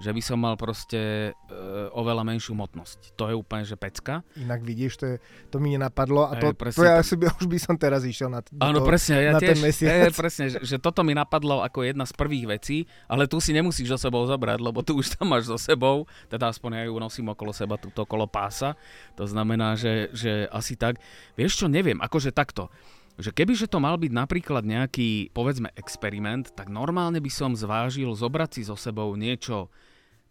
že 0.00 0.10
by 0.16 0.22
som 0.24 0.40
mal 0.40 0.56
proste 0.56 1.30
e, 1.30 1.52
oveľa 1.92 2.24
menšiu 2.24 2.56
hmotnosť. 2.56 3.14
To 3.20 3.28
je 3.28 3.34
úplne, 3.36 3.68
že 3.68 3.76
pecka. 3.76 4.24
Inak 4.40 4.64
vidíš, 4.64 4.92
to, 4.96 5.04
je, 5.04 5.16
to 5.52 5.60
mi 5.60 5.76
nenapadlo 5.76 6.24
a 6.24 6.40
to, 6.40 6.56
to 6.56 6.80
ja 6.80 6.96
asi 6.96 7.20
by, 7.20 7.28
už 7.36 7.46
by 7.46 7.58
som 7.60 7.76
teraz 7.76 8.00
išiel 8.08 8.32
na, 8.32 8.40
Áno, 8.64 8.80
presne, 8.80 9.20
ja 9.20 9.36
na 9.36 9.40
tiež, 9.44 9.52
ten 9.54 9.60
mesiac. 9.60 9.92
Je, 9.92 10.10
presne, 10.16 10.44
že, 10.48 10.58
že 10.64 10.76
toto 10.80 11.04
mi 11.04 11.12
napadlo 11.12 11.60
ako 11.60 11.84
jedna 11.84 12.08
z 12.08 12.16
prvých 12.16 12.46
vecí, 12.48 12.88
ale 13.04 13.28
tu 13.28 13.36
si 13.44 13.52
nemusíš 13.52 13.92
so 13.92 14.08
sebou 14.08 14.24
zobrať, 14.24 14.58
lebo 14.64 14.80
tu 14.80 14.96
už 14.96 15.20
tam 15.20 15.36
máš 15.36 15.52
so 15.52 15.60
sebou, 15.60 16.08
teda 16.32 16.48
aspoň 16.48 16.80
ja 16.80 16.84
ju 16.88 16.96
nosím 16.96 17.28
okolo 17.28 17.52
seba, 17.52 17.76
túto 17.76 18.08
okolo 18.08 18.24
pása. 18.24 18.80
To 19.20 19.28
znamená, 19.28 19.76
že, 19.76 20.08
že 20.16 20.48
asi 20.48 20.80
tak. 20.80 20.96
Vieš 21.36 21.60
čo, 21.60 21.66
neviem, 21.68 22.00
akože 22.00 22.32
takto 22.32 22.72
že 23.20 23.36
kebyže 23.36 23.68
to 23.68 23.78
mal 23.78 24.00
byť 24.00 24.12
napríklad 24.16 24.64
nejaký, 24.64 25.30
povedzme, 25.36 25.68
experiment, 25.76 26.48
tak 26.56 26.72
normálne 26.72 27.20
by 27.20 27.28
som 27.28 27.52
zvážil 27.52 28.08
zobrať 28.16 28.50
si 28.56 28.62
so 28.64 28.74
sebou 28.80 29.12
niečo 29.12 29.68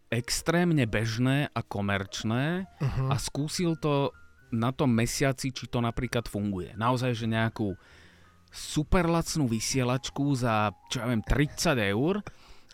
extrémne 0.09 0.83
bežné 0.89 1.53
a 1.53 1.61
komerčné 1.61 2.65
uh-huh. 2.65 3.13
a 3.13 3.15
skúsil 3.21 3.77
to 3.77 4.09
na 4.49 4.73
tom 4.73 4.89
mesiaci, 4.89 5.53
či 5.53 5.69
to 5.69 5.77
napríklad 5.77 6.25
funguje. 6.25 6.73
Naozaj, 6.73 7.13
že 7.13 7.29
nejakú 7.29 7.77
super 8.49 9.05
lacnú 9.05 9.45
vysielačku 9.45 10.33
za, 10.33 10.73
čo 10.89 11.05
ja 11.05 11.13
viem, 11.13 11.21
30 11.21 11.93
eur 11.93 12.25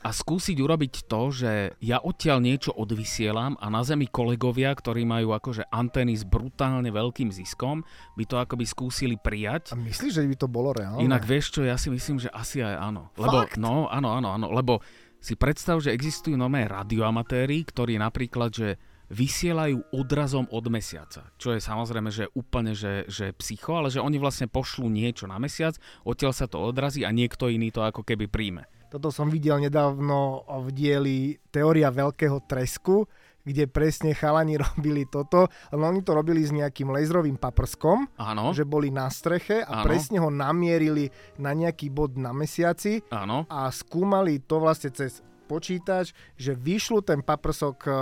a 0.06 0.13
skúsiť 0.13 0.62
urobiť 0.62 1.10
to, 1.10 1.21
že 1.34 1.52
ja 1.82 1.98
odtiaľ 1.98 2.38
niečo 2.38 2.69
odvysielam 2.78 3.58
a 3.58 3.65
na 3.74 3.82
zemi 3.82 4.06
kolegovia, 4.06 4.69
ktorí 4.69 5.02
majú 5.02 5.34
akože 5.34 5.65
antény 5.74 6.13
s 6.13 6.21
brutálne 6.21 6.93
veľkým 6.93 7.34
ziskom, 7.34 7.82
by 8.13 8.24
to 8.30 8.38
akoby 8.38 8.69
skúsili 8.69 9.17
prijať. 9.17 9.74
A 9.74 9.82
myslíš, 9.82 10.21
že 10.21 10.30
by 10.30 10.38
to 10.38 10.48
bolo 10.48 10.78
reálne? 10.78 11.02
Inak 11.02 11.26
vieš 11.26 11.58
čo, 11.58 11.65
ja 11.65 11.74
si 11.76 11.89
myslím, 11.89 12.21
že 12.21 12.30
asi 12.30 12.62
aj 12.62 12.76
áno. 12.78 13.10
Lebo, 13.17 13.50
Fakt? 13.50 13.58
No, 13.58 13.89
áno, 13.89 14.13
áno, 14.13 14.30
áno, 14.30 14.48
lebo 14.54 14.80
si 15.26 15.34
predstav, 15.34 15.82
že 15.82 15.90
existujú 15.90 16.38
nové 16.38 16.70
radioamatéri, 16.70 17.66
ktorí 17.66 17.98
napríklad, 17.98 18.54
že 18.54 18.70
vysielajú 19.10 19.90
odrazom 19.94 20.46
od 20.54 20.66
mesiaca, 20.70 21.30
čo 21.42 21.54
je 21.54 21.62
samozrejme, 21.62 22.10
že 22.14 22.30
úplne, 22.38 22.78
že, 22.78 23.06
že 23.10 23.34
psycho, 23.38 23.82
ale 23.82 23.90
že 23.90 24.02
oni 24.02 24.18
vlastne 24.22 24.50
pošlú 24.50 24.86
niečo 24.90 25.26
na 25.26 25.42
mesiac, 25.42 25.78
odtiaľ 26.06 26.34
sa 26.34 26.46
to 26.46 26.62
odrazí 26.62 27.06
a 27.06 27.14
niekto 27.14 27.50
iný 27.50 27.70
to 27.74 27.86
ako 27.86 28.02
keby 28.06 28.30
príjme. 28.30 28.66
Toto 28.90 29.10
som 29.10 29.28
videl 29.28 29.60
nedávno 29.60 30.46
v 30.46 30.68
dieli 30.72 31.18
Teória 31.50 31.90
veľkého 31.90 32.46
tresku, 32.46 33.10
kde 33.46 33.70
presne 33.70 34.12
chalani 34.18 34.58
robili 34.66 35.06
toto, 35.06 35.48
ale 35.72 35.82
oni 35.86 36.02
to 36.02 36.12
robili 36.18 36.42
s 36.42 36.52
nejakým 36.52 36.90
laserovým 36.92 37.38
paprskom, 37.38 38.10
Áno. 38.18 38.52
že 38.52 38.66
boli 38.66 38.90
na 38.90 39.08
streche 39.08 39.62
a 39.62 39.82
Áno. 39.82 39.86
presne 39.86 40.18
ho 40.20 40.34
namierili 40.34 41.14
na 41.38 41.54
nejaký 41.54 41.94
bod 41.94 42.18
na 42.18 42.34
mesiaci 42.34 43.06
Áno. 43.14 43.46
a 43.48 43.70
skúmali 43.70 44.42
to 44.42 44.58
vlastne 44.58 44.90
cez 44.92 45.22
počítač, 45.46 46.12
že 46.36 46.58
vyšlo 46.58 47.06
ten 47.06 47.22
paprsok 47.22 47.86
uh, 47.86 47.94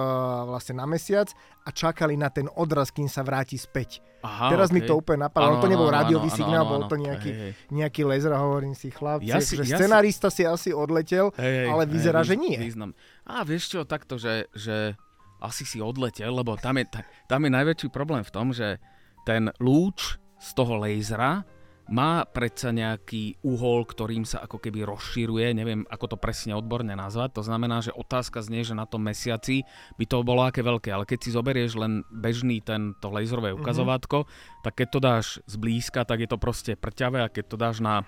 vlastne 0.48 0.80
na 0.80 0.88
mesiac 0.88 1.28
a 1.68 1.70
čakali 1.76 2.16
na 2.16 2.32
ten 2.32 2.48
odraz, 2.56 2.90
kým 2.90 3.12
sa 3.12 3.22
vráti 3.22 3.60
späť. 3.60 4.00
Aha, 4.24 4.56
Teraz 4.56 4.72
okay. 4.72 4.80
mi 4.80 4.88
to 4.88 4.96
úplne 4.96 5.28
napadlo, 5.28 5.60
to 5.60 5.68
nebol 5.68 5.92
rádiový 5.92 6.32
signál, 6.32 6.64
bol 6.64 6.88
to 6.88 6.96
nejaký, 6.96 7.32
hej, 7.36 7.52
hej. 7.52 7.76
nejaký 7.76 8.08
laser 8.08 8.32
hovorím 8.32 8.72
si, 8.72 8.88
chlapci, 8.88 9.28
ja 9.28 9.44
si, 9.44 9.60
že 9.60 9.68
ja 9.68 9.76
scenárista 9.76 10.32
si... 10.32 10.48
si 10.48 10.48
asi 10.48 10.70
odletel, 10.72 11.36
hej, 11.36 11.68
ale 11.68 11.84
vyzerá, 11.84 12.24
hej, 12.24 12.32
že 12.32 12.36
nie. 12.40 12.56
Význam. 12.56 12.96
A 13.28 13.44
vieš 13.44 13.76
čo, 13.76 13.84
takto, 13.84 14.16
že, 14.16 14.48
že 14.56 14.96
asi 15.44 15.68
si 15.68 15.84
odletel, 15.84 16.32
lebo 16.32 16.56
tam 16.56 16.80
je, 16.80 16.88
tam 17.28 17.44
je 17.44 17.52
najväčší 17.52 17.88
problém 17.92 18.24
v 18.24 18.34
tom, 18.34 18.56
že 18.56 18.80
ten 19.28 19.52
lúč 19.60 20.16
z 20.40 20.50
toho 20.56 20.80
laser'a 20.80 21.44
má 21.92 22.24
predsa 22.24 22.72
nejaký 22.72 23.44
uhol, 23.44 23.84
ktorým 23.84 24.24
sa 24.24 24.48
ako 24.48 24.56
keby 24.56 24.88
rozširuje, 24.88 25.52
neviem 25.52 25.84
ako 25.92 26.16
to 26.16 26.18
presne 26.18 26.56
odborne 26.56 26.96
nazvať, 26.96 27.36
to 27.36 27.44
znamená, 27.44 27.84
že 27.84 27.92
otázka 27.92 28.40
znie, 28.40 28.64
že 28.64 28.72
na 28.72 28.88
tom 28.88 29.04
mesiaci 29.04 29.68
by 30.00 30.06
to 30.08 30.24
bolo 30.24 30.48
aké 30.48 30.64
veľké, 30.64 30.96
ale 30.96 31.04
keď 31.04 31.20
si 31.28 31.36
zoberieš 31.36 31.76
len 31.76 32.08
bežný 32.08 32.64
tento 32.64 33.12
laserové 33.12 33.52
mhm. 33.52 33.60
ukazovátko, 33.60 34.24
mm-hmm. 34.24 34.64
tak 34.64 34.74
keď 34.80 34.88
to 34.88 35.00
dáš 35.04 35.26
zblízka, 35.44 36.08
tak 36.08 36.24
je 36.24 36.30
to 36.32 36.40
proste 36.40 36.80
prťavé 36.80 37.20
a 37.28 37.32
keď 37.32 37.46
to 37.52 37.58
dáš 37.60 37.84
na 37.84 38.08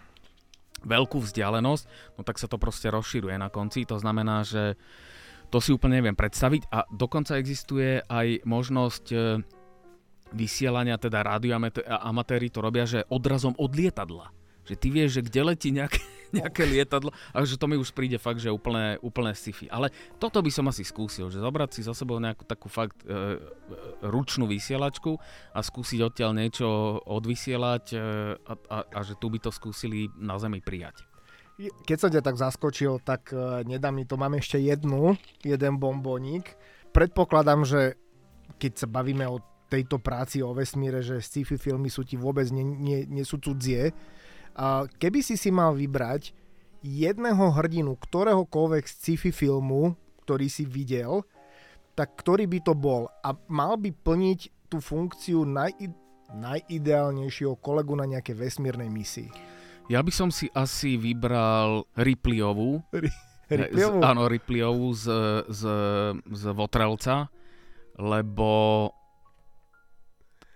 veľkú 0.85 1.19
vzdialenosť, 1.19 2.15
no 2.15 2.21
tak 2.23 2.39
sa 2.39 2.47
to 2.47 2.55
proste 2.55 2.87
rozširuje 2.87 3.35
na 3.35 3.51
konci, 3.51 3.83
to 3.83 3.99
znamená, 3.99 4.45
že 4.47 4.79
to 5.55 5.63
si 5.63 5.71
úplne 5.71 6.03
neviem 6.03 6.19
predstaviť 6.19 6.67
a 6.67 6.83
dokonca 6.91 7.39
existuje 7.39 8.03
aj 8.11 8.43
možnosť 8.43 9.05
e, 9.15 9.17
vysielania, 10.35 10.99
teda 10.99 11.23
radioamatéri 11.23 12.51
to 12.51 12.59
robia, 12.59 12.83
že 12.83 13.07
odrazom 13.07 13.55
od 13.55 13.71
lietadla. 13.71 14.35
Že 14.67 14.75
ty 14.75 14.87
vieš, 14.91 15.09
že 15.15 15.21
kde 15.23 15.41
letí 15.47 15.71
nejaké, 15.71 16.03
nejaké 16.43 16.67
lietadlo 16.67 17.15
a 17.31 17.47
že 17.47 17.55
to 17.55 17.71
mi 17.71 17.79
už 17.79 17.95
príde 17.95 18.19
fakt, 18.19 18.43
že 18.43 18.51
úplne, 18.51 18.99
úplne 18.99 19.31
sci-fi. 19.31 19.71
Ale 19.71 19.95
toto 20.19 20.43
by 20.43 20.51
som 20.51 20.67
asi 20.67 20.83
skúsil, 20.83 21.31
že 21.31 21.39
zobrať 21.39 21.71
si 21.71 21.87
za 21.87 21.95
sebou 21.95 22.19
nejakú 22.19 22.43
takú 22.43 22.67
fakt 22.67 22.99
e, 23.07 23.07
e 23.07 23.15
ručnú 24.11 24.51
vysielačku 24.51 25.15
a 25.55 25.63
skúsiť 25.63 26.03
odtiaľ 26.03 26.35
niečo 26.35 26.99
odvysielať 27.07 27.85
e, 27.95 27.97
a, 28.43 28.53
a, 28.75 28.77
a 28.91 28.99
že 29.07 29.15
tu 29.15 29.31
by 29.31 29.39
to 29.39 29.55
skúsili 29.55 30.11
na 30.19 30.35
Zemi 30.35 30.59
prijať. 30.59 31.14
Keď 31.57 31.97
som 31.97 32.11
ťa 32.11 32.19
tak 32.19 32.35
zaskočil, 32.35 32.99
tak 32.99 33.31
uh, 33.31 33.63
nedá 33.63 33.87
mi 33.87 34.03
to. 34.03 34.19
Mám 34.19 34.35
ešte 34.35 34.59
jednu, 34.59 35.15
jeden 35.39 35.79
bombónik. 35.79 36.59
Predpokladám, 36.91 37.63
že 37.63 37.95
keď 38.59 38.83
sa 38.83 38.87
bavíme 38.91 39.23
o 39.27 39.39
tejto 39.71 39.97
práci 39.97 40.43
o 40.43 40.53
vesmíre, 40.53 41.01
že 41.01 41.23
sci-fi 41.23 41.57
filmy 41.57 41.87
sú 41.89 42.05
ti 42.05 42.19
vôbec 42.19 42.47
nie, 42.51 42.63
nie, 42.63 42.99
nie 43.07 43.25
sú 43.25 43.41
cudzie. 43.41 43.91
Keby 45.01 45.19
si 45.25 45.35
si 45.35 45.49
mal 45.49 45.75
vybrať 45.75 46.31
jedného 46.85 47.49
hrdinu 47.51 47.97
ktoréhokoľvek 47.97 48.85
sci-fi 48.85 49.33
filmu, 49.33 49.97
ktorý 50.23 50.47
si 50.47 50.63
videl, 50.69 51.25
tak 51.97 52.13
ktorý 52.19 52.45
by 52.45 52.59
to 52.61 52.73
bol? 52.77 53.09
A 53.25 53.33
mal 53.49 53.75
by 53.75 53.89
plniť 53.89 54.69
tú 54.69 54.77
funkciu 54.79 55.43
naj, 55.43 55.73
najideálnejšieho 56.31 57.57
kolegu 57.59 57.97
na 57.97 58.05
nejakej 58.05 58.37
vesmírnej 58.37 58.87
misii. 58.87 59.54
Ja 59.85 60.01
by 60.01 60.09
som 60.09 60.33
si 60.33 60.49
asi 60.49 60.97
vybral 60.97 61.85
Ripleyovú. 61.93 62.81
Ripleyovú? 63.53 64.01
Áno, 64.01 64.25
Ripleyovú 64.25 64.89
z, 64.97 65.05
z, 65.45 65.61
z 66.25 66.43
Votrelca, 66.49 67.29
lebo 68.01 68.89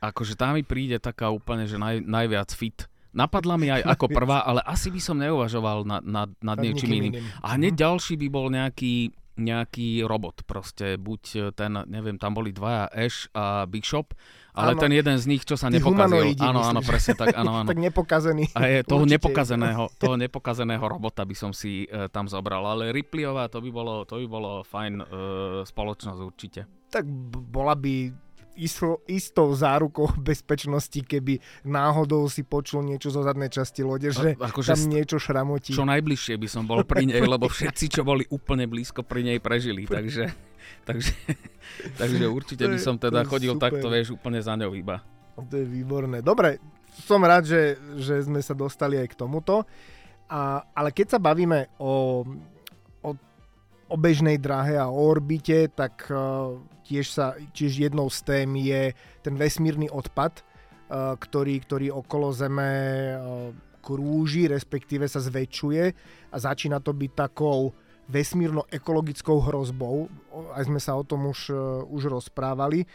akože 0.02 0.34
tá 0.34 0.50
mi 0.50 0.66
príde 0.66 0.98
taká 0.98 1.30
úplne, 1.30 1.70
že 1.70 1.78
naj, 1.78 2.02
najviac 2.02 2.50
fit. 2.58 2.90
Napadla 3.14 3.58
mi 3.58 3.70
aj 3.70 3.86
ako 3.86 4.06
prvá, 4.10 4.46
ale 4.46 4.66
asi 4.66 4.90
by 4.90 5.02
som 5.02 5.18
neuvažoval 5.22 5.86
nad, 5.86 6.02
nad, 6.06 6.30
nad 6.42 6.58
niečím 6.62 6.90
iným. 6.94 7.14
A 7.42 7.58
hneď 7.58 7.74
mm-hmm. 7.74 7.86
ďalší 7.86 8.14
by 8.18 8.28
bol 8.34 8.48
nejaký, 8.50 9.14
nejaký 9.40 10.04
robot 10.04 10.44
proste. 10.44 11.00
Buď 11.00 11.56
ten, 11.56 11.74
neviem, 11.88 12.20
tam 12.20 12.36
boli 12.36 12.52
dvaja 12.52 12.92
Ash 12.92 13.32
a 13.32 13.64
Bishop 13.66 14.12
ale 14.60 14.76
ano, 14.76 14.82
ten 14.82 14.92
jeden 14.92 15.16
z 15.16 15.26
nich, 15.30 15.44
čo 15.48 15.56
sa 15.56 15.72
nepokazil. 15.72 16.36
Áno, 16.44 16.60
áno, 16.60 16.82
presne 16.84 17.16
tak. 17.16 17.32
Áno, 17.32 17.56
áno. 17.64 17.68
tak 17.72 17.80
nepokazený. 17.80 18.52
A 18.52 18.68
je 18.68 18.84
toho 18.84 19.08
nepokazeného, 19.08 19.88
toho 20.04 20.16
nepokazeného 20.20 20.84
robota 20.84 21.24
by 21.24 21.36
som 21.38 21.52
si 21.56 21.88
uh, 21.88 22.12
tam 22.12 22.28
zobral. 22.28 22.66
Ale 22.68 22.92
Ripleyová, 22.92 23.48
to 23.48 23.64
by 23.64 23.70
bolo, 23.72 24.04
to 24.04 24.20
by 24.20 24.28
bolo 24.28 24.52
fajn 24.68 24.94
uh, 25.00 25.06
spoločnosť 25.64 26.20
určite. 26.20 26.62
Tak 26.92 27.08
bola 27.54 27.78
by 27.78 28.12
isto, 28.60 29.02
istou 29.08 29.56
zárukou 29.56 30.12
bezpečnosti, 30.30 31.00
keby 31.00 31.40
náhodou 31.64 32.28
si 32.28 32.44
počul 32.44 32.84
niečo 32.84 33.10
zo 33.10 33.24
zadnej 33.24 33.48
časti 33.48 33.82
lode, 33.82 34.12
že 34.12 34.36
a, 34.36 34.52
akože 34.52 34.76
tam 34.76 34.82
niečo 34.92 35.18
šramotí. 35.18 35.72
Čo 35.72 35.88
najbližšie 35.88 36.36
by 36.36 36.48
som 36.52 36.68
bol 36.68 36.84
pri 36.84 37.08
nej, 37.08 37.24
lebo 37.24 37.48
všetci, 37.48 38.00
čo 38.00 38.02
boli 38.04 38.28
úplne 38.28 38.68
blízko 38.68 39.08
pri 39.08 39.24
nej, 39.24 39.38
prežili. 39.40 39.88
Takže, 39.88 40.28
takže, 40.90 41.16
takže 41.96 42.26
určite 42.28 42.68
by 42.68 42.80
som 42.80 43.00
teda 43.00 43.24
chodil 43.24 43.56
super. 43.56 43.72
takto, 43.72 43.88
vieš, 43.88 44.14
úplne 44.14 44.44
za 44.44 44.54
ňou 44.60 44.76
iba. 44.76 45.00
To 45.40 45.56
je 45.56 45.64
výborné. 45.64 46.20
Dobre, 46.20 46.60
som 47.08 47.24
rád, 47.24 47.48
že, 47.48 47.80
že 47.96 48.20
sme 48.28 48.44
sa 48.44 48.52
dostali 48.52 49.00
aj 49.00 49.08
k 49.16 49.20
tomuto. 49.20 49.64
A, 50.30 50.62
ale 50.76 50.94
keď 50.94 51.18
sa 51.18 51.20
bavíme 51.20 51.74
o, 51.82 52.22
o 53.90 53.98
bežnej 53.98 54.38
dráhe 54.38 54.78
a 54.78 54.88
o 54.88 54.96
orbite, 54.96 55.68
tak 55.74 56.06
uh, 56.14 56.62
tiež, 56.86 57.10
sa, 57.10 57.34
tiež 57.58 57.90
jednou 57.90 58.08
z 58.14 58.20
tém 58.22 58.50
je 58.62 58.94
ten 59.26 59.34
vesmírny 59.34 59.90
odpad, 59.90 60.40
uh, 60.40 61.18
ktorý, 61.18 61.58
ktorý 61.66 61.88
okolo 61.92 62.30
Zeme 62.32 62.72
uh, 63.18 63.50
krúži, 63.82 64.46
respektíve 64.46 65.10
sa 65.10 65.18
zväčšuje 65.18 65.84
a 66.30 66.36
začína 66.38 66.78
to 66.78 66.94
byť 66.94 67.12
takou 67.18 67.74
vesmírno-ekologickou 68.10 69.38
hrozbou. 69.38 70.10
Aj 70.58 70.66
sme 70.66 70.82
sa 70.82 70.98
o 70.98 71.06
tom 71.06 71.30
už, 71.30 71.54
už 71.94 72.10
rozprávali. 72.10 72.90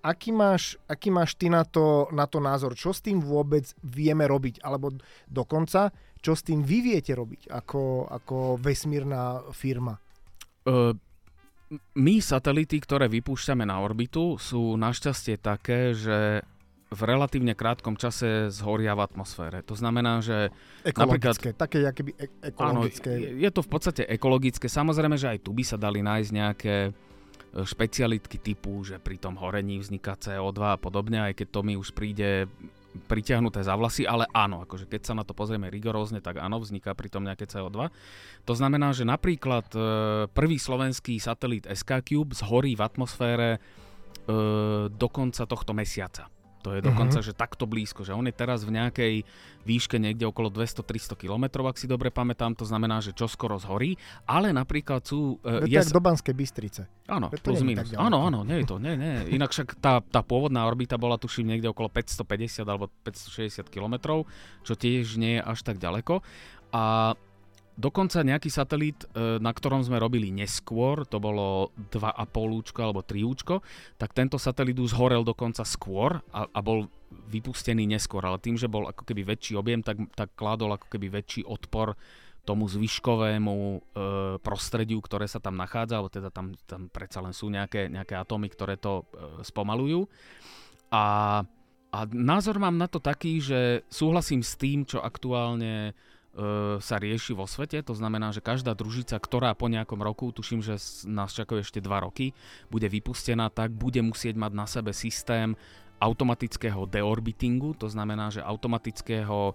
Aký, 0.00 0.32
máš, 0.32 0.80
aký 0.88 1.12
máš 1.12 1.36
ty 1.36 1.52
na 1.52 1.68
to, 1.68 2.08
na 2.16 2.24
to 2.24 2.40
názor? 2.40 2.72
Čo 2.72 2.96
s 2.96 3.04
tým 3.04 3.20
vôbec 3.20 3.68
vieme 3.84 4.24
robiť? 4.24 4.64
Alebo 4.64 4.96
dokonca, 5.28 5.92
čo 6.24 6.32
s 6.32 6.40
tým 6.40 6.64
vy 6.64 6.80
viete 6.80 7.12
robiť 7.12 7.52
ako, 7.52 8.08
ako 8.08 8.56
vesmírna 8.56 9.52
firma? 9.52 10.00
Uh, 10.68 10.92
my 11.96 12.20
satelity, 12.20 12.80
ktoré 12.80 13.08
vypúšťame 13.08 13.64
na 13.64 13.80
orbitu, 13.80 14.40
sú 14.40 14.76
našťastie 14.76 15.40
také, 15.40 15.92
že 15.92 16.44
v 16.88 17.00
relatívne 17.04 17.52
krátkom 17.52 18.00
čase 18.00 18.48
zhoria 18.48 18.96
v 18.96 19.04
atmosfére. 19.04 19.60
To 19.68 19.76
znamená, 19.76 20.24
že... 20.24 20.48
Ekologické, 20.80 21.52
také 21.52 21.84
keby 21.84 22.16
e- 22.16 22.32
ekologické. 22.48 23.10
Áno, 23.12 23.44
je 23.44 23.50
to 23.52 23.60
v 23.60 23.70
podstate 23.70 24.02
ekologické. 24.08 24.66
Samozrejme, 24.72 25.20
že 25.20 25.36
aj 25.36 25.38
tu 25.44 25.52
by 25.52 25.64
sa 25.68 25.76
dali 25.76 26.00
nájsť 26.00 26.30
nejaké 26.32 26.76
e, 26.88 26.90
špecialitky 27.60 28.40
typu, 28.40 28.80
že 28.88 28.96
pri 28.96 29.20
tom 29.20 29.36
horení 29.36 29.84
vzniká 29.84 30.16
CO2 30.16 30.60
a 30.64 30.80
podobne, 30.80 31.28
aj 31.28 31.36
keď 31.36 31.48
to 31.52 31.60
mi 31.60 31.76
už 31.76 31.92
príde 31.92 32.48
pritiahnuté 33.06 33.60
za 33.62 33.76
vlasy, 33.76 34.08
ale 34.08 34.24
áno, 34.32 34.64
akože 34.64 34.88
keď 34.88 35.00
sa 35.04 35.14
na 35.14 35.22
to 35.22 35.36
pozrieme 35.36 35.68
rigorózne, 35.68 36.24
tak 36.24 36.40
áno, 36.40 36.58
vzniká 36.58 36.96
pri 36.96 37.08
tom 37.12 37.24
nejaké 37.24 37.44
CO2. 37.44 37.92
To 38.48 38.54
znamená, 38.56 38.96
že 38.96 39.04
napríklad 39.04 39.68
e, 39.76 39.80
prvý 40.32 40.56
slovenský 40.56 41.20
satelit 41.20 41.68
SK 41.68 42.00
Cube 42.02 42.32
zhorí 42.32 42.74
v 42.74 42.82
atmosfére 42.82 43.48
e, 43.56 43.58
do 44.88 45.08
konca 45.12 45.44
tohto 45.44 45.76
mesiaca. 45.76 46.32
To 46.62 46.74
je 46.74 46.80
dokonca, 46.82 47.22
mm-hmm. 47.22 47.34
že 47.34 47.38
takto 47.38 47.64
blízko, 47.70 48.02
že 48.02 48.14
on 48.14 48.26
je 48.26 48.34
teraz 48.34 48.66
v 48.66 48.74
nejakej 48.74 49.14
výške 49.68 50.00
niekde 50.00 50.24
okolo 50.24 50.48
200-300 50.48 51.14
km, 51.14 51.44
ak 51.68 51.76
si 51.76 51.84
dobre 51.84 52.08
pamätám, 52.08 52.56
to 52.56 52.64
znamená, 52.64 53.04
že 53.04 53.12
čoskoro 53.12 53.60
zhorí, 53.60 54.00
ale 54.24 54.50
napríklad 54.50 55.04
sú... 55.04 55.36
Uh, 55.44 55.68
je 55.68 55.76
tak 55.76 55.92
do 55.92 56.00
Banskej 56.00 56.34
Bystrice. 56.34 56.82
Áno, 57.04 57.28
plus 57.28 57.60
minus. 57.60 57.92
Áno, 57.92 58.24
áno, 58.24 58.42
nie 58.48 58.64
je 58.64 58.66
to, 58.66 58.76
nie, 58.80 58.96
nie. 58.96 59.36
Inak 59.36 59.52
však 59.52 59.76
tá, 59.78 60.00
tá 60.00 60.24
pôvodná 60.24 60.64
orbita 60.64 60.96
bola 60.96 61.20
tuším 61.20 61.52
niekde 61.52 61.68
okolo 61.68 61.92
550 61.92 62.64
alebo 62.64 62.88
560 63.04 63.68
km, 63.68 64.24
čo 64.64 64.72
tiež 64.72 65.20
nie 65.20 65.38
je 65.38 65.42
až 65.44 65.60
tak 65.62 65.76
ďaleko. 65.76 66.24
A 66.72 67.16
Dokonca 67.78 68.26
nejaký 68.26 68.50
satelit, 68.50 69.06
e, 69.14 69.38
na 69.38 69.54
ktorom 69.54 69.86
sme 69.86 70.02
robili 70.02 70.34
neskôr, 70.34 71.06
to 71.06 71.22
bolo 71.22 71.70
2,5 71.94 72.34
účko 72.34 72.78
alebo 72.82 73.06
3 73.06 73.22
účko, 73.22 73.62
tak 73.94 74.18
tento 74.18 74.34
satelit 74.34 74.74
už 74.82 74.98
zhorel 74.98 75.22
dokonca 75.22 75.62
skôr 75.62 76.18
a, 76.34 76.50
a 76.50 76.58
bol 76.58 76.90
vypustený 77.30 77.86
neskôr, 77.86 78.26
ale 78.26 78.42
tým, 78.42 78.58
že 78.58 78.66
bol 78.66 78.90
ako 78.90 79.06
keby 79.06 79.22
väčší 79.22 79.54
objem, 79.54 79.86
tak, 79.86 79.94
tak 80.18 80.34
kládol 80.34 80.74
ako 80.74 80.90
keby 80.90 81.22
väčší 81.22 81.46
odpor 81.46 81.94
tomu 82.42 82.66
zvyškovému 82.66 83.54
e, 83.54 83.78
prostrediu, 84.42 84.98
ktoré 84.98 85.30
sa 85.30 85.38
tam 85.38 85.54
nachádza, 85.54 86.02
alebo 86.02 86.10
teda 86.10 86.34
tam, 86.34 86.58
tam 86.66 86.90
predsa 86.90 87.22
len 87.22 87.30
sú 87.30 87.46
nejaké, 87.46 87.86
nejaké 87.86 88.18
atómy, 88.18 88.50
ktoré 88.50 88.74
to 88.74 89.06
e, 89.14 89.44
spomalujú. 89.46 90.08
A, 90.90 91.46
a 91.94 91.98
názor 92.10 92.58
mám 92.58 92.74
na 92.74 92.90
to 92.90 92.98
taký, 92.98 93.38
že 93.38 93.86
súhlasím 93.92 94.42
s 94.42 94.58
tým, 94.58 94.82
čo 94.82 94.98
aktuálne 94.98 95.92
sa 96.78 96.96
rieši 97.02 97.34
vo 97.34 97.50
svete. 97.50 97.82
To 97.82 97.94
znamená, 97.98 98.30
že 98.30 98.38
každá 98.38 98.70
družica, 98.72 99.18
ktorá 99.18 99.58
po 99.58 99.66
nejakom 99.66 99.98
roku, 99.98 100.30
tuším, 100.30 100.62
že 100.62 100.78
nás 101.10 101.34
čakajú 101.34 101.66
ešte 101.66 101.82
2 101.82 102.06
roky, 102.06 102.30
bude 102.70 102.86
vypustená, 102.86 103.50
tak 103.50 103.74
bude 103.74 103.98
musieť 103.98 104.38
mať 104.38 104.52
na 104.54 104.66
sebe 104.70 104.94
systém 104.94 105.58
automatického 105.98 106.86
deorbitingu, 106.86 107.74
to 107.74 107.90
znamená, 107.90 108.30
že 108.30 108.38
automatického 108.38 109.50
e, 109.50 109.54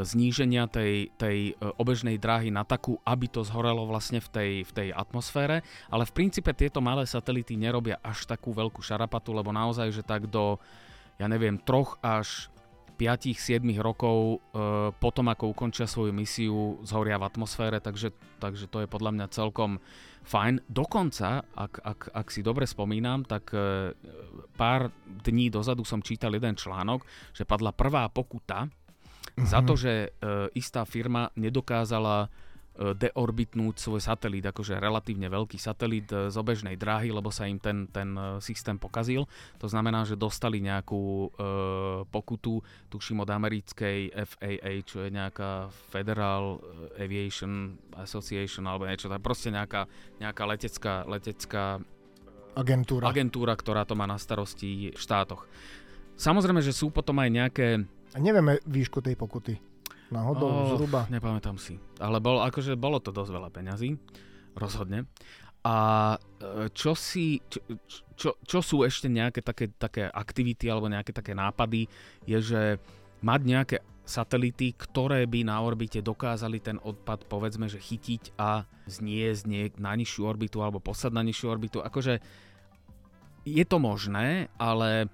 zníženia 0.00 0.64
tej, 0.72 1.12
tej 1.20 1.52
e, 1.52 1.68
obežnej 1.76 2.16
dráhy 2.16 2.48
na 2.48 2.64
takú, 2.64 2.96
aby 3.04 3.28
to 3.28 3.44
zhorelo 3.44 3.84
vlastne 3.84 4.24
v 4.24 4.28
tej, 4.32 4.52
v 4.64 4.72
tej 4.72 4.88
atmosfére. 4.96 5.60
Ale 5.92 6.08
v 6.08 6.16
princípe 6.16 6.48
tieto 6.56 6.80
malé 6.80 7.04
satelity 7.04 7.60
nerobia 7.60 8.00
až 8.00 8.24
takú 8.24 8.56
veľkú 8.56 8.80
šarapatu, 8.80 9.36
lebo 9.36 9.52
naozaj, 9.52 9.92
že 9.92 10.00
tak 10.00 10.32
do, 10.32 10.56
ja 11.20 11.28
neviem, 11.28 11.60
troch 11.60 12.00
až 12.00 12.48
5-7 12.96 13.60
rokov 13.78 14.40
e, 14.52 14.58
potom, 14.96 15.28
ako 15.28 15.52
ukončia 15.52 15.84
svoju 15.84 16.16
misiu, 16.16 16.80
zhoria 16.82 17.20
v 17.20 17.28
atmosfére, 17.28 17.78
takže, 17.78 18.16
takže 18.40 18.66
to 18.72 18.82
je 18.82 18.88
podľa 18.88 19.10
mňa 19.12 19.26
celkom 19.28 19.76
fajn. 20.26 20.66
Dokonca, 20.66 21.44
ak, 21.44 21.72
ak, 21.84 22.00
ak 22.10 22.26
si 22.32 22.40
dobre 22.42 22.66
spomínam, 22.66 23.22
tak 23.28 23.52
e, 23.54 23.92
pár 24.58 24.90
dní 25.22 25.52
dozadu 25.52 25.86
som 25.86 26.02
čítal 26.02 26.34
jeden 26.34 26.58
článok, 26.58 27.04
že 27.30 27.46
padla 27.46 27.70
prvá 27.70 28.10
pokuta 28.10 28.66
mm-hmm. 28.66 29.46
za 29.46 29.60
to, 29.62 29.78
že 29.78 29.92
e, 29.92 30.08
istá 30.58 30.82
firma 30.82 31.30
nedokázala 31.38 32.32
deorbitnúť 32.76 33.74
svoj 33.80 34.00
satelit, 34.04 34.44
akože 34.44 34.76
relatívne 34.76 35.32
veľký 35.32 35.56
satelit 35.56 36.12
e, 36.12 36.28
z 36.28 36.36
obežnej 36.36 36.76
dráhy, 36.76 37.08
lebo 37.08 37.32
sa 37.32 37.48
im 37.48 37.56
ten, 37.56 37.88
ten 37.88 38.12
e, 38.12 38.38
systém 38.44 38.76
pokazil. 38.76 39.24
To 39.60 39.66
znamená, 39.66 40.04
že 40.04 40.20
dostali 40.20 40.60
nejakú 40.60 41.02
e, 41.02 41.28
pokutu, 42.12 42.60
tuším 42.92 43.24
od 43.24 43.30
americkej 43.32 44.12
FAA, 44.12 44.72
čo 44.84 45.08
je 45.08 45.10
nejaká 45.10 45.72
Federal 45.88 46.60
Aviation 47.00 47.80
Association 47.96 48.68
alebo 48.68 48.84
niečo, 48.84 49.08
tak 49.08 49.24
proste 49.24 49.48
nejaká, 49.48 49.88
nejaká 50.20 50.44
letecká, 50.44 50.94
letecká 51.08 51.80
agentúra. 52.52 53.08
agentúra, 53.08 53.56
ktorá 53.56 53.88
to 53.88 53.96
má 53.96 54.04
na 54.04 54.20
starosti 54.20 54.92
v 54.92 55.00
štátoch. 55.00 55.48
Samozrejme, 56.16 56.60
že 56.64 56.72
sú 56.76 56.92
potom 56.92 57.16
aj 57.20 57.28
nejaké... 57.32 57.66
A 58.16 58.18
nevieme 58.20 58.60
výšku 58.64 59.04
tej 59.04 59.16
pokuty. 59.16 59.75
Náhodou, 60.10 60.46
oh, 60.46 60.70
zhruba. 60.78 61.10
Nepamätám 61.10 61.58
si. 61.58 61.82
Ale 61.98 62.22
bol, 62.22 62.38
akože 62.42 62.78
bolo 62.78 63.02
to 63.02 63.10
dosť 63.10 63.30
veľa 63.34 63.50
peňazí. 63.50 63.98
Rozhodne. 64.54 65.10
A 65.66 65.74
e, 66.14 66.70
čo 66.70 66.94
si, 66.94 67.42
čo, 67.50 67.58
čo, 68.14 68.30
čo 68.38 68.58
sú 68.62 68.86
ešte 68.86 69.10
nejaké 69.10 69.42
také, 69.42 69.66
také 69.74 70.06
aktivity 70.06 70.70
alebo 70.70 70.86
nejaké 70.86 71.10
také 71.10 71.34
nápady, 71.34 71.90
je, 72.22 72.38
že 72.38 72.62
mať 73.26 73.40
nejaké 73.42 73.76
satelity, 74.06 74.78
ktoré 74.78 75.26
by 75.26 75.42
na 75.42 75.58
orbite 75.58 75.98
dokázali 75.98 76.62
ten 76.62 76.78
odpad 76.78 77.26
povedzme, 77.26 77.66
že 77.66 77.82
chytiť 77.82 78.38
a 78.38 78.62
zniesť 78.86 79.42
niek 79.50 79.72
na 79.82 79.98
nižšiu 79.98 80.22
orbitu 80.22 80.62
alebo 80.62 80.78
poslať 80.78 81.12
na 81.18 81.26
nižšiu 81.26 81.46
orbitu. 81.50 81.82
Akože 81.82 82.22
je 83.42 83.64
to 83.66 83.82
možné, 83.82 84.46
ale 84.54 85.10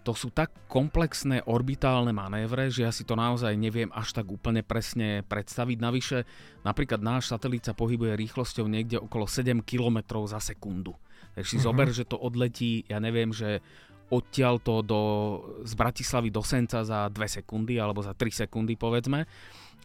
to 0.00 0.16
sú 0.16 0.32
tak 0.32 0.48
komplexné 0.64 1.44
orbitálne 1.44 2.10
manévre, 2.16 2.72
že 2.72 2.88
ja 2.88 2.92
si 2.92 3.04
to 3.04 3.12
naozaj 3.12 3.52
neviem 3.52 3.92
až 3.92 4.16
tak 4.16 4.32
úplne 4.32 4.64
presne 4.64 5.20
predstaviť. 5.28 5.76
Navyše, 5.76 6.18
napríklad 6.64 7.04
náš 7.04 7.28
satelit 7.28 7.68
sa 7.68 7.76
pohybuje 7.76 8.16
rýchlosťou 8.16 8.64
niekde 8.64 8.96
okolo 8.96 9.28
7 9.28 9.60
km 9.60 10.24
za 10.24 10.40
sekundu. 10.40 10.96
Takže 11.36 11.48
si 11.48 11.56
uh-huh. 11.60 11.68
zober, 11.68 11.88
že 11.92 12.08
to 12.08 12.16
odletí, 12.16 12.88
ja 12.88 12.96
neviem, 12.96 13.28
že 13.30 13.60
odtiaľ 14.10 14.58
to 14.58 14.82
do, 14.82 15.02
z 15.62 15.72
Bratislavy 15.76 16.34
do 16.34 16.42
Senca 16.42 16.82
za 16.82 17.06
2 17.06 17.14
sekundy 17.40 17.78
alebo 17.78 18.02
za 18.02 18.16
3 18.16 18.46
sekundy 18.46 18.74
povedzme. 18.74 19.28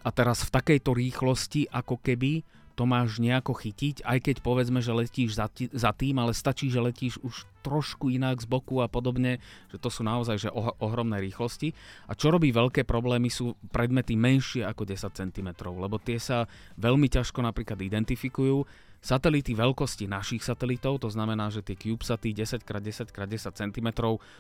A 0.05 0.09
teraz 0.13 0.47
v 0.47 0.53
takejto 0.53 0.95
rýchlosti 0.95 1.67
ako 1.69 1.99
keby 1.99 2.41
to 2.75 2.83
máš 2.83 3.23
nejako 3.23 3.55
chytiť, 3.55 4.03
aj 4.03 4.19
keď 4.19 4.35
povedzme, 4.43 4.83
že 4.83 4.91
letíš 4.91 5.39
za, 5.39 5.47
t- 5.47 5.71
za 5.71 5.95
tým, 5.95 6.19
ale 6.19 6.35
stačí, 6.35 6.67
že 6.67 6.83
letíš 6.83 7.23
už 7.23 7.47
trošku 7.63 8.11
inak 8.11 8.43
z 8.43 8.47
boku 8.51 8.83
a 8.83 8.91
podobne, 8.91 9.39
že 9.71 9.79
to 9.79 9.87
sú 9.87 10.03
naozaj 10.03 10.37
že 10.37 10.49
oh- 10.51 10.75
ohromné 10.83 11.23
rýchlosti. 11.23 11.71
A 12.05 12.13
čo 12.13 12.29
robí 12.29 12.51
veľké 12.51 12.83
problémy 12.83 13.31
sú 13.31 13.55
predmety 13.71 14.19
menšie 14.19 14.67
ako 14.67 14.83
10 14.83 15.07
cm, 15.15 15.49
lebo 15.63 15.95
tie 15.97 16.19
sa 16.19 16.45
veľmi 16.75 17.07
ťažko 17.07 17.39
napríklad 17.41 17.79
identifikujú. 17.79 18.67
Satelity 18.99 19.55
veľkosti 19.55 20.11
našich 20.11 20.43
satelitov, 20.43 20.99
to 20.99 21.09
znamená, 21.09 21.47
že 21.47 21.63
tie 21.63 21.79
CubeSaty 21.79 22.35
10x10x10 22.35 23.53
cm 23.55 23.87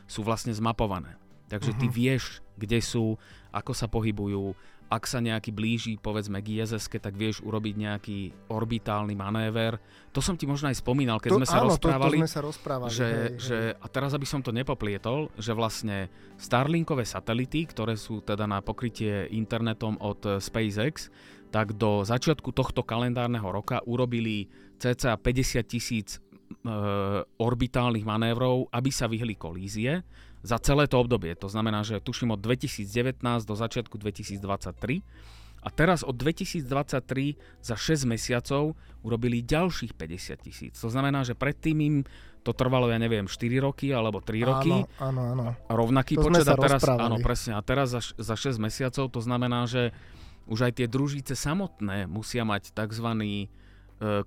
sú 0.05 0.19
vlastne 0.25 0.51
zmapované. 0.51 1.15
Takže 1.45 1.77
ty 1.77 1.85
mhm. 1.85 1.93
vieš, 1.93 2.41
kde 2.57 2.81
sú, 2.81 3.21
ako 3.53 3.71
sa 3.77 3.85
pohybujú, 3.85 4.57
ak 4.85 5.03
sa 5.09 5.17
nejaký 5.17 5.49
blíži, 5.49 5.97
povedzme 5.97 6.45
k 6.45 6.61
ISS, 6.61 6.85
tak 6.87 7.17
vieš 7.17 7.41
urobiť 7.41 7.75
nejaký 7.75 8.19
orbitálny 8.53 9.17
manéver. 9.17 9.81
To 10.13 10.21
som 10.21 10.37
ti 10.37 10.45
možno 10.45 10.69
aj 10.69 10.77
spomínal, 10.77 11.17
keď 11.17 11.29
to, 11.33 11.37
sme 11.41 11.47
sa 11.49 11.59
áno, 11.61 11.73
rozprávali. 11.73 12.17
To, 12.17 12.21
to 12.21 12.23
sme 12.23 12.31
sa 12.31 12.41
rozprávali. 12.45 12.91
Že, 12.93 13.07
hej, 13.09 13.29
že, 13.41 13.57
hej. 13.57 13.71
a 13.81 13.85
teraz, 13.89 14.11
aby 14.13 14.27
som 14.29 14.45
to 14.45 14.53
nepoplietol, 14.53 15.33
že 15.41 15.57
vlastne 15.57 16.07
Starlinkové 16.37 17.03
satelity, 17.03 17.65
ktoré 17.65 17.97
sú 17.97 18.21
teda 18.21 18.45
na 18.45 18.61
pokrytie 18.61 19.25
internetom 19.33 19.97
od 19.97 20.37
SpaceX, 20.37 21.09
tak 21.49 21.73
do 21.79 22.03
začiatku 22.05 22.51
tohto 22.51 22.83
kalendárneho 22.83 23.47
roka 23.47 23.81
urobili 23.87 24.51
cca 24.75 25.15
50 25.15 25.63
tisíc 25.65 26.09
e, 26.17 26.19
orbitálnych 27.39 28.03
manévrov, 28.03 28.67
aby 28.75 28.91
sa 28.91 29.07
vyhli 29.07 29.39
kolízie 29.39 30.03
za 30.45 30.61
celé 30.61 30.85
to 30.85 31.01
obdobie. 31.01 31.33
To 31.41 31.49
znamená, 31.49 31.81
že 31.81 31.97
tuším 31.97 32.37
od 32.37 32.39
2019 32.39 32.85
do 33.49 33.55
začiatku 33.57 33.97
2023. 33.97 35.01
A 35.65 35.73
teraz 35.73 36.05
od 36.05 36.13
2023 36.13 36.61
za 37.65 37.73
6 37.73 38.05
mesiacov 38.05 38.77
urobili 39.01 39.41
ďalších 39.41 39.97
50 39.97 40.45
tisíc. 40.45 40.73
To 40.77 40.93
znamená, 40.93 41.25
že 41.25 41.33
predtým 41.33 41.77
im 41.81 41.95
to 42.45 42.53
trvalo, 42.53 42.93
ja 42.93 43.01
neviem, 43.01 43.25
4 43.25 43.41
roky 43.57 43.89
alebo 43.89 44.21
3 44.21 44.45
roky. 44.45 44.69
Áno, 44.69 44.85
áno, 45.01 45.21
áno. 45.33 45.45
Rovnaký 45.65 46.21
to 46.21 46.29
počet. 46.29 46.45
a 46.45 46.53
teraz, 46.53 46.85
áno, 46.85 47.17
presne. 47.17 47.57
A 47.57 47.61
teraz 47.65 47.89
za, 47.89 48.05
za 48.21 48.37
6 48.37 48.61
mesiacov 48.61 49.09
to 49.09 49.17
znamená, 49.17 49.65
že 49.65 49.89
už 50.45 50.69
aj 50.69 50.77
tie 50.77 50.85
družice 50.85 51.33
samotné 51.33 52.05
musia 52.05 52.45
mať 52.45 52.69
tzv 52.69 53.07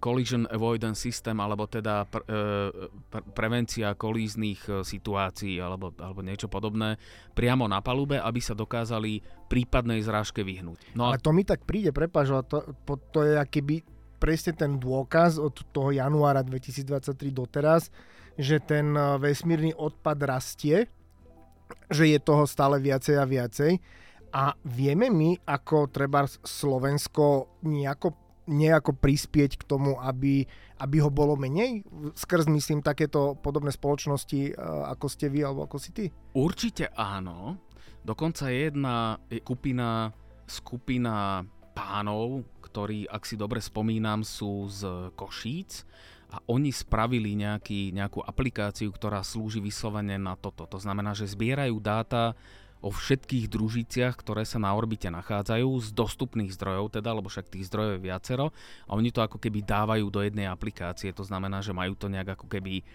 collision 0.01 0.49
avoidance 0.49 0.97
system, 0.97 1.45
alebo 1.45 1.69
teda 1.69 2.09
pre, 2.09 2.25
pre, 3.13 3.21
prevencia 3.37 3.93
kolíznych 3.93 4.65
e, 4.65 4.73
situácií 4.81 5.61
alebo, 5.61 5.93
alebo 6.01 6.25
niečo 6.25 6.49
podobné 6.49 6.97
priamo 7.37 7.69
na 7.69 7.85
palube, 7.85 8.17
aby 8.17 8.41
sa 8.41 8.57
dokázali 8.57 9.21
prípadnej 9.53 10.01
zrážke 10.01 10.41
vyhnúť. 10.41 10.97
No 10.97 11.09
a... 11.09 11.13
Ale 11.13 11.21
to 11.21 11.37
mi 11.37 11.45
tak 11.45 11.69
príde, 11.69 11.93
prepáč, 11.93 12.33
to, 12.49 12.65
to 13.13 13.19
je 13.29 13.37
akýby 13.37 13.85
presne 14.19 14.57
ten 14.57 14.81
dôkaz 14.81 15.39
od 15.39 15.55
toho 15.71 15.95
januára 15.95 16.43
2023 16.43 17.15
doteraz, 17.31 17.93
že 18.35 18.59
ten 18.59 18.91
vesmírny 19.21 19.77
odpad 19.77 20.19
rastie, 20.27 20.91
že 21.93 22.09
je 22.09 22.19
toho 22.19 22.49
stále 22.49 22.81
viacej 22.83 23.15
a 23.21 23.25
viacej. 23.29 23.73
A 24.29 24.53
vieme 24.65 25.09
my, 25.09 25.41
ako 25.49 25.89
treba 25.89 26.29
Slovensko 26.29 27.61
nejako 27.65 28.28
nejako 28.49 28.97
prispieť 28.97 29.61
k 29.61 29.67
tomu, 29.69 30.01
aby, 30.01 30.49
aby 30.81 30.97
ho 31.05 31.13
bolo 31.13 31.37
menej? 31.37 31.85
Skrz, 32.17 32.49
myslím, 32.49 32.81
takéto 32.81 33.37
podobné 33.39 33.69
spoločnosti, 33.71 34.41
e, 34.51 34.53
ako 34.89 35.07
ste 35.07 35.29
vy 35.29 35.45
alebo 35.45 35.69
ako 35.69 35.77
si 35.77 35.93
ty? 35.93 36.05
Určite 36.33 36.89
áno. 36.97 37.61
Dokonca 38.01 38.49
je 38.49 38.73
jedna 38.73 39.21
skupina, 39.45 40.11
skupina 40.49 41.45
pánov, 41.77 42.49
ktorí, 42.65 43.05
ak 43.05 43.23
si 43.29 43.37
dobre 43.37 43.61
spomínam, 43.61 44.25
sú 44.25 44.67
z 44.73 45.13
Košíc 45.13 45.85
a 46.29 46.41
oni 46.49 46.69
spravili 46.73 47.37
nejaký, 47.37 47.93
nejakú 47.97 48.21
aplikáciu, 48.21 48.93
ktorá 48.93 49.25
slúži 49.25 49.65
vyslovene 49.65 50.21
na 50.21 50.37
toto. 50.37 50.69
To 50.69 50.79
znamená, 50.81 51.17
že 51.17 51.29
zbierajú 51.29 51.77
dáta 51.81 52.37
o 52.79 52.95
všetkých 52.95 53.51
družiciach, 53.51 54.15
ktoré 54.15 54.47
sa 54.47 54.63
na 54.63 54.71
orbite 54.71 55.11
nachádzajú 55.11 55.69
z 55.83 55.89
dostupných 55.91 56.55
zdrojov, 56.55 56.95
teda, 56.95 57.11
lebo 57.11 57.27
však 57.27 57.51
tých 57.51 57.67
zdrojov 57.67 57.99
je 57.99 58.07
viacero 58.07 58.47
a 58.87 58.95
oni 58.95 59.11
to 59.11 59.19
ako 59.19 59.43
keby 59.43 59.67
dávajú 59.67 60.07
do 60.11 60.23
jednej 60.23 60.47
aplikácie, 60.47 61.11
to 61.11 61.27
znamená, 61.27 61.59
že 61.59 61.75
majú 61.75 61.99
to 61.99 62.07
nejak 62.07 62.39
ako 62.39 62.47
keby 62.47 62.87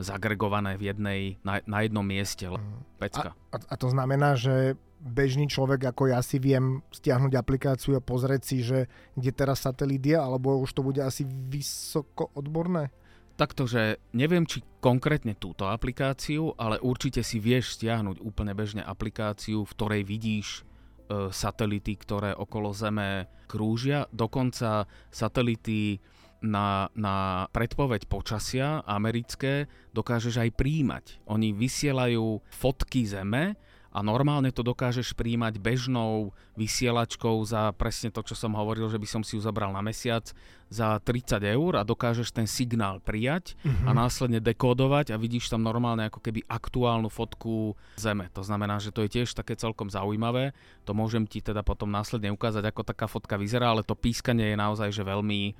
zagregované 0.00 0.80
v 0.80 0.92
jednej, 0.92 1.20
na, 1.44 1.60
na 1.64 1.84
jednom 1.84 2.04
mieste. 2.04 2.48
Mhm. 2.48 3.00
Pecka. 3.00 3.30
A, 3.52 3.56
a, 3.56 3.58
a 3.64 3.74
to 3.76 3.88
znamená, 3.88 4.36
že 4.36 4.76
bežný 5.00 5.48
človek 5.48 5.96
ako 5.96 6.12
ja 6.12 6.20
si 6.20 6.36
viem 6.36 6.84
stiahnuť 6.92 7.32
aplikáciu 7.32 7.96
a 7.96 8.04
pozrieť 8.04 8.42
si, 8.44 8.60
že 8.60 8.84
kde 9.16 9.32
teraz 9.32 9.64
satelit 9.64 10.04
je, 10.04 10.16
alebo 10.16 10.60
už 10.60 10.76
to 10.76 10.84
bude 10.84 11.00
asi 11.00 11.24
vysoko 11.24 12.28
odborné? 12.36 12.92
Takto, 13.40 13.64
že 13.64 13.96
neviem, 14.12 14.44
či 14.44 14.60
konkrétne 14.84 15.32
túto 15.32 15.64
aplikáciu, 15.64 16.52
ale 16.60 16.76
určite 16.76 17.24
si 17.24 17.40
vieš 17.40 17.80
stiahnuť 17.80 18.20
úplne 18.20 18.52
bežne 18.52 18.84
aplikáciu, 18.84 19.64
v 19.64 19.74
ktorej 19.80 20.02
vidíš 20.04 20.46
e, 20.60 21.32
satelity, 21.32 21.96
ktoré 21.96 22.36
okolo 22.36 22.76
Zeme 22.76 23.32
krúžia. 23.48 24.04
Dokonca 24.12 24.84
satelity 25.08 26.04
na, 26.44 26.92
na 26.92 27.48
predpoveď 27.48 28.12
počasia 28.12 28.84
americké 28.84 29.72
dokážeš 29.96 30.36
aj 30.44 30.50
príjmať. 30.60 31.04
Oni 31.24 31.56
vysielajú 31.56 32.44
fotky 32.44 33.08
Zeme, 33.08 33.56
a 33.90 33.98
normálne 34.06 34.54
to 34.54 34.62
dokážeš 34.62 35.18
príjmať 35.18 35.58
bežnou 35.58 36.30
vysielačkou 36.54 37.42
za 37.42 37.74
presne 37.74 38.14
to, 38.14 38.22
čo 38.22 38.38
som 38.38 38.54
hovoril, 38.54 38.86
že 38.86 39.02
by 39.02 39.08
som 39.10 39.22
si 39.26 39.34
ju 39.34 39.42
zabral 39.42 39.74
na 39.74 39.82
mesiac 39.82 40.30
za 40.70 41.02
30 41.02 41.42
eur 41.42 41.72
a 41.74 41.82
dokážeš 41.82 42.30
ten 42.30 42.46
signál 42.46 43.02
prijať 43.02 43.58
mm-hmm. 43.58 43.86
a 43.86 43.90
následne 43.90 44.38
dekódovať 44.38 45.10
a 45.10 45.18
vidíš 45.18 45.50
tam 45.50 45.66
normálne 45.66 46.06
ako 46.06 46.22
keby 46.22 46.46
aktuálnu 46.46 47.10
fotku 47.10 47.74
Zeme. 47.98 48.30
To 48.38 48.46
znamená, 48.46 48.78
že 48.78 48.94
to 48.94 49.02
je 49.02 49.10
tiež 49.20 49.34
také 49.34 49.58
celkom 49.58 49.90
zaujímavé. 49.90 50.54
To 50.86 50.94
môžem 50.94 51.26
ti 51.26 51.42
teda 51.42 51.66
potom 51.66 51.90
následne 51.90 52.30
ukázať, 52.30 52.62
ako 52.70 52.86
taká 52.86 53.10
fotka 53.10 53.34
vyzerá, 53.34 53.74
ale 53.74 53.82
to 53.82 53.98
pískanie 53.98 54.54
je 54.54 54.56
naozaj 54.56 54.94
že 54.94 55.02
veľmi 55.02 55.58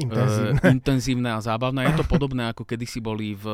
Intenzívne. 0.00 0.56
Uh, 0.56 0.72
intenzívne 0.72 1.28
a 1.36 1.38
zábavné. 1.44 1.92
Je 1.92 2.00
to 2.00 2.06
podobné, 2.08 2.48
ako 2.48 2.64
kedysi 2.64 3.04
boli 3.04 3.36
v 3.36 3.46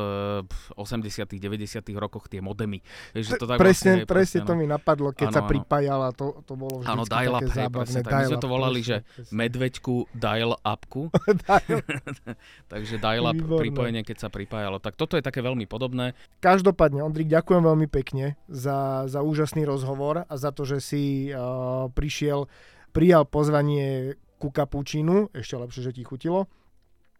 80 0.79 1.35
90 1.35 1.83
rokoch 1.99 2.31
tie 2.31 2.39
modemy. 2.39 2.79
Vieš, 3.11 3.35
že 3.35 3.43
to 3.43 3.47
tak 3.47 3.59
presne, 3.59 4.05
vlastne, 4.05 4.07
presne, 4.07 4.39
presne 4.39 4.39
to 4.47 4.53
no. 4.55 4.59
mi 4.59 4.65
napadlo, 4.65 5.09
keď 5.11 5.27
ano, 5.29 5.35
sa 5.35 5.41
pripájala, 5.43 6.07
to, 6.15 6.25
to 6.47 6.53
bolo 6.55 6.73
vždy 6.79 6.87
také 7.11 7.27
up, 7.27 7.43
zábavné. 7.51 7.99
Hej, 7.99 8.05
tak 8.07 8.13
my 8.13 8.23
sme 8.23 8.39
to 8.39 8.49
volali, 8.49 8.79
presne, 8.79 8.87
že 8.87 8.95
presne. 9.03 9.33
medveďku 9.35 9.95
dial-upku. 10.15 11.01
Takže 12.71 12.95
dial-up 13.03 13.39
pripojenie, 13.39 14.01
keď 14.07 14.17
sa 14.23 14.29
pripájalo. 14.31 14.79
Tak 14.79 14.95
toto 14.95 15.19
je 15.19 15.23
také 15.23 15.43
veľmi 15.43 15.67
podobné. 15.67 16.15
Každopádne, 16.39 17.03
Ondrik, 17.03 17.27
ďakujem 17.27 17.63
veľmi 17.67 17.87
pekne 17.91 18.39
za, 18.47 19.03
za 19.11 19.19
úžasný 19.19 19.67
rozhovor 19.67 20.23
a 20.23 20.33
za 20.39 20.55
to, 20.55 20.63
že 20.63 20.79
si 20.79 21.03
uh, 21.35 21.91
prišiel 21.91 22.47
prijal 22.89 23.25
pozvanie 23.25 24.17
ku 24.39 24.49
kapučínu, 24.49 25.35
ešte 25.35 25.59
lepšie, 25.59 25.91
že 25.91 25.95
ti 25.99 26.07
chutilo. 26.07 26.47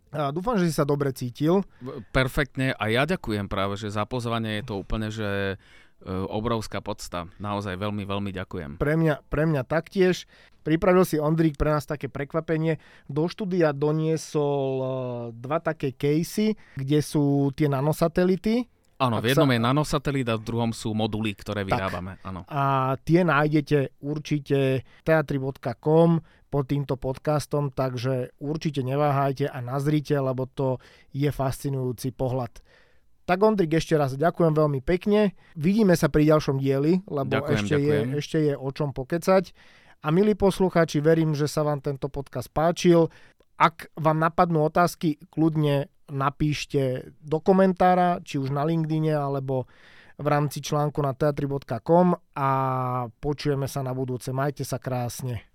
A 0.10 0.34
dúfam, 0.34 0.58
že 0.58 0.66
si 0.66 0.74
sa 0.74 0.90
dobre 0.90 1.14
cítil. 1.14 1.62
Perfektne 2.10 2.74
a 2.74 2.90
ja 2.90 3.06
ďakujem 3.06 3.46
práve, 3.46 3.78
že 3.78 3.94
za 3.94 4.10
pozvanie 4.10 4.62
je 4.62 4.66
to 4.66 4.82
úplne, 4.82 5.14
že 5.14 5.54
e, 5.54 5.56
obrovská 6.10 6.82
podsta. 6.82 7.30
Naozaj 7.38 7.78
veľmi, 7.78 8.10
veľmi 8.10 8.32
ďakujem. 8.34 8.82
Pre 8.82 8.96
mňa, 8.98 9.30
pre 9.30 9.46
mňa 9.46 9.62
taktiež. 9.70 10.26
Pripravil 10.66 11.06
si 11.06 11.22
Ondrík 11.22 11.62
pre 11.62 11.78
nás 11.78 11.86
také 11.86 12.10
prekvapenie. 12.10 12.82
Do 13.06 13.30
štúdia 13.30 13.70
doniesol 13.70 14.66
e, 14.82 14.86
dva 15.38 15.62
také 15.62 15.94
casey, 15.94 16.58
kde 16.74 17.06
sú 17.06 17.54
tie 17.54 17.70
nanosatelity. 17.70 18.66
Áno, 19.00 19.24
v 19.24 19.32
jednom 19.32 19.48
sa... 19.48 19.56
je 19.56 19.62
nanosatelit 19.64 20.28
a 20.28 20.36
v 20.36 20.44
druhom 20.44 20.72
sú 20.76 20.92
moduly, 20.92 21.32
ktoré 21.32 21.64
vyrábame. 21.64 22.20
Áno. 22.20 22.44
A 22.52 22.94
tie 23.00 23.24
nájdete 23.24 23.96
určite 24.04 24.84
teatri.com 25.08 26.20
pod 26.50 26.68
týmto 26.68 26.98
podcastom, 26.98 27.70
takže 27.70 28.34
určite 28.42 28.82
neváhajte 28.82 29.46
a 29.46 29.62
nazrite, 29.62 30.18
lebo 30.18 30.50
to 30.50 30.82
je 31.14 31.30
fascinujúci 31.30 32.12
pohľad. 32.12 32.62
Tak 33.30 33.46
Ondrik, 33.46 33.78
ešte 33.78 33.94
raz 33.94 34.18
ďakujem 34.18 34.58
veľmi 34.58 34.82
pekne. 34.82 35.38
Vidíme 35.54 35.94
sa 35.94 36.10
pri 36.10 36.26
ďalšom 36.34 36.58
dieli, 36.58 37.06
lebo 37.06 37.30
ďakujem, 37.30 37.62
ešte, 37.62 37.76
ďakujem. 37.78 38.08
Je, 38.10 38.18
ešte 38.18 38.38
je 38.42 38.54
o 38.58 38.70
čom 38.74 38.90
pokecať. 38.90 39.44
A 40.02 40.08
milí 40.10 40.34
poslucháči, 40.34 40.98
verím, 40.98 41.38
že 41.38 41.46
sa 41.46 41.62
vám 41.62 41.86
tento 41.86 42.10
podcast 42.10 42.50
páčil. 42.50 43.14
Ak 43.62 43.94
vám 43.94 44.18
napadnú 44.18 44.66
otázky, 44.66 45.22
kľudne 45.30 45.94
napíšte 46.10 47.14
do 47.22 47.38
komentára, 47.38 48.18
či 48.26 48.42
už 48.42 48.50
na 48.50 48.66
LinkedIne, 48.66 49.14
alebo 49.14 49.70
v 50.20 50.28
rámci 50.28 50.60
článku 50.60 51.00
na 51.00 51.14
teatri.com 51.14 52.18
a 52.34 52.50
počujeme 53.22 53.70
sa 53.70 53.86
na 53.86 53.94
budúce. 53.94 54.34
Majte 54.34 54.66
sa 54.66 54.82
krásne. 54.82 55.49